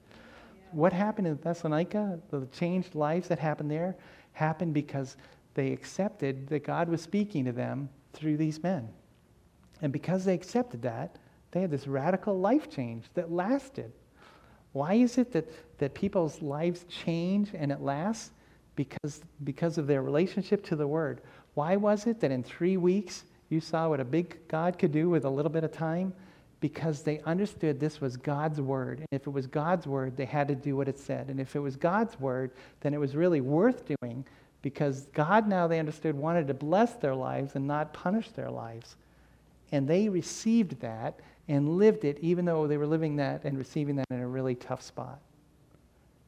What 0.72 0.92
happened 0.92 1.28
in 1.28 1.38
Thessalonica, 1.38 2.20
the 2.32 2.48
changed 2.48 2.96
lives 2.96 3.28
that 3.28 3.38
happened 3.38 3.70
there, 3.70 3.96
happened 4.32 4.74
because 4.74 5.18
they 5.54 5.72
accepted 5.72 6.48
that 6.48 6.64
God 6.64 6.90
was 6.90 7.02
speaking 7.02 7.46
to 7.46 7.52
them 7.52 7.90
through 8.14 8.38
these 8.38 8.62
men. 8.62 8.90
And 9.82 9.92
because 9.92 10.26
they 10.26 10.34
accepted 10.34 10.82
that, 10.84 11.18
they 11.52 11.62
had 11.62 11.72
this 11.72 11.88
radical 11.88 12.40
life 12.40 12.70
change 12.70 13.06
that 13.14 13.32
lasted. 13.32 13.92
Why 14.72 14.96
is 14.96 15.18
it 15.18 15.32
that, 15.34 15.52
that 15.78 15.94
people's 15.94 16.42
lives 16.42 16.86
change 16.86 17.52
and 17.54 17.72
it 17.72 17.82
lasts? 17.82 18.32
Because, 18.76 19.22
because 19.44 19.78
of 19.78 19.86
their 19.86 20.02
relationship 20.02 20.64
to 20.66 20.76
the 20.76 20.88
Word. 20.88 21.22
Why 21.54 21.76
was 21.76 22.08
it 22.08 22.20
that 22.22 22.32
in 22.32 22.42
three 22.42 22.78
weeks 22.78 23.24
you 23.50 23.60
saw 23.60 23.90
what 23.90 24.00
a 24.00 24.06
big 24.06 24.48
God 24.48 24.80
could 24.80 24.92
do 24.92 25.10
with 25.10 25.26
a 25.26 25.30
little 25.30 25.52
bit 25.52 25.64
of 25.64 25.72
time? 25.72 26.12
Because 26.60 27.04
they 27.04 27.20
understood 27.20 27.80
this 27.80 28.02
was 28.02 28.18
God's 28.18 28.62
Word. 28.62 29.00
And 29.00 29.08
if 29.12 29.28
it 29.28 29.30
was 29.30 29.46
God's 29.46 29.86
Word, 29.86 30.18
they 30.18 30.26
had 30.26 30.48
to 30.48 30.56
do 30.56 30.76
what 30.76 30.88
it 30.88 30.98
said. 30.98 31.30
And 31.30 31.40
if 31.40 31.56
it 31.56 31.60
was 31.60 31.76
God's 31.76 32.20
Word, 32.20 32.50
then 32.80 32.96
it 32.96 33.00
was 33.00 33.16
really 33.16 33.42
worth 33.42 33.84
doing 34.02 34.26
because 34.64 35.08
God, 35.14 35.48
now 35.48 35.68
they 35.68 35.78
understood, 35.78 36.16
wanted 36.16 36.48
to 36.48 36.54
bless 36.56 36.94
their 36.94 37.14
lives 37.14 37.56
and 37.56 37.68
not 37.68 37.94
punish 37.94 38.30
their 38.32 38.50
lives. 38.50 38.96
And 39.72 39.88
they 39.88 40.10
received 40.10 40.80
that 40.80 41.20
and 41.48 41.78
lived 41.78 42.06
it, 42.06 42.18
even 42.22 42.46
though 42.46 42.66
they 42.66 42.78
were 42.78 42.88
living 42.88 43.18
that 43.18 43.44
and 43.44 43.58
receiving 43.58 43.98
that 43.98 44.08
in 44.10 44.22
a 44.22 44.28
really 44.28 44.56
tough 44.56 44.82
spot. 44.82 45.20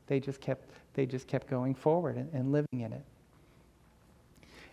They 0.07 0.19
just 0.19 0.41
kept, 0.41 0.69
they 0.93 1.05
just 1.05 1.27
kept 1.27 1.49
going 1.49 1.73
forward 1.73 2.17
and, 2.17 2.31
and 2.33 2.51
living 2.51 2.81
in 2.81 2.91
it. 2.91 3.03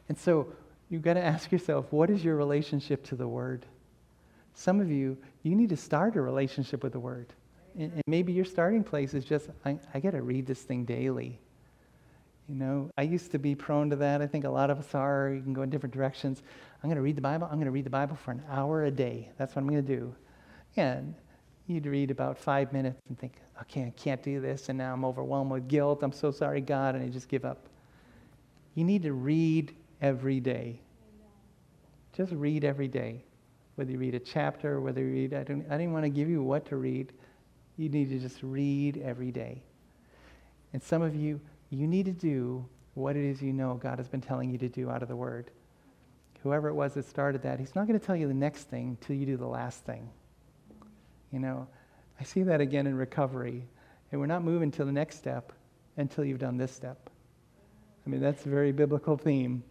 And 0.08 0.18
so 0.18 0.52
you've 0.90 1.02
got 1.02 1.14
to 1.14 1.22
ask 1.24 1.52
yourself 1.52 1.86
what 1.92 2.10
is 2.10 2.24
your 2.24 2.36
relationship 2.36 3.04
to 3.04 3.14
the 3.14 3.28
Word? 3.28 3.64
Some 4.54 4.80
of 4.80 4.90
you, 4.90 5.16
you 5.44 5.54
need 5.54 5.70
to 5.70 5.76
start 5.76 6.16
a 6.16 6.20
relationship 6.20 6.82
with 6.82 6.92
the 6.92 7.00
Word. 7.00 7.32
And, 7.78 7.92
and 7.92 8.02
maybe 8.08 8.32
your 8.32 8.44
starting 8.44 8.82
place 8.82 9.14
is 9.14 9.24
just, 9.24 9.48
I, 9.64 9.78
I 9.94 10.00
got 10.00 10.10
to 10.10 10.20
read 10.20 10.46
this 10.46 10.62
thing 10.62 10.84
daily. 10.84 11.38
You 12.48 12.56
know, 12.56 12.90
I 12.98 13.02
used 13.02 13.30
to 13.32 13.38
be 13.38 13.54
prone 13.54 13.88
to 13.90 13.96
that. 13.96 14.20
I 14.20 14.26
think 14.26 14.44
a 14.44 14.50
lot 14.50 14.68
of 14.68 14.78
us 14.78 14.94
are. 14.94 15.30
You 15.34 15.40
can 15.42 15.52
go 15.52 15.62
in 15.62 15.70
different 15.70 15.94
directions. 15.94 16.42
I'm 16.82 16.88
going 16.88 16.96
to 16.96 17.02
read 17.02 17.16
the 17.16 17.22
Bible. 17.22 17.46
I'm 17.50 17.56
going 17.56 17.66
to 17.66 17.70
read 17.70 17.84
the 17.84 17.90
Bible 17.90 18.16
for 18.16 18.32
an 18.32 18.42
hour 18.50 18.84
a 18.84 18.90
day. 18.90 19.30
That's 19.38 19.54
what 19.54 19.62
I'm 19.62 19.68
going 19.68 19.84
to 19.84 19.96
do. 19.96 20.14
And 20.76 21.14
you'd 21.66 21.86
read 21.86 22.10
about 22.10 22.36
five 22.36 22.72
minutes 22.72 23.00
and 23.08 23.18
think, 23.18 23.34
okay, 23.62 23.84
I 23.84 23.90
can't 23.90 24.22
do 24.22 24.40
this. 24.40 24.68
And 24.68 24.78
now 24.78 24.92
I'm 24.92 25.04
overwhelmed 25.04 25.50
with 25.52 25.68
guilt. 25.68 26.02
I'm 26.02 26.12
so 26.12 26.30
sorry, 26.30 26.60
God. 26.60 26.94
And 26.94 27.04
I 27.04 27.08
just 27.08 27.28
give 27.28 27.44
up. 27.44 27.68
You 28.74 28.84
need 28.84 29.02
to 29.02 29.12
read 29.12 29.76
every 30.00 30.40
day. 30.40 30.80
Just 32.12 32.32
read 32.32 32.64
every 32.64 32.88
day. 32.88 33.24
Whether 33.76 33.92
you 33.92 33.98
read 33.98 34.14
a 34.14 34.20
chapter, 34.20 34.80
whether 34.80 35.00
you 35.00 35.12
read, 35.12 35.34
I 35.34 35.44
don't, 35.44 35.64
I 35.70 35.78
didn't 35.78 35.92
want 35.92 36.04
to 36.04 36.10
give 36.10 36.28
you 36.28 36.42
what 36.42 36.66
to 36.66 36.76
read. 36.76 37.12
You 37.76 37.88
need 37.88 38.10
to 38.10 38.18
just 38.18 38.42
read 38.42 38.98
every 38.98 39.30
day. 39.30 39.62
And 40.72 40.82
some 40.82 41.02
of 41.02 41.14
you, 41.14 41.40
you 41.76 41.86
need 41.86 42.06
to 42.06 42.12
do 42.12 42.64
what 42.94 43.16
it 43.16 43.24
is 43.24 43.42
you 43.42 43.52
know 43.52 43.74
God 43.74 43.98
has 43.98 44.08
been 44.08 44.20
telling 44.20 44.50
you 44.50 44.58
to 44.58 44.68
do 44.68 44.90
out 44.90 45.02
of 45.02 45.08
the 45.08 45.16
Word. 45.16 45.50
Whoever 46.42 46.68
it 46.68 46.74
was 46.74 46.94
that 46.94 47.06
started 47.06 47.42
that, 47.42 47.58
He's 47.58 47.74
not 47.74 47.86
going 47.86 47.98
to 47.98 48.04
tell 48.04 48.16
you 48.16 48.28
the 48.28 48.34
next 48.34 48.64
thing 48.64 48.98
till 49.00 49.16
you 49.16 49.26
do 49.26 49.36
the 49.36 49.46
last 49.46 49.84
thing. 49.84 50.08
You 51.30 51.38
know, 51.38 51.66
I 52.20 52.24
see 52.24 52.42
that 52.42 52.60
again 52.60 52.86
in 52.86 52.96
recovery. 52.96 53.64
And 54.10 54.20
we're 54.20 54.26
not 54.26 54.44
moving 54.44 54.70
to 54.72 54.84
the 54.84 54.92
next 54.92 55.16
step 55.16 55.52
until 55.96 56.24
you've 56.24 56.38
done 56.38 56.58
this 56.58 56.72
step. 56.72 57.08
I 58.06 58.10
mean, 58.10 58.20
that's 58.20 58.44
a 58.44 58.48
very 58.48 58.72
biblical 58.72 59.16
theme. 59.16 59.62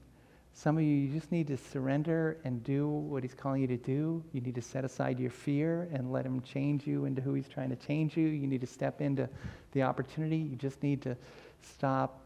Some 0.54 0.78
of 0.78 0.84
you, 0.84 0.90
you 0.90 1.14
just 1.14 1.32
need 1.32 1.48
to 1.48 1.58
surrender 1.58 2.38
and 2.44 2.64
do 2.64 2.88
what 2.88 3.24
He's 3.24 3.34
calling 3.34 3.62
you 3.62 3.68
to 3.68 3.78
do. 3.78 4.24
You 4.34 4.42
need 4.42 4.56
to 4.56 4.62
set 4.62 4.84
aside 4.84 5.20
your 5.20 5.30
fear 5.30 5.88
and 5.94 6.12
let 6.12 6.26
Him 6.26 6.42
change 6.42 6.86
you 6.88 7.06
into 7.06 7.22
who 7.22 7.34
He's 7.34 7.48
trying 7.48 7.70
to 7.70 7.76
change 7.76 8.18
you. 8.18 8.28
You 8.28 8.48
need 8.48 8.62
to 8.62 8.68
step 8.68 9.02
into 9.02 9.30
the 9.72 9.84
opportunity. 9.84 10.38
You 10.38 10.56
just 10.56 10.82
need 10.84 11.02
to 11.04 11.16
stop 11.66 12.22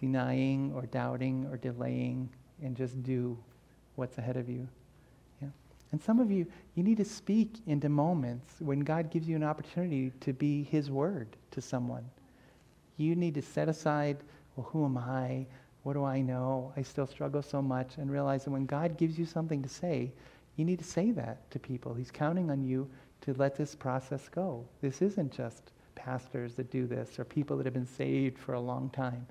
denying 0.00 0.72
or 0.74 0.82
doubting 0.86 1.46
or 1.50 1.56
delaying 1.56 2.28
and 2.62 2.76
just 2.76 3.02
do 3.02 3.36
what's 3.96 4.18
ahead 4.18 4.36
of 4.36 4.48
you. 4.48 4.68
Yeah. 5.42 5.48
And 5.92 6.02
some 6.02 6.20
of 6.20 6.30
you, 6.30 6.46
you 6.74 6.82
need 6.82 6.98
to 6.98 7.04
speak 7.04 7.56
into 7.66 7.88
moments 7.88 8.54
when 8.60 8.80
God 8.80 9.10
gives 9.10 9.28
you 9.28 9.36
an 9.36 9.44
opportunity 9.44 10.12
to 10.20 10.32
be 10.32 10.64
His 10.64 10.90
word 10.90 11.28
to 11.50 11.60
someone. 11.60 12.04
You 12.96 13.14
need 13.14 13.34
to 13.34 13.42
set 13.42 13.68
aside, 13.68 14.18
well, 14.56 14.68
who 14.70 14.84
am 14.84 14.98
I? 14.98 15.46
What 15.82 15.92
do 15.94 16.04
I 16.04 16.20
know? 16.20 16.72
I 16.76 16.82
still 16.82 17.06
struggle 17.06 17.42
so 17.42 17.62
much. 17.62 17.96
And 17.96 18.10
realize 18.10 18.44
that 18.44 18.50
when 18.50 18.66
God 18.66 18.96
gives 18.98 19.18
you 19.18 19.24
something 19.24 19.62
to 19.62 19.68
say, 19.68 20.12
you 20.56 20.64
need 20.64 20.78
to 20.80 20.84
say 20.84 21.12
that 21.12 21.48
to 21.52 21.58
people. 21.58 21.94
He's 21.94 22.10
counting 22.10 22.50
on 22.50 22.62
you 22.62 22.88
to 23.22 23.34
let 23.34 23.56
this 23.56 23.74
process 23.74 24.28
go. 24.28 24.64
This 24.80 25.02
isn't 25.02 25.32
just 25.32 25.70
pastors 25.98 26.54
that 26.54 26.70
do 26.70 26.86
this 26.86 27.18
or 27.18 27.24
people 27.24 27.56
that 27.56 27.66
have 27.66 27.74
been 27.74 27.86
saved 27.86 28.38
for 28.38 28.54
a 28.54 28.60
long 28.60 28.88
time. 28.90 29.26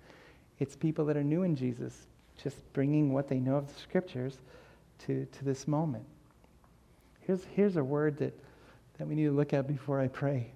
It's 0.59 0.75
people 0.75 1.05
that 1.05 1.15
are 1.15 1.23
new 1.23 1.43
in 1.43 1.55
Jesus, 1.55 2.07
just 2.41 2.57
bringing 2.73 3.13
what 3.13 3.27
they 3.27 3.39
know 3.39 3.55
of 3.55 3.73
the 3.73 3.79
scriptures 3.79 4.39
to, 5.05 5.25
to 5.25 5.45
this 5.45 5.67
moment. 5.67 6.03
Here's, 7.21 7.45
here's 7.55 7.77
a 7.77 7.83
word 7.83 8.17
that, 8.17 8.37
that 8.97 9.07
we 9.07 9.15
need 9.15 9.25
to 9.25 9.31
look 9.31 9.53
at 9.53 9.67
before 9.67 10.01
I 10.01 10.07
pray. 10.07 10.51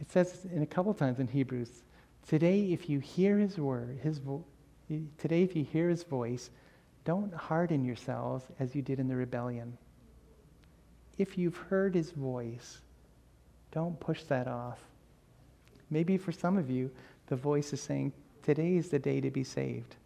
It 0.00 0.10
says 0.10 0.46
in 0.52 0.62
a 0.62 0.66
couple 0.66 0.94
times 0.94 1.18
in 1.18 1.26
Hebrews, 1.26 1.82
today 2.26 2.72
if 2.72 2.88
you 2.88 3.00
hear 3.00 3.38
his 3.38 3.58
word, 3.58 3.98
his 4.02 4.18
vo- 4.18 4.44
today 5.18 5.42
if 5.42 5.56
you 5.56 5.64
hear 5.64 5.88
his 5.88 6.04
voice, 6.04 6.50
don't 7.04 7.34
harden 7.34 7.84
yourselves 7.84 8.44
as 8.60 8.74
you 8.74 8.82
did 8.82 9.00
in 9.00 9.08
the 9.08 9.16
rebellion. 9.16 9.76
If 11.18 11.38
you've 11.38 11.56
heard 11.56 11.94
his 11.94 12.10
voice, 12.10 12.80
don't 13.72 13.98
push 13.98 14.22
that 14.24 14.46
off. 14.46 14.78
Maybe 15.90 16.16
for 16.16 16.32
some 16.32 16.56
of 16.56 16.70
you, 16.70 16.90
the 17.26 17.36
voice 17.36 17.72
is 17.72 17.80
saying, 17.80 18.12
Today 18.42 18.76
is 18.76 18.90
the 18.90 18.98
day 18.98 19.20
to 19.20 19.30
be 19.30 19.44
saved. 19.44 19.96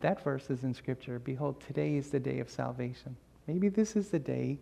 That 0.00 0.22
verse 0.22 0.50
is 0.50 0.64
in 0.64 0.74
Scripture. 0.74 1.18
Behold, 1.18 1.60
today 1.60 1.96
is 1.96 2.10
the 2.10 2.20
day 2.20 2.40
of 2.40 2.50
salvation. 2.50 3.16
Maybe 3.46 3.68
this 3.68 3.96
is 3.96 4.08
the 4.08 4.18
day. 4.18 4.58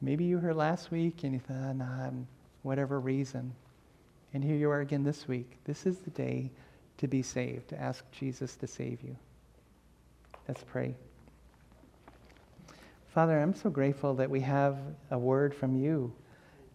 Maybe 0.00 0.24
you 0.24 0.38
heard 0.38 0.56
last 0.56 0.90
week 0.90 1.22
and 1.22 1.34
you 1.34 1.40
thought, 1.40 1.76
nah, 1.76 2.10
whatever 2.62 2.98
reason. 2.98 3.52
And 4.34 4.42
here 4.42 4.56
you 4.56 4.70
are 4.70 4.80
again 4.80 5.04
this 5.04 5.28
week. 5.28 5.58
This 5.64 5.86
is 5.86 5.98
the 5.98 6.10
day 6.10 6.50
to 6.98 7.06
be 7.06 7.22
saved, 7.22 7.68
to 7.68 7.80
ask 7.80 8.04
Jesus 8.10 8.56
to 8.56 8.66
save 8.66 9.02
you. 9.02 9.16
Let's 10.48 10.64
pray. 10.64 10.94
Father, 13.08 13.38
I'm 13.38 13.54
so 13.54 13.70
grateful 13.70 14.14
that 14.14 14.30
we 14.30 14.40
have 14.40 14.78
a 15.10 15.18
word 15.18 15.54
from 15.54 15.76
you 15.76 16.12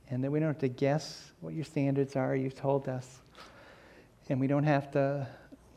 and 0.10 0.24
that 0.24 0.32
we 0.32 0.39
don't 0.39 0.47
have 0.49 0.60
to 0.60 0.68
guess 0.68 1.32
what 1.41 1.53
your 1.53 1.66
standards 1.66 2.16
are. 2.16 2.36
You've 2.36 2.55
told 2.55 2.88
us. 2.88 3.22
And 4.30 4.39
we 4.39 4.47
don't 4.47 4.64
have 4.64 4.91
to, 4.91 5.28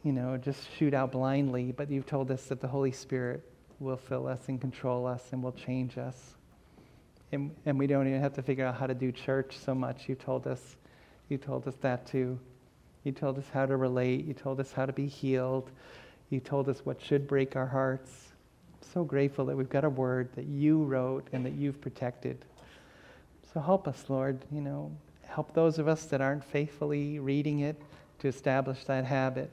you 0.03 0.13
know, 0.13 0.37
just 0.37 0.61
shoot 0.77 0.95
out 0.95 1.13
blindly, 1.13 1.73
but 1.73 1.91
you've 1.91 2.07
told 2.07 2.31
us 2.31 2.45
that 2.47 2.61
the 2.61 2.69
Holy 2.69 2.93
Spirit 2.93 3.43
will 3.79 3.97
fill 3.97 4.27
us 4.27 4.41
and 4.49 4.61
control 4.61 5.07
us 5.07 5.23
and 5.33 5.43
will 5.43 5.53
change 5.53 5.99
us. 5.99 6.35
And, 7.33 7.55
and 7.65 7.79
we 7.79 7.87
don't 7.87 8.09
even 8.09 8.21
have 8.21 8.35
to 8.35 8.43
figure 8.43 8.67
out 8.67 8.77
how 8.77 8.87
to 8.87 8.95
do 8.95 9.13
church 9.13 9.57
so 9.57 9.75
much. 9.75 10.09
You 10.09 10.15
told 10.15 10.47
us, 10.47 10.77
you 11.29 11.39
told 11.39 11.67
us 11.69 11.75
that 11.81 12.07
too. 12.07 12.39
You 13.05 13.13
told 13.13 13.39
us 13.39 13.45
how 13.53 13.67
to 13.67 13.77
relate. 13.77 14.25
You 14.25 14.35
told 14.35 14.61
us 14.61 14.73
how 14.73 14.85
to 14.85 14.93
be 14.93 15.07
healed. 15.07 15.71
You 16.29 16.41
told 16.41 16.69
us 16.69 16.85
what 16.85 17.01
should 17.01 17.27
break 17.27 17.57
our 17.57 17.67
hearts. 17.67 18.11
I'm 18.83 18.89
so 18.93 19.05
grateful 19.05 19.47
that 19.47 19.57
we've 19.57 19.71
got 19.71 19.85
a 19.85 19.91
word 19.91 20.29
that 20.35 20.47
you 20.47 20.83
wrote 20.83 21.29
and 21.33 21.47
that 21.47 21.53
you've 21.53 21.81
protected. 21.81 22.45
So 23.53 23.61
help 23.61 23.89
us, 23.89 24.05
Lord, 24.09 24.45
you 24.53 24.61
know, 24.61 24.93
help 25.25 25.55
those 25.55 25.79
of 25.79 25.89
us 25.89 26.05
that 26.07 26.21
aren't 26.21 26.45
faithfully 26.45 27.19
reading 27.19 27.61
it 27.61 27.81
to 28.21 28.29
establish 28.29 28.85
that 28.85 29.05
habit. 29.05 29.51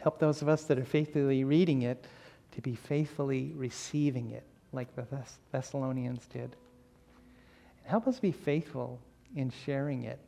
Help 0.00 0.18
those 0.18 0.42
of 0.42 0.48
us 0.48 0.64
that 0.64 0.78
are 0.78 0.84
faithfully 0.84 1.44
reading 1.44 1.82
it 1.82 2.04
to 2.52 2.60
be 2.60 2.74
faithfully 2.74 3.52
receiving 3.54 4.30
it 4.30 4.42
like 4.72 4.94
the 4.96 5.02
Thess- 5.02 5.38
Thessalonians 5.52 6.26
did. 6.26 6.56
Help 7.84 8.08
us 8.08 8.18
be 8.18 8.32
faithful 8.32 8.98
in 9.36 9.50
sharing 9.50 10.04
it, 10.04 10.18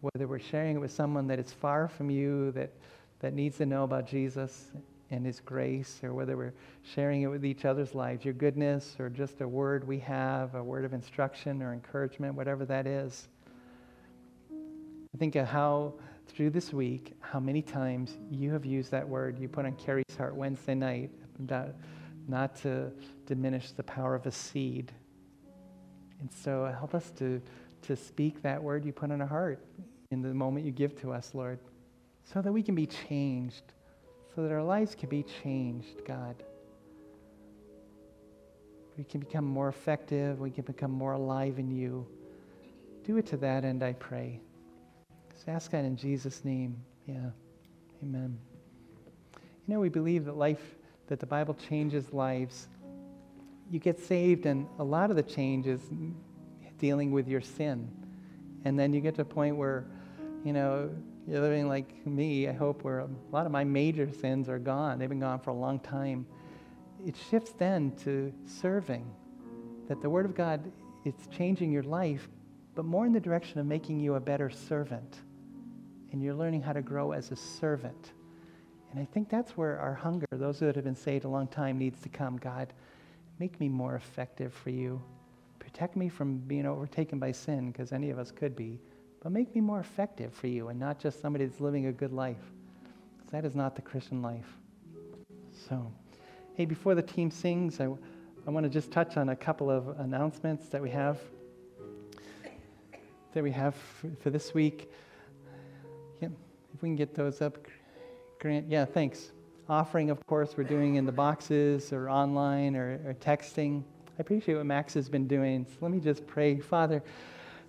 whether 0.00 0.28
we're 0.28 0.38
sharing 0.38 0.76
it 0.76 0.80
with 0.80 0.92
someone 0.92 1.26
that 1.26 1.40
is 1.40 1.52
far 1.52 1.88
from 1.88 2.10
you, 2.10 2.52
that, 2.52 2.70
that 3.20 3.34
needs 3.34 3.56
to 3.58 3.66
know 3.66 3.82
about 3.82 4.06
Jesus 4.06 4.70
and 5.14 5.24
His 5.24 5.40
grace, 5.40 6.00
or 6.02 6.12
whether 6.12 6.36
we're 6.36 6.54
sharing 6.82 7.22
it 7.22 7.28
with 7.28 7.44
each 7.44 7.64
other's 7.64 7.94
lives, 7.94 8.24
your 8.24 8.34
goodness, 8.34 8.96
or 8.98 9.08
just 9.08 9.40
a 9.40 9.48
word 9.48 9.86
we 9.86 9.98
have, 10.00 10.54
a 10.54 10.62
word 10.62 10.84
of 10.84 10.92
instruction 10.92 11.62
or 11.62 11.72
encouragement, 11.72 12.34
whatever 12.34 12.64
that 12.66 12.86
is. 12.86 13.28
Think 15.18 15.36
of 15.36 15.46
how, 15.46 15.94
through 16.26 16.50
this 16.50 16.72
week, 16.72 17.12
how 17.20 17.38
many 17.38 17.62
times 17.62 18.16
you 18.30 18.52
have 18.52 18.64
used 18.64 18.90
that 18.90 19.08
word 19.08 19.38
you 19.38 19.48
put 19.48 19.64
on 19.64 19.74
Carrie's 19.76 20.16
heart 20.18 20.34
Wednesday 20.34 20.74
night, 20.74 21.10
not 22.26 22.56
to 22.56 22.90
diminish 23.26 23.70
the 23.70 23.84
power 23.84 24.16
of 24.16 24.26
a 24.26 24.32
seed. 24.32 24.90
And 26.20 26.32
so 26.32 26.64
help 26.76 26.94
us 26.94 27.12
to, 27.18 27.40
to 27.82 27.94
speak 27.94 28.42
that 28.42 28.60
word 28.60 28.84
you 28.84 28.92
put 28.92 29.12
on 29.12 29.20
our 29.20 29.26
heart 29.26 29.64
in 30.10 30.20
the 30.20 30.34
moment 30.34 30.66
you 30.66 30.72
give 30.72 31.00
to 31.02 31.12
us, 31.12 31.30
Lord, 31.34 31.60
so 32.24 32.42
that 32.42 32.52
we 32.52 32.62
can 32.62 32.74
be 32.74 32.86
changed 32.86 33.72
so 34.34 34.42
that 34.42 34.52
our 34.52 34.62
lives 34.62 34.94
can 34.94 35.08
be 35.08 35.24
changed, 35.42 36.04
God. 36.06 36.34
We 38.96 39.04
can 39.04 39.20
become 39.20 39.44
more 39.44 39.68
effective. 39.68 40.40
We 40.40 40.50
can 40.50 40.64
become 40.64 40.90
more 40.90 41.12
alive 41.12 41.58
in 41.58 41.70
you. 41.70 42.06
Do 43.04 43.16
it 43.16 43.26
to 43.26 43.36
that 43.38 43.64
end, 43.64 43.82
I 43.82 43.92
pray. 43.92 44.40
Just 45.32 45.48
ask 45.48 45.70
that 45.72 45.84
in 45.84 45.96
Jesus' 45.96 46.44
name. 46.44 46.76
Yeah. 47.06 47.30
Amen. 48.02 48.38
You 49.66 49.74
know, 49.74 49.80
we 49.80 49.88
believe 49.88 50.24
that 50.26 50.36
life, 50.36 50.62
that 51.08 51.20
the 51.20 51.26
Bible 51.26 51.54
changes 51.54 52.12
lives. 52.12 52.68
You 53.70 53.78
get 53.78 53.98
saved, 53.98 54.46
and 54.46 54.66
a 54.78 54.84
lot 54.84 55.10
of 55.10 55.16
the 55.16 55.22
change 55.22 55.66
is 55.66 55.80
dealing 56.78 57.12
with 57.12 57.28
your 57.28 57.40
sin. 57.40 57.90
And 58.64 58.78
then 58.78 58.92
you 58.92 59.00
get 59.00 59.14
to 59.16 59.22
a 59.22 59.26
point 59.26 59.56
where, 59.56 59.86
you 60.44 60.52
know, 60.52 60.90
you're 61.26 61.40
living 61.40 61.68
like 61.68 62.06
me, 62.06 62.48
I 62.48 62.52
hope, 62.52 62.84
where 62.84 63.00
a 63.00 63.08
lot 63.32 63.46
of 63.46 63.52
my 63.52 63.64
major 63.64 64.10
sins 64.12 64.48
are 64.48 64.58
gone. 64.58 64.98
They've 64.98 65.08
been 65.08 65.20
gone 65.20 65.40
for 65.40 65.50
a 65.50 65.54
long 65.54 65.78
time. 65.80 66.26
It 67.06 67.16
shifts 67.30 67.52
then 67.52 67.92
to 68.04 68.32
serving. 68.46 69.10
That 69.88 70.02
the 70.02 70.10
Word 70.10 70.26
of 70.26 70.34
God, 70.34 70.70
it's 71.04 71.26
changing 71.28 71.72
your 71.72 71.82
life, 71.82 72.28
but 72.74 72.84
more 72.84 73.06
in 73.06 73.12
the 73.12 73.20
direction 73.20 73.58
of 73.58 73.66
making 73.66 74.00
you 74.00 74.14
a 74.14 74.20
better 74.20 74.50
servant. 74.50 75.18
And 76.12 76.22
you're 76.22 76.34
learning 76.34 76.62
how 76.62 76.72
to 76.72 76.82
grow 76.82 77.12
as 77.12 77.30
a 77.30 77.36
servant. 77.36 78.12
And 78.90 79.00
I 79.00 79.04
think 79.04 79.28
that's 79.28 79.56
where 79.56 79.78
our 79.80 79.94
hunger, 79.94 80.26
those 80.30 80.60
that 80.60 80.76
have 80.76 80.84
been 80.84 80.94
saved 80.94 81.24
a 81.24 81.28
long 81.28 81.48
time, 81.48 81.78
needs 81.78 82.00
to 82.02 82.08
come. 82.08 82.36
God, 82.36 82.72
make 83.38 83.58
me 83.58 83.68
more 83.68 83.96
effective 83.96 84.52
for 84.52 84.70
you. 84.70 85.02
Protect 85.58 85.96
me 85.96 86.08
from 86.08 86.38
being 86.38 86.66
overtaken 86.66 87.18
by 87.18 87.32
sin, 87.32 87.72
because 87.72 87.92
any 87.92 88.10
of 88.10 88.18
us 88.18 88.30
could 88.30 88.54
be 88.54 88.78
but 89.24 89.32
make 89.32 89.54
me 89.54 89.60
more 89.62 89.80
effective 89.80 90.34
for 90.34 90.48
you 90.48 90.68
and 90.68 90.78
not 90.78 91.00
just 91.00 91.20
somebody 91.20 91.46
that's 91.46 91.58
living 91.58 91.86
a 91.86 91.92
good 91.92 92.12
life. 92.12 92.36
Because 93.16 93.32
that 93.32 93.44
is 93.46 93.54
not 93.54 93.74
the 93.74 93.80
Christian 93.80 94.20
life. 94.20 94.58
So, 95.66 95.90
hey, 96.54 96.66
before 96.66 96.94
the 96.94 97.02
team 97.02 97.30
sings, 97.30 97.80
I, 97.80 97.88
I 98.46 98.50
want 98.50 98.64
to 98.64 98.70
just 98.70 98.92
touch 98.92 99.16
on 99.16 99.30
a 99.30 99.36
couple 99.36 99.70
of 99.70 99.98
announcements 99.98 100.68
that 100.68 100.82
we 100.82 100.90
have 100.90 101.18
that 103.32 103.42
we 103.42 103.50
have 103.50 103.74
for, 103.74 104.10
for 104.20 104.30
this 104.30 104.54
week. 104.54 104.92
Yeah, 106.20 106.28
if 106.72 106.82
we 106.82 106.88
can 106.90 106.94
get 106.94 107.14
those 107.14 107.40
up, 107.40 107.56
Grant. 108.38 108.68
Yeah, 108.68 108.84
thanks. 108.84 109.32
Offering, 109.68 110.10
of 110.10 110.24
course, 110.26 110.54
we're 110.56 110.64
doing 110.64 110.96
in 110.96 111.06
the 111.06 111.12
boxes 111.12 111.92
or 111.92 112.10
online 112.10 112.76
or, 112.76 113.00
or 113.06 113.14
texting. 113.14 113.82
I 114.06 114.20
appreciate 114.20 114.54
what 114.54 114.66
Max 114.66 114.94
has 114.94 115.08
been 115.08 115.26
doing. 115.26 115.66
So 115.68 115.78
let 115.80 115.90
me 115.90 115.98
just 115.98 116.26
pray, 116.26 116.60
Father. 116.60 117.02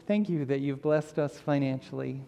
Thank 0.08 0.30
you 0.30 0.45
that 0.45 0.60
you've 0.60 0.84
blessed 0.84 1.18
us 1.18 1.39
financially. 1.39 2.22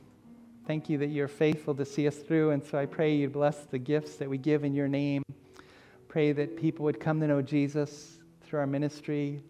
Thank 0.66 0.90
you 0.90 0.98
that 0.98 1.10
you're 1.10 1.28
faithful 1.28 1.76
to 1.76 1.86
see 1.86 2.08
us 2.08 2.16
through. 2.16 2.50
And 2.50 2.64
so 2.64 2.80
I 2.80 2.88
pray 2.88 3.14
you 3.14 3.30
bless 3.30 3.66
the 3.66 3.78
gifts 3.78 4.16
that 4.16 4.28
we 4.28 4.40
give 4.40 4.64
in 4.64 4.74
your 4.74 4.88
name. 4.88 5.22
Pray 6.08 6.32
that 6.32 6.58
people 6.58 6.86
would 6.86 7.00
come 7.00 7.20
to 7.20 7.28
know 7.28 7.40
Jesus 7.44 8.18
through 8.42 8.62
our 8.62 8.66
ministry. 8.66 9.44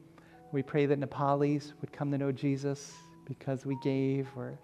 We 0.52 0.62
pray 0.62 0.86
that 0.88 1.00
Nepalis 1.00 1.72
would 1.80 1.94
come 1.94 2.12
to 2.12 2.18
know 2.18 2.34
Jesus 2.34 2.92
because 3.24 3.66
we 3.66 3.78
gave, 3.82 4.28
or 4.36 4.60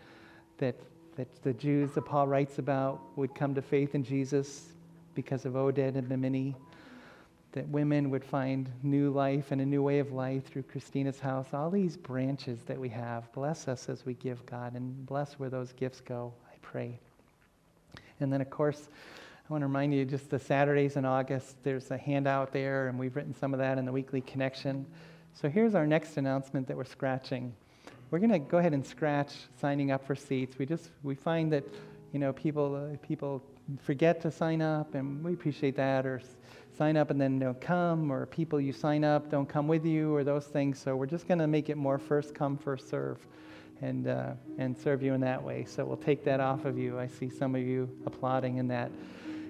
that, 0.57 0.75
that 1.15 1.41
the 1.43 1.53
Jews 1.53 1.93
that 1.93 2.01
Paul 2.01 2.27
writes 2.27 2.59
about 2.59 2.99
would 3.15 3.33
come 3.33 3.55
to 3.55 3.61
faith 3.61 3.95
in 3.95 4.03
Jesus 4.03 4.73
because 5.15 5.45
of 5.45 5.53
Oded 5.53 5.95
and 5.95 6.09
Bimini 6.09 6.53
that 7.53 7.67
women 7.69 8.09
would 8.09 8.23
find 8.23 8.69
new 8.83 9.09
life 9.11 9.51
and 9.51 9.61
a 9.61 9.65
new 9.65 9.81
way 9.81 9.99
of 9.99 10.11
life 10.11 10.45
through 10.45 10.63
Christina's 10.63 11.19
house. 11.19 11.47
All 11.53 11.69
these 11.69 11.95
branches 11.95 12.59
that 12.63 12.79
we 12.79 12.89
have, 12.89 13.31
bless 13.31 13.67
us 13.67 13.89
as 13.89 14.05
we 14.05 14.15
give, 14.15 14.45
God, 14.45 14.75
and 14.75 15.05
bless 15.05 15.33
where 15.33 15.49
those 15.49 15.71
gifts 15.71 16.01
go, 16.01 16.33
I 16.51 16.55
pray. 16.61 16.99
And 18.19 18.31
then, 18.33 18.41
of 18.41 18.49
course, 18.49 18.89
I 19.49 19.53
want 19.53 19.61
to 19.61 19.67
remind 19.67 19.93
you 19.93 20.05
just 20.05 20.29
the 20.29 20.39
Saturdays 20.39 20.95
in 20.95 21.05
August, 21.05 21.61
there's 21.63 21.91
a 21.91 21.97
handout 21.97 22.51
there, 22.51 22.87
and 22.87 22.97
we've 22.97 23.15
written 23.15 23.35
some 23.35 23.53
of 23.53 23.59
that 23.59 23.77
in 23.77 23.85
the 23.85 23.91
weekly 23.91 24.21
connection. 24.21 24.85
So 25.33 25.49
here's 25.49 25.75
our 25.75 25.85
next 25.85 26.17
announcement 26.17 26.67
that 26.67 26.77
we're 26.77 26.85
scratching. 26.85 27.53
We're 28.09 28.19
going 28.19 28.31
to 28.31 28.39
go 28.39 28.59
ahead 28.59 28.73
and 28.73 28.85
scratch 28.85 29.33
signing 29.59 29.91
up 29.91 30.05
for 30.05 30.15
seats. 30.15 30.57
We 30.57 30.65
just 30.65 30.89
we 31.01 31.15
find 31.15 31.51
that 31.51 31.63
you 32.11 32.19
know 32.19 32.31
people 32.33 32.75
uh, 32.75 32.97
people 33.05 33.43
forget 33.81 34.21
to 34.21 34.31
sign 34.31 34.61
up, 34.61 34.93
and 34.95 35.23
we 35.23 35.33
appreciate 35.33 35.75
that, 35.77 36.05
or 36.05 36.21
sign 36.77 36.97
up 36.97 37.09
and 37.09 37.19
then 37.19 37.39
don't 37.39 37.59
come, 37.59 38.11
or 38.11 38.25
people 38.25 38.59
you 38.59 38.73
sign 38.73 39.03
up 39.03 39.29
don't 39.29 39.47
come 39.47 39.67
with 39.67 39.85
you, 39.85 40.13
or 40.13 40.23
those 40.23 40.45
things. 40.45 40.79
So 40.79 40.95
we're 40.95 41.05
just 41.05 41.27
going 41.27 41.39
to 41.39 41.47
make 41.47 41.69
it 41.69 41.77
more 41.77 41.97
first 41.97 42.33
come, 42.33 42.57
first 42.57 42.89
serve, 42.89 43.17
and 43.81 44.07
uh, 44.07 44.31
and 44.57 44.77
serve 44.77 45.03
you 45.03 45.13
in 45.13 45.21
that 45.21 45.41
way. 45.41 45.65
So 45.65 45.85
we'll 45.85 45.97
take 45.97 46.23
that 46.25 46.39
off 46.39 46.65
of 46.65 46.77
you. 46.77 46.99
I 46.99 47.07
see 47.07 47.29
some 47.29 47.55
of 47.55 47.61
you 47.61 47.89
applauding 48.05 48.57
in 48.57 48.67
that. 48.69 48.91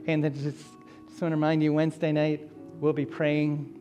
And 0.07 0.23
then 0.23 0.33
just 0.33 0.65
just 1.07 1.21
want 1.21 1.31
to 1.31 1.35
remind 1.35 1.63
you, 1.63 1.73
Wednesday 1.73 2.11
night 2.11 2.49
we'll 2.79 2.93
be 2.93 3.05
praying 3.05 3.79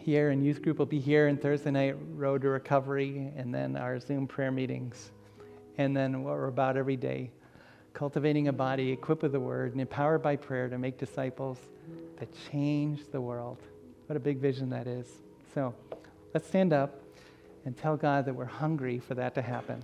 here, 0.00 0.30
and 0.30 0.44
youth 0.44 0.62
group 0.62 0.78
will 0.78 0.86
be 0.86 1.00
here, 1.00 1.28
and 1.28 1.40
Thursday 1.40 1.70
night 1.70 1.96
Road 2.14 2.42
to 2.42 2.48
Recovery, 2.48 3.32
and 3.36 3.54
then 3.54 3.76
our 3.76 4.00
Zoom 4.00 4.26
prayer 4.26 4.50
meetings, 4.50 5.10
and 5.78 5.96
then 5.96 6.22
what 6.24 6.34
we're 6.34 6.48
about 6.48 6.76
every 6.76 6.96
day 6.96 7.30
cultivating 7.92 8.46
a 8.48 8.52
body 8.52 8.92
equipped 8.92 9.22
with 9.22 9.32
the 9.32 9.40
word 9.40 9.72
and 9.72 9.80
empowered 9.80 10.22
by 10.22 10.36
prayer 10.36 10.68
to 10.68 10.78
make 10.78 10.96
disciples 10.96 11.58
that 12.20 12.28
change 12.50 13.00
the 13.10 13.20
world. 13.20 13.58
What 14.06 14.16
a 14.16 14.20
big 14.20 14.38
vision 14.38 14.70
that 14.70 14.86
is. 14.86 15.08
So 15.54 15.74
let's 16.32 16.46
stand 16.46 16.72
up 16.72 17.00
and 17.64 17.76
tell 17.76 17.96
God 17.96 18.24
that 18.26 18.34
we're 18.34 18.44
hungry 18.44 18.98
for 18.98 19.14
that 19.14 19.34
to 19.34 19.42
happen. 19.42 19.82